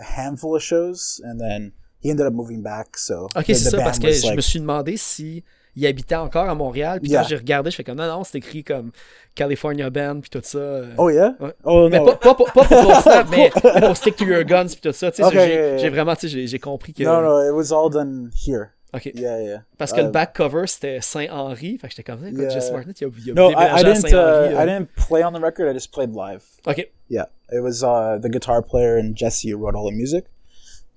[0.00, 2.96] a handful of shows, and then he ended up moving back.
[2.96, 4.96] So Ok, the- c'est the ça, band parce que was, je like- me suis demandé
[4.96, 5.42] si
[5.76, 7.00] il habitait encore à Montréal.
[7.00, 7.22] Puis Yeah.
[7.22, 8.92] quand j'ai regardé, je fais comme non, non, c'est écrit comme
[9.34, 10.58] California Band, puis tout ça.
[10.58, 10.94] euh.
[10.96, 11.34] Oh yeah?
[11.40, 11.52] Ouais.
[11.64, 12.06] Oh mais no.
[12.06, 14.92] pas, pas, pour- pas pour Snap, mais, mais pour Stick to Your Guns, puis tout
[14.92, 15.10] ça.
[15.10, 17.02] Tu sais, Ok, j'ai, yeah, yeah, vraiment, j'ai, compris que.
[17.02, 18.70] No, no, it was all done here.
[18.94, 19.06] Ok.
[19.14, 19.62] Yeah, yeah.
[19.76, 21.78] Parce que le Uh, back cover c'était Saint-Henri.
[21.78, 22.50] Fait que j'étais comme, écoute, Yeah.
[22.50, 24.04] Jess Martin, il a, il a No, I, I déménagé à didn't.
[24.04, 24.14] Uh.
[24.14, 24.66] I euh.
[24.66, 25.68] didn't play on the record.
[25.68, 26.44] I just played live.
[26.66, 26.88] Ok.
[27.10, 30.26] Yeah, it was uh, the guitar player and Jesse who wrote all the music,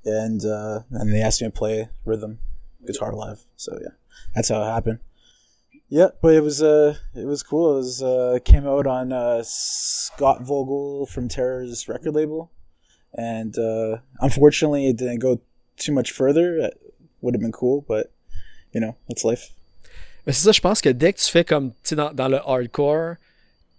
[0.05, 2.38] and uh, and they asked me to play rhythm
[2.85, 3.39] guitar live.
[3.55, 3.89] So yeah,
[4.35, 4.99] that's how it happened.
[5.89, 7.73] Yeah, but it was uh it was cool.
[7.73, 12.51] It was uh came out on uh, Scott Vogel from Terror's record label,
[13.13, 15.39] and uh, unfortunately it didn't go
[15.77, 16.57] too much further.
[16.57, 16.73] It
[17.21, 18.11] would have been cool, but
[18.73, 19.53] you know that's life.
[20.25, 22.41] Mais c'est ça, je pense que dès que tu fais comme, tu dans, dans le
[22.45, 23.15] hardcore,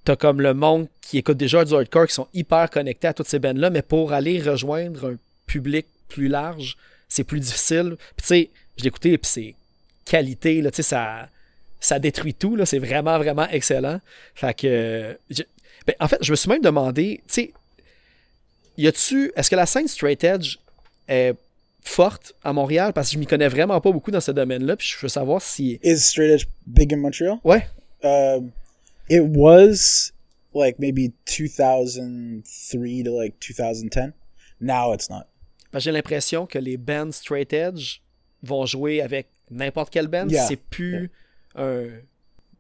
[0.04, 3.28] t'as comme le monde qui écoute déjà du hardcore qui sont hyper connectés à toutes
[3.28, 7.96] ces bandes-là, mais pour aller rejoindre un public plus large, c'est plus difficile.
[8.16, 9.54] Puis tu sais, je l'ai écouté, puis c'est
[10.06, 11.28] qualité, là, tu sais, ça,
[11.80, 14.00] ça détruit tout, là, c'est vraiment, vraiment excellent.
[14.34, 15.42] Fait que, je-
[15.86, 17.52] ben, en fait, je me suis même demandé, tu sais,
[18.76, 20.56] y a-tu, est-ce que la scène straight edge
[21.08, 21.34] est
[21.82, 22.92] forte à Montréal?
[22.92, 25.40] Parce que je m'y connais vraiment pas beaucoup dans ce domaine-là, puis je veux savoir
[25.42, 25.78] si...
[25.82, 27.38] Is straight edge big in Montreal?
[27.44, 27.66] Ouais,
[28.04, 28.52] Um,
[29.10, 30.12] it was
[30.54, 34.12] like maybe 2003 to like 2010.
[34.60, 35.24] Now it's not.
[35.74, 38.00] J'ai l'impression que les bands straight edge
[38.42, 40.28] vont jouer avec n'importe quelle band.
[40.28, 40.46] Yeah.
[40.46, 41.10] C'est plus
[41.58, 41.86] un.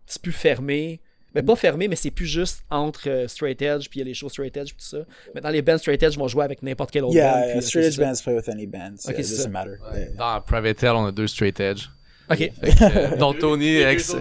[0.06, 1.00] C'est plus fermé.
[1.34, 4.06] Mais pas fermé, mais c'est plus juste entre euh, straight edge, puis il y a
[4.06, 5.04] les shows straight edge, puis tout ça.
[5.34, 7.20] Maintenant, les bands straight edge vont jouer avec n'importe quel autre band.
[7.20, 9.04] Yeah, puis, yeah, straight edge bands play with any bands.
[9.06, 9.48] Ok, yeah, it doesn't ça.
[9.50, 9.72] matter.
[9.92, 10.00] Ouais.
[10.00, 10.10] Yeah.
[10.16, 11.90] Dans Private Hell, on a deux straight edge.
[12.30, 12.50] Ok.
[12.64, 14.16] Euh, dont Tony, ex...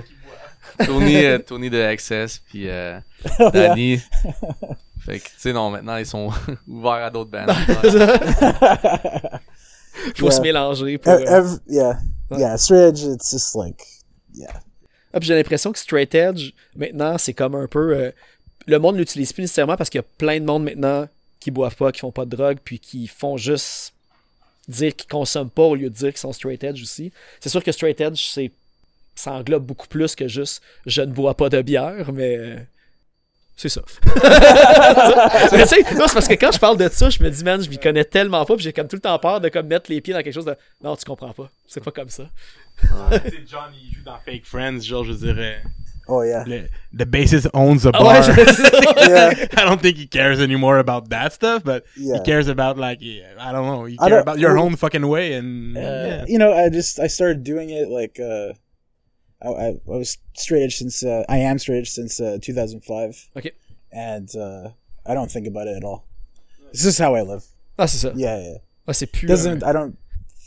[0.86, 3.00] Tony, euh, Tony de XS, puis euh,
[3.40, 3.70] Oh, yeah.
[3.70, 3.98] Danny.
[5.06, 6.30] Fait que, tu sais, non, maintenant, ils sont
[6.68, 7.46] ouverts à d'autres bands.
[10.16, 10.32] Faut Yeah.
[10.32, 10.98] se mélanger.
[10.98, 11.42] Pour, yeah,
[12.30, 12.40] Ouais.
[12.40, 12.58] yeah.
[12.58, 13.82] Straight edge, it's just like,
[14.34, 14.60] yeah.
[15.18, 17.98] Ah, puis j'ai l'impression que straight edge, maintenant, c'est comme un peu.
[17.98, 18.12] euh,
[18.68, 21.08] le monde l'utilise plus nécessairement parce qu'il y a plein de monde maintenant
[21.40, 23.94] qui boivent pas, qui font pas de drogue, puis qui font juste
[24.68, 27.12] dire qu'ils consomment pas au lieu de dire qu'ils sont straight edge aussi.
[27.40, 28.52] C'est sûr que straight edge, c'est
[29.16, 32.60] ça englobe beaucoup plus que juste je ne bois pas de bière, mais euh,
[33.58, 33.82] c'est ça.
[35.52, 37.44] mais tu sais, non, c'est parce que quand je parle de ça, je me dis,
[37.44, 39.68] man, je m'y connais tellement pas, puis j'ai comme tout le temps peur de comme
[39.68, 40.56] mettre les pieds dans quelque chose de.
[40.84, 41.50] Non, tu comprends pas.
[41.68, 42.24] C'est pas comme ça.
[42.80, 45.58] C'est John, il joue dans Fake Friends, genre, je dirais.
[46.10, 46.46] Oh yeah.
[46.48, 48.14] Le, the bassist owns a Ah bar.
[48.14, 49.32] ouais, je- Yeah.
[49.58, 52.16] I don't think he cares anymore about that stuff, but Yeah.
[52.18, 53.84] he cares about like yeah, I don't know.
[53.88, 56.26] Cares don't- about your own fucking way and Uh, yeah.
[56.28, 58.54] You know, I just I started doing it like uh,
[59.42, 63.30] I, I, I was straight edge since uh, I am straight edge since uh, 2005.
[63.38, 63.52] Okay.
[63.92, 64.70] And uh,
[65.06, 66.06] I don't think about it at all.
[66.72, 67.46] This is how I live.
[67.80, 68.12] Ah, c'est ça.
[68.16, 68.58] Yeah, yeah.
[68.88, 69.28] Ah, c'est plus.
[69.28, 69.98] Doesn't I don't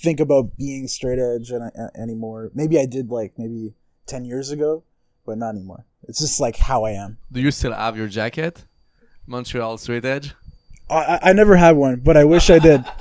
[0.02, 2.50] think about being straight edge an- a- anymore.
[2.54, 3.74] Maybe I did like maybe
[4.06, 4.82] 10 years ago,
[5.24, 5.84] but not anymore.
[6.08, 7.18] It's just like how I am.
[7.30, 8.64] Do you still have your jacket?
[9.26, 10.34] Montreal Straight Edge?
[10.90, 12.84] I, I- I never had one, but I wish I did.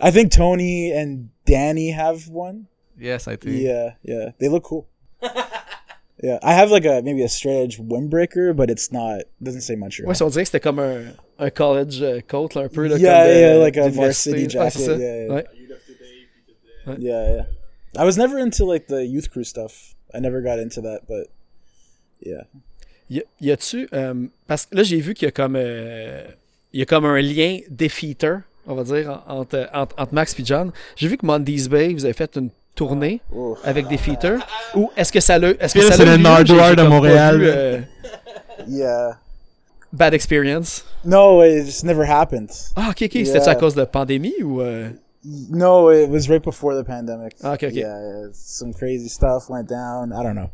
[0.00, 2.66] I think Tony and Danny have one.
[2.98, 3.60] Yes, I think.
[3.62, 4.86] Yeah, yeah, they look cool.
[6.22, 9.22] yeah, I have like a maybe a straight edge windbreaker, but it's not.
[9.42, 10.08] Doesn't say Montreal.
[10.08, 11.02] Ouais, si on dirait que c'était comme un,
[11.38, 12.88] un college euh, coat, là, un peu.
[12.88, 14.96] Là, Yeah, comme de- yeah, like a varsity jacket, ça.
[14.96, 15.34] yeah, yeah.
[15.34, 15.44] Ouais.
[16.98, 17.42] yeah, yeah.
[17.96, 19.94] I was never into like the youth crew stuff.
[20.14, 21.28] I never got into that, but
[22.20, 22.44] yeah.
[23.10, 23.88] Y, a- y a-tu.
[23.92, 25.56] euh, parce que là, j'ai vu qu'il y a comme.
[25.56, 26.24] euh,
[26.72, 30.44] il y a comme un lien defeater, on va dire, entre, entre, entre Max et
[30.44, 30.70] John.
[30.96, 33.20] J'ai vu que Mondays Bay, vous avez fait une tournée
[33.64, 34.38] avec Defeater.
[34.76, 35.50] Ou est-ce que ça l'a.
[35.60, 36.18] Est-ce que ça c'est le j'ai
[36.76, 37.38] de Montréal.
[37.38, 37.80] vu, euh,
[38.68, 39.18] Yeah.
[39.92, 40.84] bad experience.
[41.04, 42.50] No, it just never happened.
[42.76, 43.14] Ah, ok, ok.
[43.14, 43.24] Yeah.
[43.26, 44.60] C'était à cause de la pandémie ou.
[44.60, 44.90] euh,
[45.50, 47.34] No, it was right before the pandemic.
[47.42, 47.80] Ah, okay, okay.
[47.80, 50.12] Yeah, yeah, some crazy stuff went down.
[50.12, 50.50] I don't know.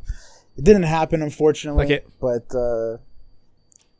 [0.56, 1.84] It didn't happen, unfortunately.
[1.84, 2.02] Okay.
[2.20, 2.96] But uh,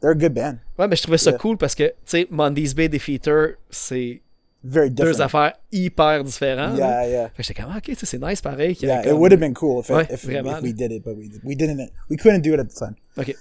[0.01, 0.59] they're a good band.
[0.79, 1.39] Ouais, mais je trouvais ça Yeah.
[1.39, 4.23] cool parce que, tu sais, Mondays Bay Defeater, c'est
[4.67, 5.13] Very different.
[5.17, 6.79] deux affaires hyper différentes.
[6.79, 7.29] Yeah, yeah.
[7.29, 8.75] Fait que j'étais comme, ah, ok, c'est nice pareil.
[8.81, 10.57] Yeah, it comme- would have been cool if, Ouais, it, if, vraiment.
[10.57, 11.91] if we did it, but we we didn't.
[12.09, 12.95] We couldn't do it at the time.
[13.19, 13.37] Ok.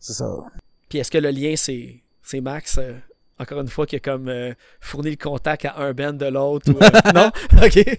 [0.00, 0.46] So
[0.88, 2.94] Puis est-ce que le lien, c'est c'est Max, euh,
[3.38, 6.72] encore une fois, qui a comme euh, fourni le contact à un band de l'autre
[6.72, 7.30] ou, euh, Non?
[7.62, 7.98] Ok.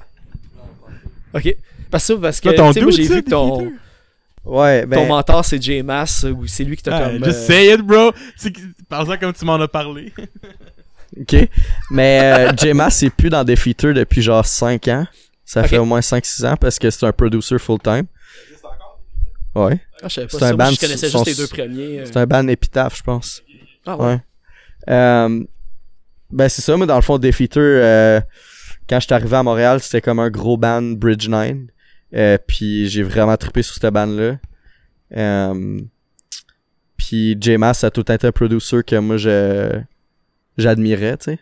[1.36, 1.56] Ok.
[1.92, 3.72] Parce que, parce que Toi, ton tu sais, moi, j'ai ça, vu que ton?
[4.44, 7.24] Ouais, ton ben, mentor, c'est J Mass, ou c'est lui qui t'a Ah, comme.
[7.24, 8.12] just euh, say it, bro.
[8.38, 8.60] C'est que-
[8.90, 10.12] Parle-en comme tu m'en as parlé.
[11.22, 11.50] ok.
[11.92, 15.06] Mais euh, J-Mass, c'est plus dans Defeater depuis genre 5 ans.
[15.44, 18.06] Ça fait au moins 5-6 ans parce que c'est un producer full-time.
[19.54, 19.80] Ouais.
[20.02, 20.46] Ah, je savais pas ça.
[20.48, 22.00] un Moi, band, je connaissais juste les deux premiers.
[22.00, 22.06] euh.
[22.06, 23.42] C'est un band épitaphe, je pense.
[23.86, 24.06] Ah ouais.
[24.06, 24.20] Ouais.
[24.90, 25.44] Euh,
[26.32, 28.22] ben c'est ça, mais dans le fond, Defeater, euh,
[28.90, 31.56] quand je suis arrivé à Montréal, c'était comme un gros band Bridge 9.
[32.16, 34.38] Euh, puis j'ai vraiment trippé sur cette band-là.
[35.16, 35.80] Euh,
[36.98, 39.80] puis J-Mass a tout été un producer que moi je
[40.58, 41.40] j'admirais, tu sais.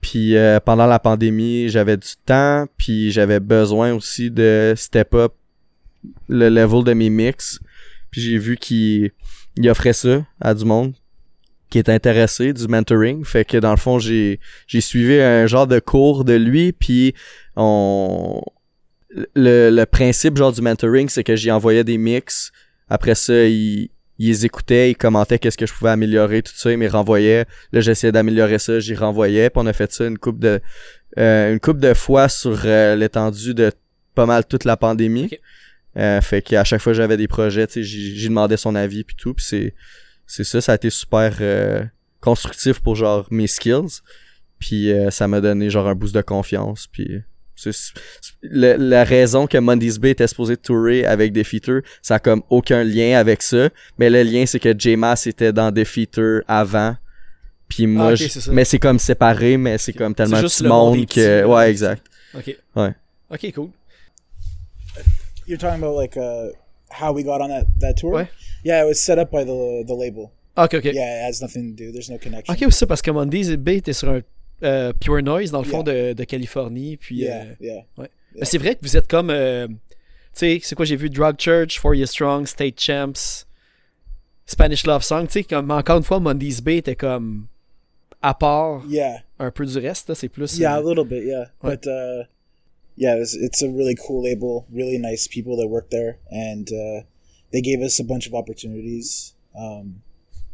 [0.00, 5.34] Puis euh, pendant la pandémie, j'avais du temps, puis j'avais besoin aussi de step up
[6.28, 7.58] le level de mes mix.
[8.10, 9.10] Puis j'ai vu qu'il
[9.56, 10.94] il offrait ça à du monde
[11.70, 15.66] qui est intéressé du mentoring fait que dans le fond j'ai j'ai suivi un genre
[15.66, 17.14] de cours de lui puis
[17.56, 18.40] on
[19.34, 22.52] le, le principe genre du mentoring c'est que j'y envoyais des mix
[22.88, 26.72] après ça il il les écoutait, il commentait qu'est-ce que je pouvais améliorer, tout ça,
[26.72, 27.46] il me renvoyait.
[27.72, 29.50] Là, j'essayais d'améliorer ça, j'y renvoyais.
[29.50, 30.60] Puis on a fait ça une coupe de
[31.18, 33.72] euh, une coupe de fois sur euh, l'étendue de
[34.14, 35.26] pas mal toute la pandémie.
[35.32, 35.40] Ok.
[35.96, 38.74] Euh, fait qu'à chaque fois que j'avais des projets, tu sais, j'y j'y demandais son
[38.74, 39.34] avis puis tout.
[39.34, 39.74] Puis c'est
[40.26, 41.82] c'est ça, ça a été super euh,
[42.20, 44.02] constructif pour genre mes skills.
[44.58, 46.86] Puis euh, ça m'a donné genre un boost de confiance.
[46.86, 47.22] Puis
[47.60, 47.92] c'est
[48.42, 53.18] la raison que Mondays Bay était supposé tourer avec Defeater, ça a comme aucun lien
[53.18, 53.68] avec ça.
[53.98, 56.96] Mais le lien c'est que J-Mass était dans Defeater avant.
[57.68, 60.56] Puis moi, Ah, ok, je- mais c'est comme séparé, mais c'est comme tellement C'est juste
[60.58, 61.48] petit le monde que là.
[61.48, 62.06] ouais exact.
[62.34, 62.56] Ok.
[62.76, 62.94] Ouais.
[63.30, 63.70] Ok, cool.
[65.46, 66.50] you're talking about like uh,
[66.90, 68.12] how we got on that that tour?
[68.12, 68.28] Ouais.
[68.64, 70.30] Yeah, it was set up by the the label.
[70.56, 70.84] Ah, ok, ok.
[70.86, 71.92] Yeah, it has nothing to do.
[71.92, 72.52] There's no connection.
[72.52, 74.20] Ok, c'est ça, parce que Mondays Bay était sur un
[74.62, 76.08] euh, Pure Noise, dans le fond, Yeah.
[76.08, 76.96] de, de Californie.
[76.96, 78.08] Puis, Yeah, euh, yeah.
[78.42, 79.30] c'est vrai que vous êtes comme.
[79.30, 79.74] euh, tu
[80.34, 83.44] sais, c'est quoi, j'ai vu Drug Church, Four Years Strong, State Champs,
[84.46, 87.46] Spanish Love Song, tu sais, comme encore une fois, Monday's Bay était comme
[88.22, 90.58] à part Yeah, un peu du reste, c'est plus.
[90.58, 91.50] yeah, a little bit, yeah.
[91.62, 91.76] Ouais.
[91.76, 92.24] But uh,
[92.96, 94.64] yeah, it's, it's a really cool label.
[94.72, 97.02] Really nice people that work there, and uh,
[97.52, 99.34] they gave us a bunch of opportunities.
[99.58, 100.02] Um,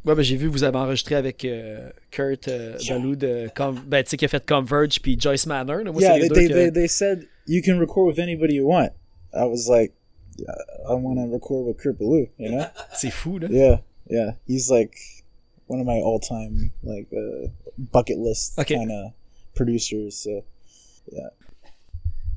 [0.05, 2.98] Ouais, ben j'ai vu, vous avez enregistré avec euh, Kurt euh, Yeah.
[2.98, 5.78] Ballou de Com- ben, tu sais, qui a fait Converge puis Joyce Manor.
[5.84, 5.92] là.
[5.92, 8.18] Moi, yeah, c'est les they, deux they, que- they they said you can record with
[8.18, 8.90] anybody you want.
[9.32, 9.92] I was like,
[10.36, 10.52] yeah,
[10.88, 12.66] I want to record with Kurt Ballou, you know?
[12.94, 13.48] C'est fou, là.
[13.50, 13.78] yeah,
[14.11, 14.32] yeah.
[14.46, 14.94] He's like
[15.68, 17.48] one of my all-time like uh,
[17.78, 18.74] bucket list Okay.
[18.76, 19.12] kind of
[19.55, 20.16] producers.
[20.16, 20.44] So.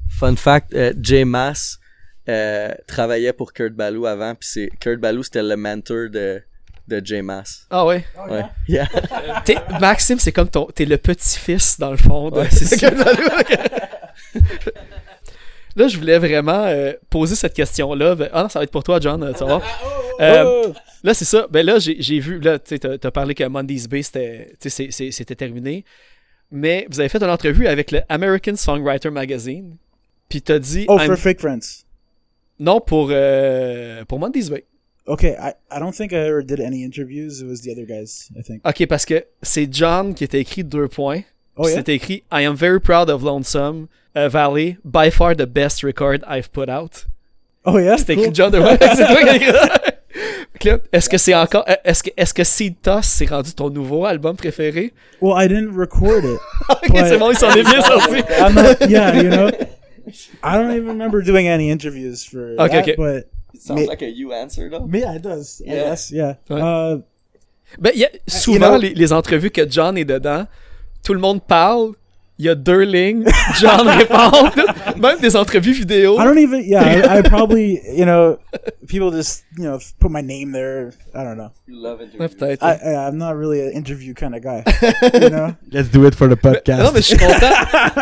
[0.09, 1.80] Fun fact, euh, Jay Mass
[2.30, 6.41] euh, travaillait pour Kurt Ballou avant, puis c'est Kurt Ballou c'était le mentor de
[6.88, 7.66] de Jay Mass.
[7.70, 8.06] Ah ouais?
[8.30, 8.44] Ouais.
[8.68, 8.88] Yeah.
[9.46, 10.66] T'es- Maxime, c'est comme ton.
[10.66, 12.30] T'es le petit-fils, dans le fond.
[12.32, 12.90] Ouais, c'est ça.
[15.76, 18.16] Là, je voulais vraiment euh, poser cette question-là.
[18.16, 19.62] Ben- Ah non, ça va être pour toi, John, euh, tu vas voir.
[20.20, 20.74] Euh, Oh!
[21.04, 21.46] Là, c'est ça.
[21.52, 22.40] Ben là, j'ai j'ai vu.
[22.40, 25.36] Là, tu sais, t'as t'as parlé que Monday's Bay, c'était tu sais, c'est- c'est- c'était
[25.36, 25.86] terminé.
[26.50, 29.76] Mais vous avez fait une entrevue avec le American Songwriter Magazine.
[30.30, 30.86] Puis t'as dit.
[30.88, 31.84] Oh, I'm- for fake friends.
[32.60, 34.66] Non, pour, euh, pour Monday's Bay.
[35.08, 37.41] Okay, I, I don't think I ever did any interviews.
[37.41, 38.62] It was the other guys, I think.
[38.66, 41.22] Ok, parce que c'est John qui était écrit deux points.
[41.55, 41.78] Oh yeah?
[41.78, 46.24] C'était écrit I am very proud of Lonesome uh, Valley, by far the best record
[46.28, 47.05] I've put out.
[47.66, 47.97] Oh yeah?
[47.97, 48.26] C'était cool.
[48.26, 51.64] écrit John de c'est toi qui écrit Est-ce que c'est encore.
[51.86, 54.91] Est-ce que, est-ce que Seed Toss s'est rendu ton nouveau album préféré?
[55.22, 56.39] Well, I didn't record it.
[56.70, 58.18] ok, c'est bon, il s'en est bien sorti.
[58.39, 58.89] I'm not.
[58.89, 59.49] Yeah, you know?
[60.43, 62.95] I don't even remember doing any interviews for Okay, that, okay.
[62.97, 64.88] but It sounds Mais- like a you answer though.
[64.93, 65.62] yeah, it does.
[65.66, 65.89] I Yeah.
[65.89, 66.12] guess.
[66.12, 66.36] Yeah.
[66.50, 66.62] Ouais.
[66.62, 67.02] Uh,
[67.80, 70.45] Ben, il y a, souvent, know- les, les entrevues que John est dedans,
[71.04, 71.91] tout le monde parle,
[72.39, 73.26] il y a deux lignes,
[73.60, 74.32] John répond,
[75.02, 76.16] même des entrevues vidéo.
[76.18, 76.64] I don't even.
[76.64, 77.82] Yeah, I, I probably.
[77.93, 78.38] You know,
[78.88, 80.91] people just you know put my name there.
[81.14, 81.52] I don't know.
[81.68, 82.58] You love interviews.
[82.62, 84.64] I, I I'm not really an interview kind of guy.
[85.16, 85.56] You know?
[85.72, 86.84] Let's do it for the podcast.
[86.84, 87.52] Non, mais je suis content.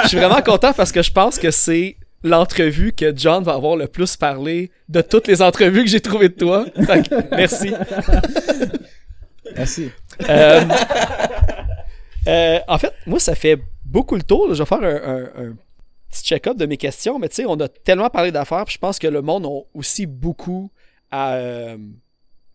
[0.03, 3.75] Je suis vraiment content parce que je pense que c'est l'entrevue que John va avoir
[3.77, 6.65] le plus parlé de toutes les entrevues que j'ai trouvées de toi.
[6.85, 7.71] Fait que, merci.
[9.55, 9.91] Merci.
[10.29, 10.61] Euh,
[12.27, 14.47] euh, en fait, moi, ça fait beaucoup le tour.
[14.47, 14.53] là.
[14.53, 15.55] Je vais faire un, un- un
[16.09, 18.79] petit check-up de mes questions, mais tu sais, on a tellement parlé d'affaires, puis je
[18.79, 20.71] pense que le monde a aussi beaucoup
[21.11, 21.77] à, euh,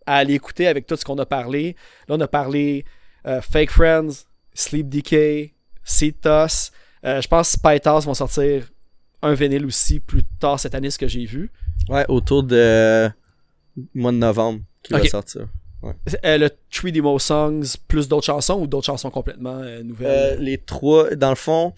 [0.07, 1.77] à aller écouter avec tout ce qu'on a parlé.
[2.09, 2.85] Là, on a parlé
[3.43, 5.55] Fake Friends, Sleep Decay,
[5.85, 6.73] Seed Toss.
[7.05, 8.65] Je pense que Spite House vont sortir
[9.23, 11.51] un vinyle aussi plus tard cette année, ce que j'ai vu.
[11.89, 13.09] Ouais, autour de
[13.95, 15.03] mois de novembre qui Ok.
[15.03, 15.49] va sortir.
[16.25, 20.39] Euh, le 3 Demo Songs, plus d'autres chansons ou d'autres chansons complètement euh, Euh, nouvelles?
[20.41, 21.73] les trois, dans le fond,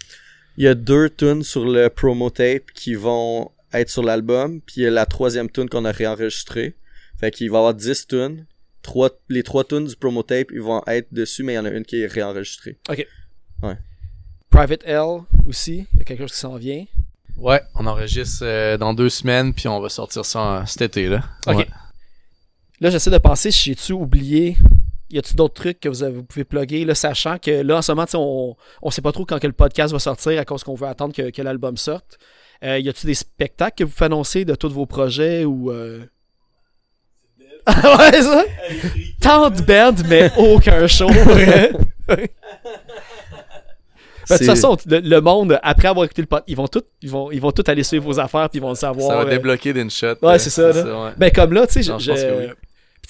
[0.57, 4.77] il y a deux tunes sur le promo tape qui vont être sur l'album, puis
[4.79, 6.75] il y a la troisième tune qu'on a réenregistrée.
[7.21, 8.47] Fait qu'il va y avoir 10 tunes.
[8.83, 11.65] Trois, les trois tunes du promo tape, ils vont être dessus, mais il y en
[11.65, 12.79] a une qui est réenregistrée.
[14.51, 16.85] Private L aussi, il y a quelque chose qui s'en vient.
[17.37, 21.09] Ouais, on enregistre euh, dans deux semaines, puis on va sortir ça euh, cet été,
[21.09, 21.23] là.
[21.47, 21.57] Ok.
[21.57, 21.69] Ouais.
[22.81, 24.57] Là, j'essaie de penser si j'ai-tu oublié.
[25.11, 27.83] Y a-tu d'autres trucs que vous, avez, vous pouvez plugger, là, sachant que là, en
[27.83, 30.65] ce moment, on, on sait pas trop quand que le podcast va sortir à cause
[30.65, 32.19] qu'on veut attendre que, que l'album sorte.
[32.65, 35.71] Euh, y a-tu des spectacles que vous pouvez annoncer de tous vos projets ou.
[35.71, 36.05] Euh...
[37.69, 38.45] ouais, ça!
[39.21, 41.09] Tant de bands, mais aucun show.
[44.29, 46.83] Ben, de toute façon, le, le monde, après avoir écouté le podcast, ils vont tout,
[47.03, 49.09] ils vont, ils vont tout aller suivre vos affaires puis ils vont le savoir.
[49.09, 50.15] Ça va euh, débloquer d'une shot.
[50.23, 51.13] Ouais, euh, c'est ça, ouais.
[51.17, 52.49] ben comme là, tu sais, je,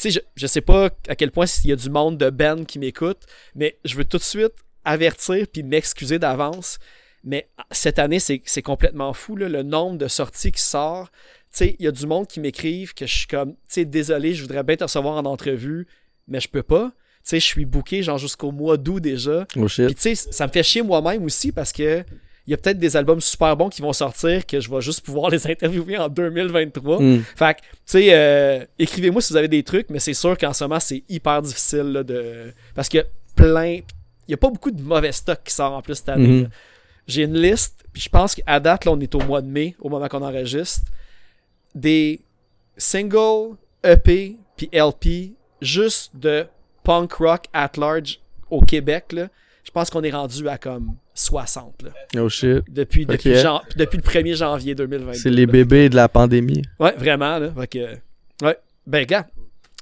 [0.06, 0.10] oui.
[0.10, 2.78] Je, je sais pas à quel point s'il y a du monde de Ben qui
[2.78, 3.22] m'écoute,
[3.54, 6.78] mais je veux tout de suite avertir puis m'excuser d'avance.
[7.24, 11.10] Mais cette année, c'est c'est complètement fou, là, le nombre de sorties qui sort.
[11.52, 13.84] Tu sais, il y a du monde qui m'écrivent que je suis comme, tu sais,
[13.84, 15.86] désolé, je voudrais bien te recevoir en entrevue,
[16.26, 16.92] mais je peux pas.
[17.24, 19.46] Tu sais, je suis booké genre jusqu'au mois d'août déjà.
[19.56, 19.86] Oh shit.
[19.86, 22.04] Puis tu sais, ça me fait chier moi-même aussi parce que
[22.46, 25.02] il y a peut-être des albums super bons qui vont sortir que je vais juste
[25.02, 27.00] pouvoir les interviewer en 2023.
[27.00, 27.22] Mm.
[27.36, 30.52] Fait que, tu sais, euh, écrivez-moi si vous avez des trucs, mais c'est sûr qu'en
[30.52, 32.52] ce moment, c'est hyper difficile là, de.
[32.74, 33.78] Parce qu'il y a plein.
[34.26, 36.28] Il y a pas beaucoup de mauvais stock qui sort en plus cette année.
[36.28, 36.42] Mhm.
[36.42, 36.48] là.
[37.06, 39.74] J'ai une liste, puis je pense qu'à date, là, on est au mois de mai,
[39.80, 40.90] au moment qu'on enregistre,
[41.74, 42.20] des
[42.76, 46.46] singles, EP, puis LP, juste de
[46.84, 48.18] punk rock at large
[48.50, 49.28] au Québec, là.
[49.64, 51.90] Je pense qu'on est rendu à comme 60, là,
[52.20, 52.62] Oh shit.
[52.68, 53.36] depuis, depuis, Ok.
[53.40, 55.18] jan- depuis le 1er janvier 2022.
[55.18, 55.52] C'est les là.
[55.52, 56.62] bébés de la pandémie.
[56.80, 57.50] Ouais, vraiment, là.
[57.56, 58.58] Fait que, ouais.
[58.86, 59.26] Ben, gars,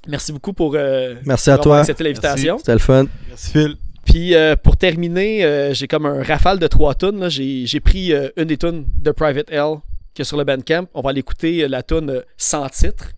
[0.06, 1.80] merci beaucoup pour, euh, Merci à toi.
[1.80, 2.58] accepté l'invitation.
[2.58, 3.06] C'était le fun.
[3.28, 3.76] Merci Phil.
[4.04, 7.20] Puis, euh, pour terminer, euh, j'ai comme un rafale de trois tunes.
[7.20, 7.28] là.
[7.28, 9.76] J'ai j'ai pris euh, une des tunes de Private L
[10.14, 10.86] que sur le Bandcamp.
[10.94, 13.12] On va aller écouter la tune euh, sans titre.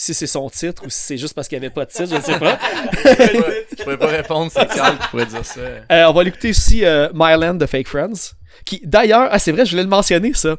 [0.00, 2.08] Si c'est son titre ou si c'est juste parce qu'il n'y avait pas de titre,
[2.08, 2.56] je ne sais pas.
[3.04, 5.60] Je pourrais pas répondre, c'est Carl qui pourrait dire ça.
[5.60, 8.36] Euh, on va aller écouter aussi euh, Myland de Fake Friends.
[8.64, 10.54] Qui, d'ailleurs, ah, c'est vrai, je voulais le mentionner, ça.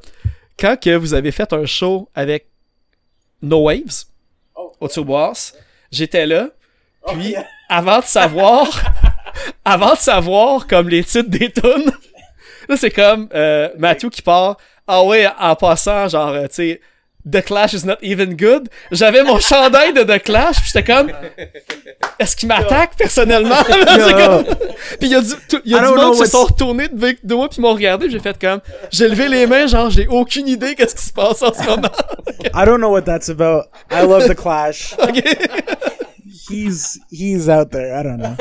[0.60, 2.50] Quand que vous avez fait un show avec
[3.42, 4.08] No Waves
[4.82, 5.54] au Turboas,
[5.90, 6.50] j'étais là.
[7.08, 7.34] Puis,
[7.70, 8.68] avant de savoir,
[9.64, 11.94] avant de savoir, comme les titres des tunes,
[12.68, 14.58] là, c'est comme euh, Matthew qui part.
[14.86, 16.82] Ah ouais, en passant, genre, tu sais,
[17.30, 18.70] The Clash is not even good.
[18.92, 21.12] J'avais mon chandail de The Clash, puis j'étais comme,
[22.18, 23.56] est-ce qu'il m'attaque personnellement?
[23.64, 24.46] Comme-
[25.00, 26.32] Puis il y a du, tout- y a I du don't monde know qui se
[26.32, 29.68] sont retournés de, de moi puis m'ont regardé, j'ai fait comme, j'ai levé les mains,
[29.68, 31.92] genre, j'ai aucune idée qu'est-ce qui se passe en ce moment.
[32.56, 33.66] I don't know what that's about.
[33.92, 34.96] I love the Clash.
[35.00, 35.22] Ok?
[36.50, 37.94] He's he's out there.
[37.96, 38.36] I don't know.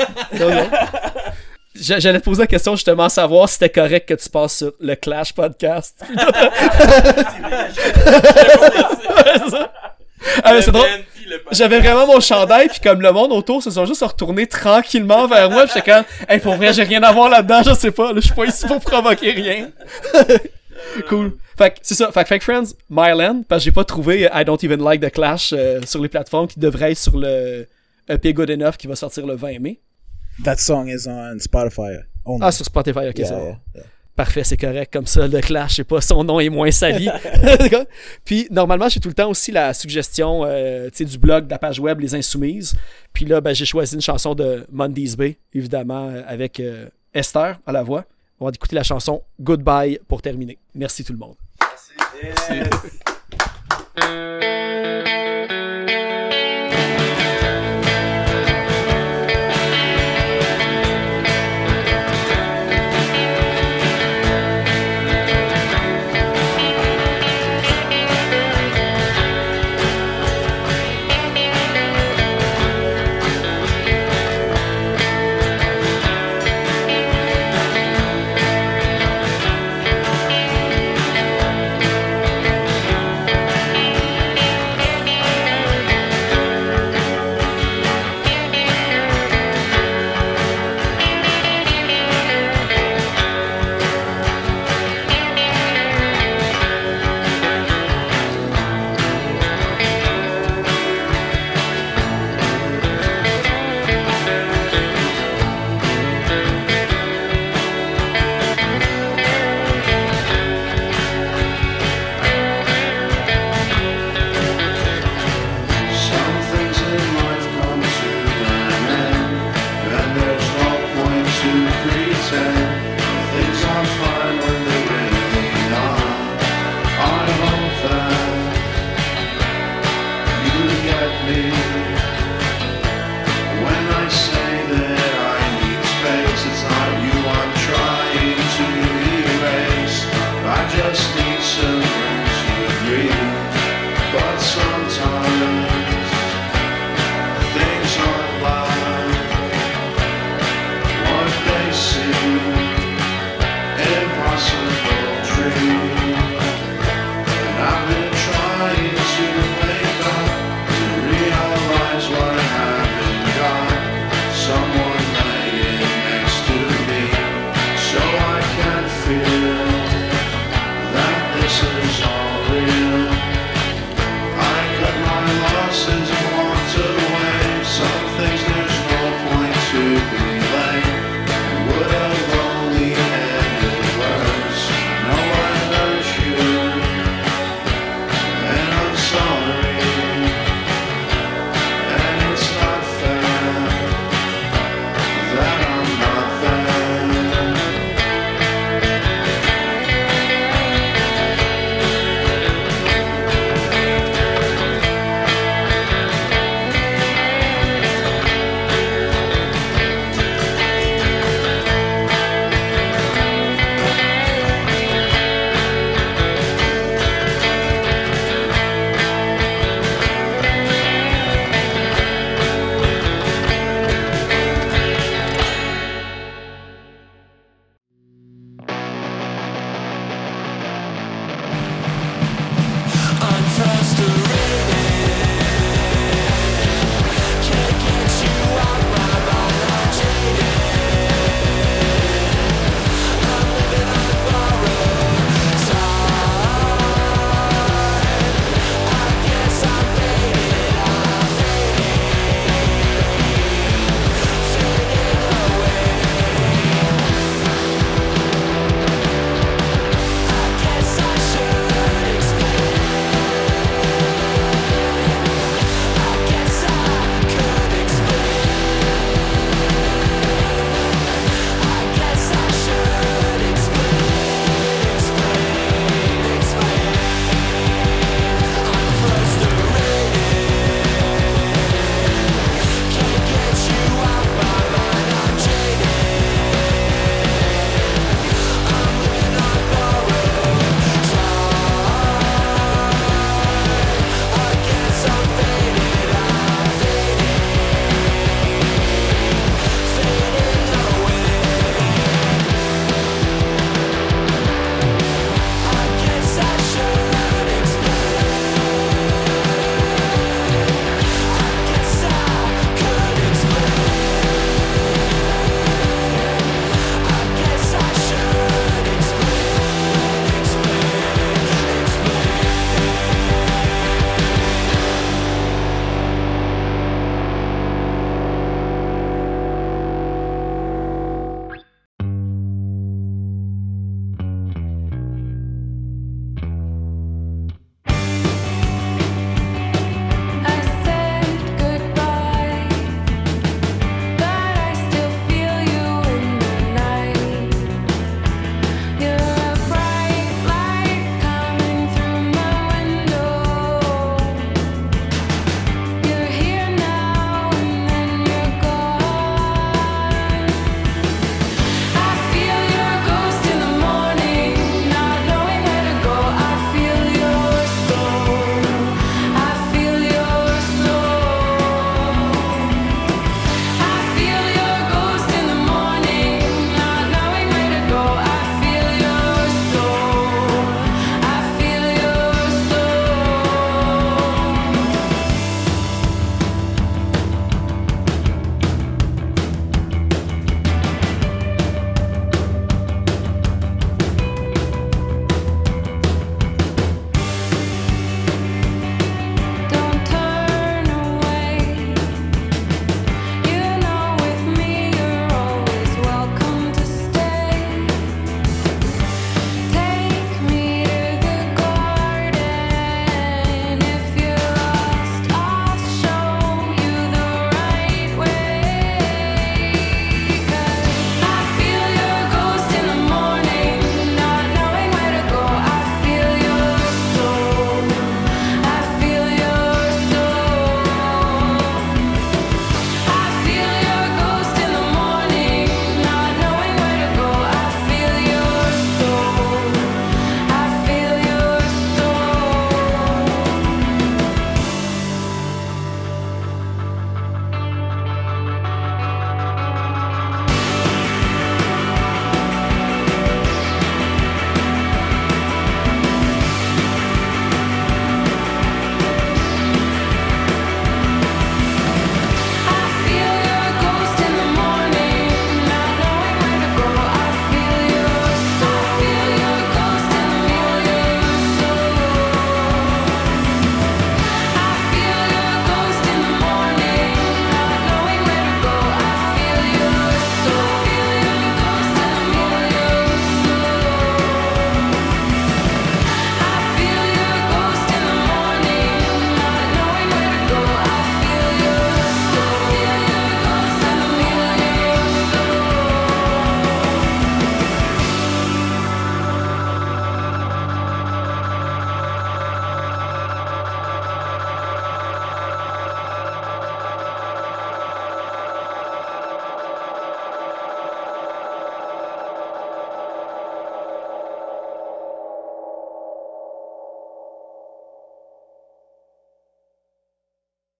[1.75, 4.95] J'allais te poser la question justement savoir si c'était correct que tu passes sur le
[4.95, 6.03] Clash podcast.
[10.43, 10.87] Ah, c'est drôle.
[11.51, 15.49] J'avais vraiment mon chandail, puis comme le monde autour se sont juste retournés tranquillement vers
[15.49, 18.19] moi, j'étais comme, hey, pour vrai, j'ai rien à voir là-dedans, je sais pas, là,
[18.19, 19.69] je suis pas ici pour provoquer rien.
[21.09, 21.33] cool.
[21.57, 24.45] Fait que c'est ça, fait que Fake Friends, Myland, parce que j'ai pas trouvé I
[24.45, 27.67] Don't Even Like the Clash euh, sur les plateformes qui devrait être sur le
[28.07, 29.79] EP Good Enough qui va sortir le 20 mai.
[30.43, 32.41] That song is on Spotify only.
[32.43, 33.83] Ah, sur Spotify, ok, yeah, ça yeah, yeah.
[34.19, 34.91] Parfait, c'est correct.
[34.91, 37.07] Comme ça, le Clash, je sais pas, son nom est moins sali.
[37.41, 37.85] D'accord?
[38.25, 41.51] Puis, normalement, j'ai tout le temps aussi la suggestion euh, tu sais, du blog, de
[41.51, 42.73] la page web Les Insoumises.
[43.13, 47.61] Puis là, ben, j'ai choisi une chanson de Monday's Bay, évidemment, euh, avec euh, Esther
[47.65, 48.03] à la voix.
[48.41, 50.57] On va écouter la chanson Goodbye pour terminer.
[50.75, 51.35] Merci tout le monde.
[52.21, 52.63] Merci.